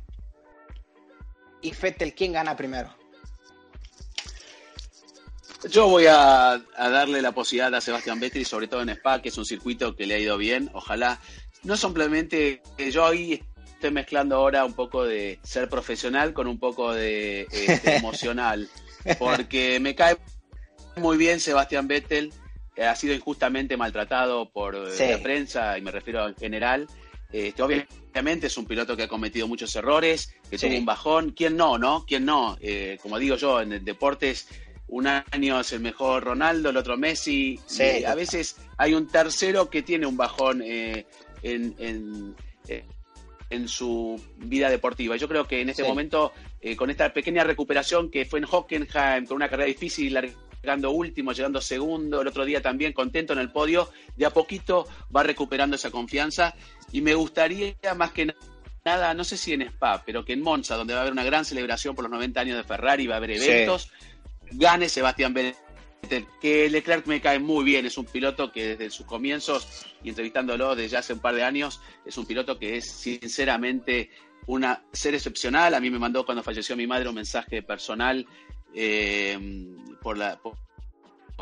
y 1.61 1.73
Vettel, 1.75 2.13
quién 2.13 2.33
gana 2.33 2.55
primero? 2.55 2.95
Yo 5.69 5.87
voy 5.87 6.05
a, 6.07 6.61
darle 6.77 7.21
la 7.21 7.31
posibilidad 7.31 7.73
a 7.73 7.81
Sebastián 7.81 8.19
Vettel, 8.19 8.45
sobre 8.45 8.67
todo 8.67 8.81
en 8.81 8.89
Spa, 8.89 9.21
que 9.21 9.29
es 9.29 9.37
un 9.37 9.45
circuito 9.45 9.95
que 9.95 10.05
le 10.05 10.15
ha 10.15 10.19
ido 10.19 10.37
bien. 10.37 10.69
Ojalá, 10.73 11.19
no 11.63 11.75
simplemente 11.77 12.61
yo 12.91 13.05
ahí 13.05 13.41
estoy 13.73 13.91
mezclando 13.91 14.35
ahora 14.35 14.65
un 14.65 14.73
poco 14.73 15.03
de 15.03 15.39
ser 15.43 15.69
profesional 15.69 16.33
con 16.33 16.47
un 16.47 16.59
poco 16.59 16.93
de 16.93 17.47
este, 17.51 17.95
emocional, 17.97 18.69
porque 19.17 19.79
me 19.79 19.95
cae 19.95 20.17
muy 20.97 21.17
bien 21.17 21.39
Sebastián 21.39 21.87
Vettel, 21.87 22.31
ha 22.77 22.95
sido 22.95 23.13
injustamente 23.13 23.77
maltratado 23.77 24.49
por 24.49 24.75
eh, 24.75 25.11
la 25.11 25.23
prensa, 25.23 25.77
y 25.77 25.81
me 25.81 25.91
refiero 25.91 26.27
en 26.27 26.35
general. 26.35 26.87
Este, 27.31 27.61
obviamente 27.63 28.47
es 28.47 28.57
un 28.57 28.65
piloto 28.65 28.95
que 28.95 29.03
ha 29.03 29.07
cometido 29.07 29.47
muchos 29.47 29.75
errores, 29.75 30.33
que 30.49 30.57
tuvo 30.57 30.77
un 30.77 30.85
bajón. 30.85 31.31
¿Quién 31.31 31.57
no, 31.57 31.77
no? 31.77 32.05
¿Quién 32.07 32.25
no? 32.25 32.57
Eh, 32.61 32.97
como 33.01 33.17
digo 33.17 33.35
yo, 33.35 33.61
en 33.61 33.83
deportes 33.83 34.47
un 34.87 35.07
año 35.07 35.59
es 35.59 35.73
el 35.73 35.79
mejor 35.79 36.23
Ronaldo, 36.23 36.69
el 36.69 36.77
otro 36.77 36.97
Messi. 36.97 37.59
a 38.05 38.15
veces 38.15 38.57
hay 38.77 38.93
un 38.93 39.07
tercero 39.07 39.69
que 39.69 39.81
tiene 39.81 40.05
un 40.05 40.17
bajón 40.17 40.61
eh, 40.63 41.05
en, 41.41 41.75
en, 41.79 42.35
eh, 42.67 42.85
en, 43.49 43.67
su 43.67 44.21
vida 44.37 44.69
deportiva. 44.69 45.15
Yo 45.15 45.27
creo 45.27 45.47
que 45.47 45.61
en 45.61 45.69
este 45.69 45.83
momento, 45.83 46.33
eh, 46.61 46.75
con 46.75 46.89
esta 46.89 47.11
pequeña 47.13 47.43
recuperación 47.43 48.11
que 48.11 48.25
fue 48.25 48.39
en 48.39 48.45
Hockenheim, 48.45 49.25
con 49.25 49.37
una 49.37 49.49
carrera 49.49 49.67
difícil, 49.67 50.17
llegando 50.61 50.91
último, 50.91 51.31
llegando 51.31 51.61
segundo, 51.61 52.21
el 52.21 52.27
otro 52.27 52.45
día 52.45 52.61
también 52.61 52.93
contento 52.93 53.33
en 53.33 53.39
el 53.39 53.51
podio, 53.51 53.89
de 54.15 54.25
a 54.25 54.29
poquito 54.29 54.87
va 55.15 55.23
recuperando 55.23 55.75
esa 55.75 55.91
confianza 55.91 56.55
y 56.91 57.01
me 57.01 57.13
gustaría 57.15 57.75
más 57.95 58.11
que 58.11 58.33
nada, 58.83 59.13
no 59.13 59.23
sé 59.23 59.37
si 59.37 59.53
en 59.53 59.63
Spa, 59.63 60.03
pero 60.05 60.23
que 60.23 60.33
en 60.33 60.41
Monza, 60.41 60.75
donde 60.75 60.93
va 60.93 60.99
a 60.99 61.01
haber 61.01 61.13
una 61.13 61.23
gran 61.23 61.43
celebración 61.43 61.95
por 61.95 62.03
los 62.03 62.11
90 62.11 62.39
años 62.39 62.57
de 62.57 62.63
Ferrari, 62.63 63.07
va 63.07 63.15
a 63.15 63.17
haber 63.17 63.31
eventos 63.31 63.91
gane 64.51 64.89
Sebastián 64.89 65.33
Vettel. 65.33 65.55
Que 66.39 66.69
Leclerc 66.69 67.07
me 67.07 67.19
cae 67.19 67.39
muy 67.39 67.63
bien, 67.63 67.85
es 67.85 67.97
un 67.97 68.05
piloto 68.05 68.51
que 68.51 68.75
desde 68.75 68.91
sus 68.91 69.07
comienzos 69.07 69.87
y 70.03 70.09
entrevistándolo 70.09 70.75
desde 70.75 70.97
hace 70.97 71.13
un 71.13 71.19
par 71.19 71.33
de 71.33 71.43
años, 71.43 71.81
es 72.05 72.15
un 72.17 72.27
piloto 72.27 72.59
que 72.59 72.77
es 72.77 72.85
sinceramente 72.85 74.11
una 74.47 74.83
ser 74.91 75.15
excepcional. 75.15 75.73
A 75.73 75.79
mí 75.79 75.89
me 75.89 75.99
mandó 75.99 76.25
cuando 76.25 76.43
falleció 76.43 76.75
mi 76.75 76.87
madre 76.87 77.09
un 77.09 77.15
mensaje 77.15 77.63
personal 77.63 78.27
eh, 78.73 79.37
por, 80.01 80.17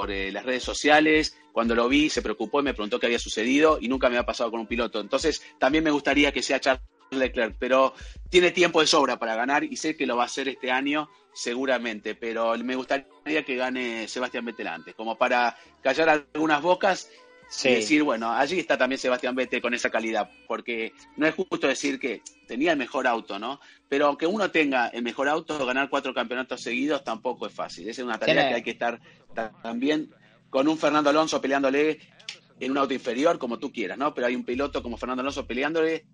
eh, 0.09 0.31
las 0.31 0.45
redes 0.45 0.63
sociales. 0.63 1.37
Cuando 1.51 1.75
lo 1.75 1.89
vi, 1.89 2.09
se 2.09 2.21
preocupó 2.21 2.61
y 2.61 2.63
me 2.63 2.73
preguntó 2.73 2.99
qué 2.99 3.07
había 3.07 3.19
sucedido 3.19 3.77
y 3.81 3.87
nunca 3.87 4.09
me 4.09 4.15
había 4.15 4.25
pasado 4.25 4.49
con 4.49 4.61
un 4.61 4.67
piloto. 4.67 4.99
Entonces, 4.99 5.43
también 5.59 5.83
me 5.83 5.91
gustaría 5.91 6.31
que 6.31 6.41
sea 6.41 6.59
Charles 6.61 6.83
Leclerc, 7.11 7.55
pero 7.59 7.93
tiene 8.29 8.51
tiempo 8.51 8.81
de 8.81 8.87
sobra 8.87 9.19
para 9.19 9.35
ganar 9.35 9.63
y 9.63 9.75
sé 9.75 9.95
que 9.95 10.07
lo 10.07 10.17
va 10.17 10.23
a 10.23 10.27
hacer 10.27 10.47
este 10.47 10.71
año 10.71 11.09
seguramente, 11.33 12.15
pero 12.15 12.57
me 12.57 12.75
gustaría 12.75 13.43
que 13.43 13.55
gane 13.55 14.07
Sebastián 14.07 14.45
Vettel 14.45 14.67
antes, 14.67 14.95
como 14.95 15.17
para 15.17 15.57
callar 15.81 16.09
algunas 16.09 16.61
bocas 16.61 17.09
y 17.63 17.69
decir, 17.69 18.03
bueno, 18.03 18.31
allí 18.31 18.59
está 18.59 18.77
también 18.77 18.99
Sebastián 18.99 19.35
Vettel 19.35 19.61
con 19.61 19.73
esa 19.73 19.89
calidad, 19.89 20.29
porque 20.47 20.93
no 21.17 21.27
es 21.27 21.35
justo 21.35 21.67
decir 21.67 21.99
que 21.99 22.21
tenía 22.47 22.71
el 22.71 22.77
mejor 22.77 23.05
auto, 23.05 23.37
¿no? 23.37 23.59
Pero 23.89 24.07
aunque 24.07 24.25
uno 24.25 24.49
tenga 24.49 24.87
el 24.87 25.03
mejor 25.03 25.29
auto, 25.29 25.63
ganar 25.65 25.89
cuatro 25.89 26.13
campeonatos 26.13 26.61
seguidos 26.61 27.03
tampoco 27.03 27.45
es 27.45 27.53
fácil. 27.53 27.87
Esa 27.87 28.01
es 28.01 28.05
una 28.05 28.17
tarea 28.17 28.49
que 28.49 28.55
hay 28.55 28.63
que 28.63 28.71
estar 28.71 28.99
también 29.61 30.09
con 30.49 30.67
un 30.67 30.77
Fernando 30.77 31.09
Alonso 31.09 31.41
peleándole 31.41 31.99
en 32.59 32.71
un 32.71 32.77
auto 32.77 32.93
inferior, 32.93 33.37
como 33.37 33.59
tú 33.59 33.71
quieras, 33.71 33.97
¿no? 33.97 34.13
Pero 34.13 34.27
hay 34.27 34.35
un 34.35 34.45
piloto 34.45 34.81
como 34.81 34.97
Fernando 34.97 35.21
Alonso 35.21 35.45
peleándole 35.45 36.05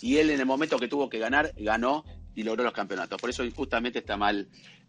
y 0.00 0.16
él 0.18 0.30
en 0.30 0.40
el 0.40 0.46
momento 0.46 0.78
que 0.78 0.88
tuvo 0.88 1.08
que 1.10 1.18
ganar, 1.18 1.52
ganó 1.56 2.04
y 2.34 2.42
logró 2.42 2.64
los 2.64 2.72
campeonatos. 2.72 3.20
Por 3.20 3.30
eso 3.30 3.44
injustamente 3.44 4.00
está 4.00 4.16
mal 4.16 4.48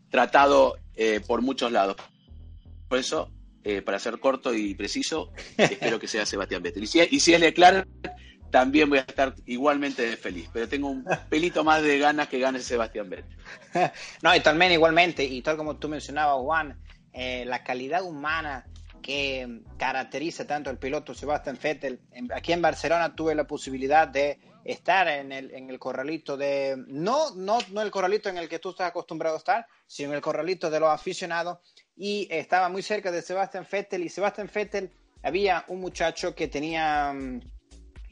tratado 0.09 0.77
eh, 0.95 1.21
por 1.25 1.41
muchos 1.41 1.71
lados. 1.71 1.95
Por 2.87 2.99
eso, 2.99 3.31
eh, 3.63 3.81
para 3.81 3.99
ser 3.99 4.19
corto 4.19 4.53
y 4.53 4.75
preciso, 4.75 5.31
espero 5.57 5.99
que 5.99 6.07
sea 6.07 6.25
Sebastián 6.25 6.61
Vettel. 6.61 6.83
Y 6.83 6.87
si, 6.87 6.99
y 7.09 7.19
si 7.19 7.33
es 7.33 7.39
Leclerc, 7.39 7.87
también 8.51 8.89
voy 8.89 8.99
a 8.99 9.01
estar 9.01 9.33
igualmente 9.45 10.15
feliz, 10.17 10.49
pero 10.51 10.67
tengo 10.67 10.89
un 10.89 11.05
pelito 11.29 11.63
más 11.63 11.81
de 11.81 11.97
ganas 11.97 12.27
que 12.27 12.39
gane 12.39 12.59
Sebastián 12.59 13.09
Vettel. 13.09 13.37
no, 14.21 14.35
y 14.35 14.41
también 14.41 14.73
igualmente, 14.73 15.23
y 15.23 15.41
tal 15.41 15.57
como 15.57 15.77
tú 15.77 15.89
mencionabas, 15.89 16.35
Juan, 16.41 16.77
eh, 17.13 17.45
la 17.45 17.63
calidad 17.63 18.03
humana 18.03 18.65
que 19.01 19.61
caracteriza 19.77 20.45
tanto 20.45 20.69
al 20.69 20.77
piloto 20.77 21.13
Sebastián 21.13 21.57
Vettel. 21.61 21.99
Aquí 22.33 22.53
en 22.53 22.61
Barcelona 22.61 23.15
tuve 23.15 23.35
la 23.35 23.45
posibilidad 23.45 24.07
de 24.07 24.39
estar 24.63 25.07
en 25.07 25.31
el, 25.31 25.51
en 25.51 25.69
el 25.69 25.79
corralito 25.79 26.37
de, 26.37 26.75
no, 26.87 27.35
no, 27.35 27.59
no 27.71 27.81
el 27.81 27.91
corralito 27.91 28.29
en 28.29 28.37
el 28.37 28.47
que 28.47 28.59
tú 28.59 28.69
estás 28.69 28.89
acostumbrado 28.89 29.35
a 29.35 29.39
estar, 29.39 29.67
sino 29.87 30.09
en 30.09 30.15
el 30.15 30.21
corralito 30.21 30.69
de 30.69 30.79
los 30.79 30.89
aficionados, 30.89 31.59
y 31.95 32.27
estaba 32.29 32.69
muy 32.69 32.83
cerca 32.83 33.11
de 33.11 33.21
Sebastián 33.21 33.67
Vettel, 33.69 34.03
y 34.03 34.09
Sebastián 34.09 34.49
Vettel 34.53 34.91
había 35.23 35.65
un 35.67 35.81
muchacho 35.81 36.35
que 36.35 36.47
tenía 36.47 37.11
mm, 37.13 37.41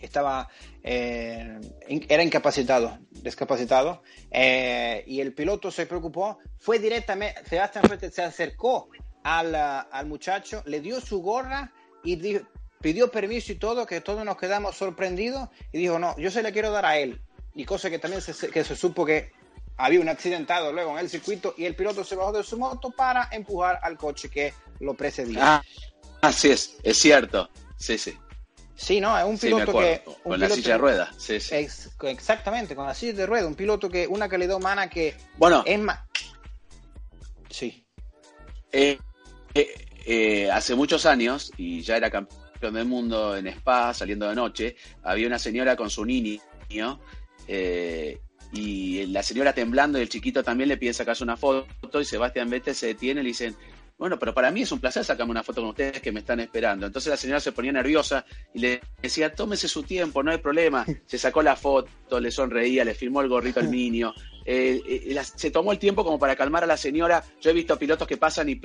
estaba, 0.02 0.48
eh, 0.84 1.60
era 2.08 2.24
incapacitado, 2.24 3.00
discapacitado, 3.12 4.02
eh, 4.32 5.04
y 5.08 5.20
el 5.20 5.34
piloto 5.34 5.72
se 5.72 5.86
preocupó, 5.86 6.40
fue 6.58 6.80
directamente, 6.80 7.44
Sebastián 7.46 7.86
se 8.12 8.22
acercó 8.22 8.90
al, 9.38 9.56
al, 9.56 10.06
muchacho, 10.08 10.64
le 10.66 10.82
dio 10.82 11.00
su 11.00 11.22
gorra 11.22 11.72
y 12.04 12.40
pidió 12.82 13.12
permiso 13.12 13.52
y 13.52 13.56
todo, 13.56 13.86
que 13.86 14.02
todos 14.02 14.26
nos 14.26 14.38
quedamos 14.38 14.76
sorprendidos, 14.76 15.50
y 15.72 15.78
dijo, 15.78 16.00
no, 16.00 16.18
yo 16.18 16.32
se 16.32 16.42
le 16.42 16.52
quiero 16.52 16.72
dar 16.72 16.86
a 16.86 16.98
él, 16.98 17.22
y 17.54 17.64
cosa 17.66 17.90
que 17.90 18.00
también 18.00 18.22
se, 18.22 18.50
que 18.50 18.64
se 18.64 18.76
supo 18.76 19.06
que 19.06 19.32
había 19.78 20.02
un 20.02 20.10
accidentado 20.10 20.74
luego 20.74 20.92
en 20.92 21.00
el 21.00 21.10
circuito 21.10 21.54
y 21.58 21.66
el 21.66 21.76
piloto 21.76 22.04
se 22.04 22.16
bajó 22.16 22.32
de 22.34 22.44
su 22.44 22.58
moto 22.58 22.92
para 22.92 23.30
empujar 23.32 23.80
al 23.82 23.98
coche 23.98 24.30
que 24.30 24.54
lo 24.80 24.94
precedía. 24.94 25.40
Ah, 25.42 25.64
así 26.22 26.50
es, 26.50 26.76
es 26.84 26.98
cierto, 26.98 27.50
sí, 27.78 27.98
sí. 27.98 28.18
Sí, 28.76 29.00
no, 29.00 29.18
es 29.18 29.26
un 29.26 29.38
piloto 29.38 29.78
que... 29.78 30.04
con 30.24 30.40
la 30.40 30.50
silla 30.50 30.74
de 30.74 30.78
ruedas, 30.78 31.10
sí, 31.18 31.40
sí. 31.40 31.68
exactamente, 32.04 32.76
con 32.76 32.88
la 32.88 32.96
silla 32.96 33.14
de 33.14 33.26
ruedas, 33.26 33.48
un 33.48 33.56
piloto 33.56 33.90
que, 33.90 34.08
una 34.08 34.28
calidad 34.28 34.56
humana 34.56 34.90
que 34.90 35.16
bueno, 35.38 35.64
es 35.66 35.80
más... 35.80 36.00
Sí. 37.50 37.86
Eh, 38.72 39.00
eh, 39.54 39.74
eh, 40.06 40.52
hace 40.52 40.76
muchos 40.76 41.06
años, 41.06 41.52
y 41.58 41.82
ya 41.82 41.98
era 41.98 42.10
campeón 42.10 42.74
del 42.74 42.86
mundo 42.86 43.36
en 43.36 43.48
Spa, 43.48 43.94
saliendo 43.94 44.28
de 44.28 44.36
noche, 44.36 44.76
había 45.04 45.28
una 45.28 45.40
señora 45.40 45.76
con 45.76 45.90
su 45.90 46.06
niño, 46.06 47.00
y 48.52 49.06
la 49.08 49.24
señora 49.24 49.54
temblando 49.54 50.00
y 50.00 50.02
el 50.02 50.10
chiquito 50.10 50.44
también 50.44 50.70
le 50.70 50.78
pide 50.78 50.94
sacarse 50.94 51.24
una 51.24 51.38
foto, 51.38 52.02
y 52.02 52.06
Sebastián 52.06 52.50
Vettel 52.50 52.76
se 52.76 52.88
detiene 52.88 53.22
y 53.22 53.24
le 53.24 53.30
dicen 53.30 53.56
bueno, 54.00 54.18
pero 54.18 54.34
para 54.34 54.50
mí 54.50 54.62
es 54.62 54.72
un 54.72 54.80
placer 54.80 55.04
sacarme 55.04 55.32
una 55.32 55.44
foto 55.44 55.60
con 55.60 55.72
ustedes 55.72 56.02
que 56.02 56.14
me 56.14 56.22
están 56.22 56.40
esperando. 56.40 56.86
Entonces 56.86 57.10
la 57.10 57.18
señora 57.18 57.42
se 57.42 57.52
ponía 57.52 57.74
nerviosa 57.74 58.26
y 58.54 58.60
le 58.60 58.82
decía, 59.02 59.36
tómese 59.36 59.68
su 59.68 59.84
tiempo, 59.84 60.24
no 60.24 60.32
hay 60.32 60.38
problema. 60.38 60.86
Se 61.06 61.18
sacó 61.18 61.44
la 61.44 61.58
foto, 61.58 62.18
le 62.18 62.32
sonreía, 62.32 62.86
le 62.86 62.96
firmó 62.96 63.20
el 63.20 63.28
gorrito 63.28 63.60
al 63.60 63.70
niño. 63.72 64.14
Eh, 64.46 64.82
eh, 64.88 65.22
se 65.36 65.52
tomó 65.52 65.74
el 65.74 65.80
tiempo 65.80 66.06
como 66.06 66.18
para 66.18 66.38
calmar 66.38 66.64
a 66.64 66.68
la 66.68 66.78
señora. 66.78 67.22
Yo 67.42 67.50
he 67.50 67.54
visto 67.54 67.78
pilotos 67.78 68.08
que 68.08 68.16
pasan 68.16 68.48
y 68.48 68.62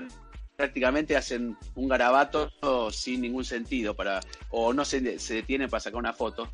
prácticamente 0.56 1.16
hacen 1.16 1.56
un 1.74 1.88
garabato 1.88 2.50
sin 2.90 3.22
ningún 3.22 3.44
sentido 3.44 3.94
para 3.94 4.20
o 4.50 4.72
no 4.72 4.84
se, 4.84 5.18
se 5.18 5.34
detienen 5.34 5.68
para 5.68 5.80
sacar 5.80 5.98
una 5.98 6.12
foto. 6.12 6.48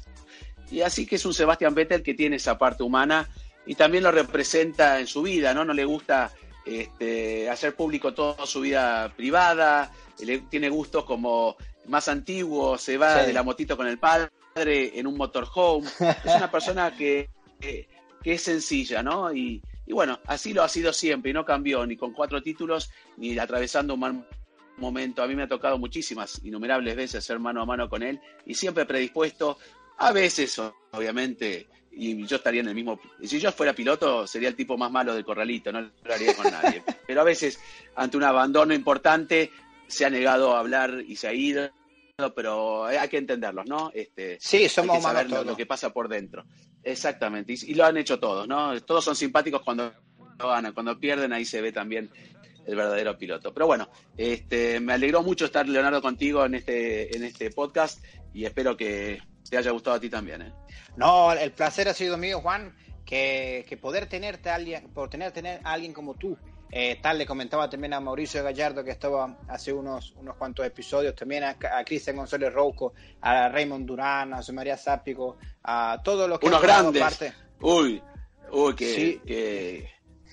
Y 0.70 0.82
así 0.82 1.06
que 1.06 1.16
es 1.16 1.24
un 1.24 1.34
Sebastián 1.34 1.74
Vettel 1.74 2.02
que 2.02 2.14
tiene 2.14 2.36
esa 2.36 2.56
parte 2.56 2.82
humana 2.82 3.28
y 3.66 3.74
también 3.74 4.04
lo 4.04 4.10
representa 4.10 5.00
en 5.00 5.06
su 5.06 5.22
vida, 5.22 5.52
¿no? 5.52 5.64
No 5.64 5.72
le 5.72 5.84
gusta 5.84 6.30
este, 6.64 7.48
hacer 7.48 7.74
público 7.74 8.14
toda 8.14 8.46
su 8.46 8.60
vida 8.60 9.12
privada, 9.16 9.90
tiene 10.48 10.68
gustos 10.68 11.04
como 11.04 11.56
más 11.88 12.08
antiguos, 12.08 12.80
se 12.82 12.96
va 12.96 13.22
de 13.22 13.32
la 13.32 13.42
motito 13.42 13.76
con 13.76 13.86
el 13.86 13.98
padre 13.98 14.30
en 14.54 15.06
un 15.06 15.16
motorhome. 15.16 15.88
Es 16.24 16.34
una 16.36 16.50
persona 16.52 16.96
que, 16.96 17.28
que, 17.60 17.88
es 18.22 18.42
sencilla, 18.42 19.02
¿no? 19.02 19.32
Y, 19.32 19.62
y, 19.90 19.92
bueno, 19.92 20.20
así 20.26 20.54
lo 20.54 20.62
ha 20.62 20.68
sido 20.68 20.92
siempre 20.92 21.32
y 21.32 21.34
no 21.34 21.44
cambió 21.44 21.84
ni 21.84 21.96
con 21.96 22.12
cuatro 22.12 22.40
títulos 22.40 22.92
ni 23.16 23.36
atravesando 23.36 23.94
un 23.94 24.00
mal 24.00 24.28
momento. 24.76 25.20
A 25.20 25.26
mí 25.26 25.34
me 25.34 25.42
ha 25.42 25.48
tocado 25.48 25.78
muchísimas, 25.78 26.40
innumerables 26.44 26.94
veces 26.94 27.24
ser 27.24 27.40
mano 27.40 27.60
a 27.60 27.66
mano 27.66 27.88
con 27.88 28.04
él 28.04 28.20
y 28.46 28.54
siempre 28.54 28.86
predispuesto, 28.86 29.58
a 29.98 30.12
veces 30.12 30.62
obviamente 30.92 31.66
y 31.90 32.24
yo 32.24 32.36
estaría 32.36 32.60
en 32.60 32.68
el 32.68 32.74
mismo. 32.76 33.00
Si 33.20 33.40
yo 33.40 33.50
fuera 33.50 33.74
piloto, 33.74 34.28
sería 34.28 34.48
el 34.48 34.54
tipo 34.54 34.78
más 34.78 34.92
malo 34.92 35.12
del 35.12 35.24
corralito, 35.24 35.72
no 35.72 35.80
lo 35.80 36.14
haría 36.14 36.36
con 36.36 36.48
nadie. 36.48 36.84
Pero 37.08 37.22
a 37.22 37.24
veces, 37.24 37.58
ante 37.96 38.16
un 38.16 38.22
abandono 38.22 38.72
importante, 38.72 39.50
se 39.88 40.04
ha 40.04 40.10
negado 40.10 40.54
a 40.54 40.60
hablar 40.60 41.02
y 41.04 41.16
se 41.16 41.26
ha 41.26 41.34
ido, 41.34 41.68
pero 42.36 42.84
hay 42.84 43.08
que 43.08 43.16
entenderlos, 43.16 43.66
¿no? 43.66 43.90
Este, 43.92 44.38
sí, 44.40 44.68
somos 44.68 44.94
hay 44.94 45.00
que 45.00 45.28
saber 45.28 45.46
lo, 45.46 45.56
que 45.56 45.66
pasa 45.66 45.92
por 45.92 46.08
dentro. 46.08 46.44
Exactamente, 46.82 47.54
y, 47.54 47.74
lo 47.74 47.84
han 47.84 47.96
hecho 47.96 48.18
todos, 48.18 48.48
¿no? 48.48 48.80
Todos 48.82 49.04
son 49.04 49.16
simpáticos 49.16 49.62
cuando 49.62 49.92
ganan, 50.38 50.72
cuando 50.72 50.98
pierden, 50.98 51.32
ahí 51.32 51.44
se 51.44 51.60
ve 51.60 51.72
también 51.72 52.10
el 52.66 52.76
verdadero 52.76 53.16
piloto. 53.18 53.52
Pero 53.52 53.66
bueno, 53.66 53.88
este, 54.16 54.80
me 54.80 54.94
alegró 54.94 55.22
mucho 55.22 55.44
estar, 55.44 55.68
Leonardo, 55.68 56.00
contigo 56.00 56.44
en 56.44 56.54
este, 56.54 57.14
en 57.16 57.24
este 57.24 57.50
podcast 57.50 58.02
y 58.32 58.44
espero 58.44 58.76
que 58.76 59.20
te 59.48 59.56
haya 59.56 59.70
gustado 59.72 59.96
a 59.96 60.00
ti 60.00 60.08
también. 60.08 60.42
¿eh? 60.42 60.52
No, 60.96 61.32
el 61.32 61.52
placer 61.52 61.88
ha 61.88 61.94
sido 61.94 62.16
mío, 62.16 62.40
Juan, 62.40 62.74
que, 63.04 63.78
poder 63.80 64.06
tenerte 64.06 64.50
a 64.50 64.54
alguien, 64.54 64.88
por 64.92 65.10
tener, 65.10 65.32
tener 65.32 65.60
a 65.64 65.72
alguien 65.72 65.92
como 65.92 66.14
tú. 66.14 66.38
Eh, 66.72 66.98
tal 67.02 67.18
le 67.18 67.26
comentaba 67.26 67.68
también 67.68 67.94
a 67.94 68.00
Mauricio 68.00 68.44
Gallardo 68.44 68.84
que 68.84 68.92
estaba 68.92 69.38
hace 69.48 69.72
unos, 69.72 70.12
unos 70.16 70.36
cuantos 70.36 70.64
episodios, 70.64 71.14
también 71.14 71.42
a, 71.44 71.56
Cristian 71.84 72.16
González 72.16 72.52
Rouco, 72.52 72.94
a 73.20 73.48
Raymond 73.48 73.86
Durán, 73.86 74.32
a 74.34 74.36
José 74.36 74.52
María 74.52 74.76
Zápico, 74.76 75.36
a 75.64 76.00
todos 76.04 76.28
los 76.28 76.38
que 76.38 76.46
unos 76.46 76.62
grandes. 76.62 77.02
Parte. 77.02 77.32
Uy, 77.60 78.02
uy, 78.52 78.74
que 78.74 79.90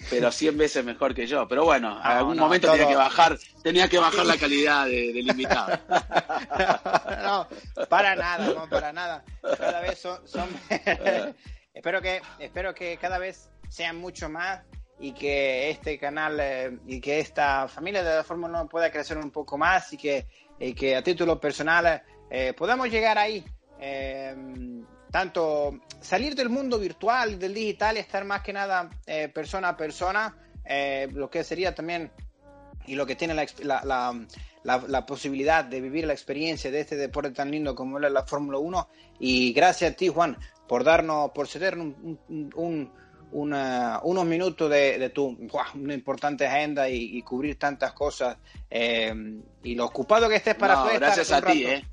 pero 0.10 0.32
100 0.32 0.58
veces 0.58 0.86
mejor 0.86 1.14
que 1.14 1.26
yo. 1.28 1.48
Pero 1.48 1.66
bueno, 1.66 1.98
a 2.02 2.20
algún 2.20 2.38
momento 2.38 2.72
tenía 2.72 2.88
que 2.88 2.96
bajar, 2.96 3.38
tenía 3.64 3.88
que 3.88 3.98
bajar 3.98 4.26
la 4.26 4.38
calidad 4.38 4.86
del 4.86 5.28
invitado. 5.28 5.80
no, 7.24 7.48
para 7.90 8.16
nada, 8.16 8.48
no, 8.48 8.70
para 8.70 8.94
nada. 8.94 9.24
Cada 9.58 9.82
vez 9.82 10.00
son, 10.00 10.50
espero 11.74 12.02
que, 12.02 12.22
espero 12.40 12.74
que 12.74 12.98
cada 12.98 13.18
vez 13.18 13.50
sean 13.70 13.98
mucho 13.98 14.30
más 14.30 14.62
y 15.00 15.12
que 15.14 15.70
este 15.70 15.98
canal 15.98 16.40
eh, 16.40 16.78
y 16.88 17.00
que 17.00 17.20
esta 17.20 17.68
familia 17.68 18.04
de 18.04 18.16
la 18.16 18.24
Fórmula 18.24 18.62
1 18.62 18.70
pueda 18.70 18.92
crecer 18.92 19.18
un 19.18 19.32
poco 19.32 19.58
más 19.58 19.94
y 19.94 19.98
que, 19.98 20.28
y 20.60 20.74
que 20.74 20.96
a 20.96 21.04
título 21.04 21.40
personal 21.40 22.02
eh, 22.30 22.54
podamos 22.54 22.90
llegar 22.90 23.18
ahí. 23.18 23.44
Eh, 23.80 24.36
tanto 25.12 25.80
salir 26.02 26.36
del 26.36 26.50
mundo 26.50 26.80
virtual, 26.80 27.40
del 27.40 27.54
digital 27.54 27.98
y 27.98 28.00
estar 28.00 28.26
más 28.26 28.42
que 28.42 28.54
nada 28.54 28.90
eh, 29.06 29.30
persona 29.30 29.70
a 29.70 29.78
persona, 29.78 30.36
eh, 30.66 31.08
lo 31.12 31.30
que 31.30 31.44
sería 31.44 31.74
también 31.74 32.12
y 32.86 32.96
lo 32.96 33.06
que 33.06 33.16
tiene 33.16 33.34
la, 33.34 33.46
la, 34.64 34.80
la, 34.88 35.06
posibilidad 35.06 35.66
de 35.66 35.82
vivir 35.82 36.06
la 36.06 36.14
experiencia 36.14 36.72
de 36.72 36.82
este 36.82 36.96
deporte 36.96 37.32
tan 37.32 37.52
lindo 37.52 37.76
como 37.76 38.00
es 38.00 38.12
la 38.12 38.26
Fórmula 38.26 38.60
1. 38.60 38.90
Y 39.20 39.52
gracias 39.54 39.92
a 39.92 39.96
ti, 39.96 40.08
Juan, 40.08 40.38
por 40.68 40.84
darnos, 40.84 41.32
por 41.32 41.48
cedernos 41.48 41.96
un, 42.30 42.92
unos 43.32 44.26
minutos 44.26 44.70
de, 44.70 45.10
tu 45.14 45.38
una 45.76 45.94
importante 45.94 46.48
agenda 46.48 46.90
y, 46.90 47.22
cubrir 47.22 47.58
tantas 47.58 47.94
cosas. 47.94 48.38
Eh, 48.70 49.14
y 49.64 49.76
lo 49.76 49.86
ocupado 49.86 50.30
que 50.30 50.36
estés 50.36 50.56
para 50.56 50.76
no, 50.76 50.86
Gracias 50.94 51.32
a 51.32 51.42
ti, 51.42 51.66
¿eh? 51.66 51.84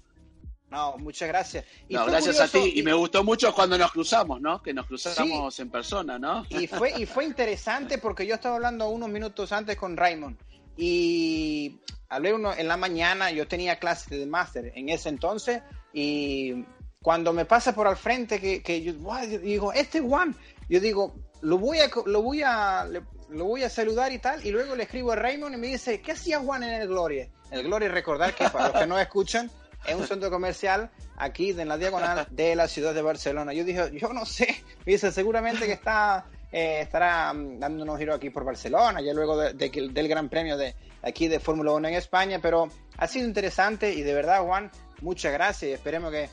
No, 0.70 0.96
muchas 0.98 1.28
gracias. 1.28 1.64
Y 1.88 1.94
gracias 1.94 2.40
a 2.40 2.48
ti. 2.48 2.72
Y, 2.76 2.82
me 2.82 2.92
gustó 2.92 3.22
mucho 3.22 3.54
cuando 3.54 3.78
nos 3.78 3.92
cruzamos, 3.92 4.40
¿no? 4.40 4.60
Que 4.60 4.74
nos 4.74 4.86
cruzamos 4.86 5.58
en 5.60 5.70
persona, 5.70 6.18
¿no? 6.18 6.44
Y 6.50 6.66
fue, 6.66 6.92
y 6.98 7.06
fue 7.06 7.24
interesante 7.24 7.98
porque 7.98 8.26
yo 8.26 8.34
estaba 8.34 8.56
hablando 8.56 8.88
unos 8.88 9.08
minutos 9.08 9.52
antes 9.52 9.76
con 9.76 9.96
Raymond. 9.96 10.36
Y 10.76 11.78
hablé 12.08 12.34
uno 12.34 12.52
en 12.52 12.66
la 12.66 12.76
mañana, 12.76 13.30
yo 13.30 13.46
tenía 13.46 13.78
clases 13.78 14.10
de 14.10 14.26
máster 14.26 14.72
en 14.74 14.88
ese 14.88 15.10
entonces. 15.10 15.62
Y 15.92 16.64
cuando 17.00 17.32
me 17.32 17.44
pasa 17.44 17.72
por 17.72 17.86
al 17.86 17.96
frente, 17.96 18.40
que, 18.40 18.60
que 18.60 18.82
yo 18.82 18.94
digo, 19.42 19.72
este 19.72 20.00
Juan, 20.00 20.34
yo 20.68 20.80
digo, 20.80 21.14
lo 21.44 21.58
voy 21.58 21.78
a, 21.78 21.90
lo 22.06 22.22
voy 22.22 22.42
a, 22.42 22.86
lo 23.28 23.44
voy 23.44 23.62
a 23.62 23.70
saludar 23.70 24.12
y 24.12 24.18
tal. 24.18 24.44
Y 24.44 24.50
luego 24.50 24.74
le 24.74 24.84
escribo 24.84 25.12
a 25.12 25.16
Raymond 25.16 25.54
y 25.54 25.58
me 25.58 25.66
dice, 25.68 26.00
¿qué 26.00 26.12
hacía 26.12 26.40
Juan 26.40 26.62
en 26.64 26.82
el 26.82 26.88
Gloria? 26.88 27.28
El 27.50 27.62
Gloria, 27.62 27.88
recordar 27.88 28.34
que 28.34 28.48
para 28.48 28.68
los 28.68 28.80
que 28.80 28.86
no 28.86 28.98
escuchan, 28.98 29.50
es 29.86 29.94
un 29.94 30.06
centro 30.06 30.30
comercial 30.30 30.90
aquí 31.16 31.50
en 31.50 31.68
la 31.68 31.76
diagonal 31.76 32.26
de 32.30 32.56
la 32.56 32.66
ciudad 32.66 32.94
de 32.94 33.02
Barcelona. 33.02 33.52
Yo 33.52 33.64
dije, 33.64 33.90
yo 33.92 34.12
no 34.12 34.24
sé, 34.26 34.64
dice, 34.84 35.12
seguramente 35.12 35.66
que 35.66 35.72
está 35.72 36.26
eh, 36.50 36.80
estará 36.82 37.32
mm, 37.32 37.58
dando 37.58 37.82
unos 37.82 37.98
giros 37.98 38.16
aquí 38.16 38.30
por 38.30 38.44
Barcelona, 38.44 39.00
ya 39.00 39.12
luego 39.12 39.36
del 39.36 40.08
Gran 40.08 40.28
Premio 40.28 40.56
de 40.56 40.74
aquí 41.02 41.26
de 41.26 41.40
Fórmula 41.40 41.72
1 41.72 41.88
en 41.88 41.94
España, 41.94 42.38
pero 42.40 42.68
ha 42.96 43.06
sido 43.08 43.26
interesante 43.26 43.92
y 43.92 44.02
de 44.02 44.14
verdad, 44.14 44.40
Juan, 44.42 44.70
muchas 45.00 45.32
gracias 45.32 45.70
y 45.70 45.74
esperemos 45.74 46.12
que 46.12 46.30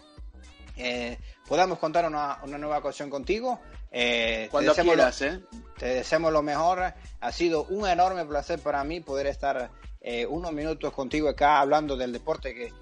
eh, 0.78 1.18
podamos 1.48 1.80
contar 1.80 2.06
una, 2.06 2.38
nueva 2.46 2.78
ocasión 2.78 3.10
contigo. 3.10 3.60
Eh, 3.92 4.48
Cuando 4.50 4.74
quieras, 4.74 5.22
¿eh? 5.22 5.42
Te 5.78 5.88
deseamos 5.88 6.32
lo 6.32 6.42
mejor. 6.42 6.94
Ha 7.20 7.32
sido 7.32 7.66
un 7.66 7.88
enorme 7.88 8.26
placer 8.26 8.60
para 8.60 8.84
mí 8.84 9.02
poder 9.02 9.28
estar 9.28 9.70
unos 10.30 10.52
minutos 10.52 10.92
contigo 10.94 11.30
acá 11.30 11.60
hablando 11.60 11.96
del 11.96 12.12
deporte 12.12 12.56
que 12.56 12.74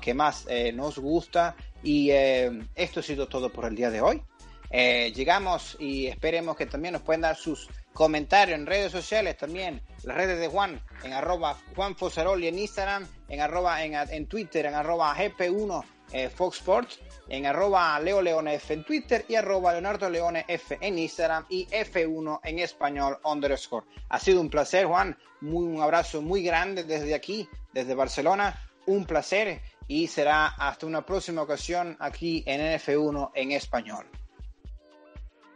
que 0.00 0.14
más 0.14 0.46
eh, 0.48 0.72
nos 0.72 0.98
gusta 0.98 1.54
Y 1.82 2.10
eh, 2.10 2.66
esto 2.74 3.00
ha 3.00 3.02
sido 3.02 3.28
todo 3.28 3.50
por 3.50 3.66
el 3.66 3.76
día 3.76 3.90
de 3.90 4.00
hoy. 4.00 4.22
Eh, 4.70 5.12
llegamos 5.14 5.76
y 5.78 6.08
esperemos 6.08 6.56
que 6.56 6.66
también 6.66 6.92
nos 6.92 7.02
puedan 7.02 7.22
dar 7.22 7.36
sus 7.36 7.68
comentarios 7.94 8.58
en 8.58 8.66
redes 8.66 8.92
sociales 8.92 9.36
también, 9.36 9.80
las 10.02 10.14
redes 10.14 10.38
de 10.38 10.48
Juan, 10.48 10.80
en 11.04 11.14
arroba 11.14 11.56
Juan 11.74 11.96
Fosaroli 11.96 12.48
en 12.48 12.58
Instagram, 12.58 13.06
en 13.28 13.40
arroba 13.40 13.82
en, 13.82 14.26
Twitter, 14.26 14.66
en 14.66 14.74
arroba 14.74 15.16
GP1 15.16 15.84
eh, 16.12 16.28
Fox 16.28 16.58
Sports, 16.58 17.00
en 17.28 17.46
arroba 17.46 17.98
Leo 18.00 18.22
Leone 18.22 18.54
F 18.54 18.72
en 18.72 18.84
Twitter 18.84 19.24
y 19.28 19.34
arroba 19.34 19.72
Leonardo 19.72 20.08
Leone 20.08 20.44
F 20.48 20.78
en 20.80 20.98
Instagram 20.98 21.46
y 21.48 21.66
F1 21.66 22.40
en 22.44 22.58
español 22.60 23.18
underscore. 23.24 23.86
Ha 24.08 24.18
sido 24.18 24.40
un 24.40 24.48
placer, 24.50 24.86
Juan. 24.86 25.16
Muy, 25.40 25.64
un 25.64 25.82
abrazo 25.82 26.22
muy 26.22 26.42
grande 26.42 26.84
desde 26.84 27.14
aquí, 27.14 27.48
desde 27.72 27.94
Barcelona. 27.94 28.60
Un 28.86 29.04
placer 29.04 29.60
y 29.86 30.06
será 30.06 30.46
hasta 30.46 30.86
una 30.86 31.04
próxima 31.04 31.42
ocasión 31.42 31.96
aquí 32.00 32.42
en 32.46 32.60
F1 32.78 33.30
en 33.34 33.52
español. 33.52 34.06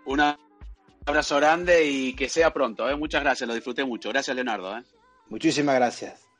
Un 0.05 0.21
abrazo 1.07 1.37
grande 1.37 1.85
y 1.85 2.15
que 2.15 2.29
sea 2.29 2.53
pronto. 2.53 2.89
¿eh? 2.89 2.97
Muchas 2.97 3.23
gracias, 3.23 3.47
lo 3.47 3.55
disfruté 3.55 3.85
mucho. 3.85 4.09
Gracias, 4.09 4.35
Leonardo. 4.35 4.77
¿eh? 4.77 4.83
Muchísimas 5.29 5.77
gracias. 5.77 6.32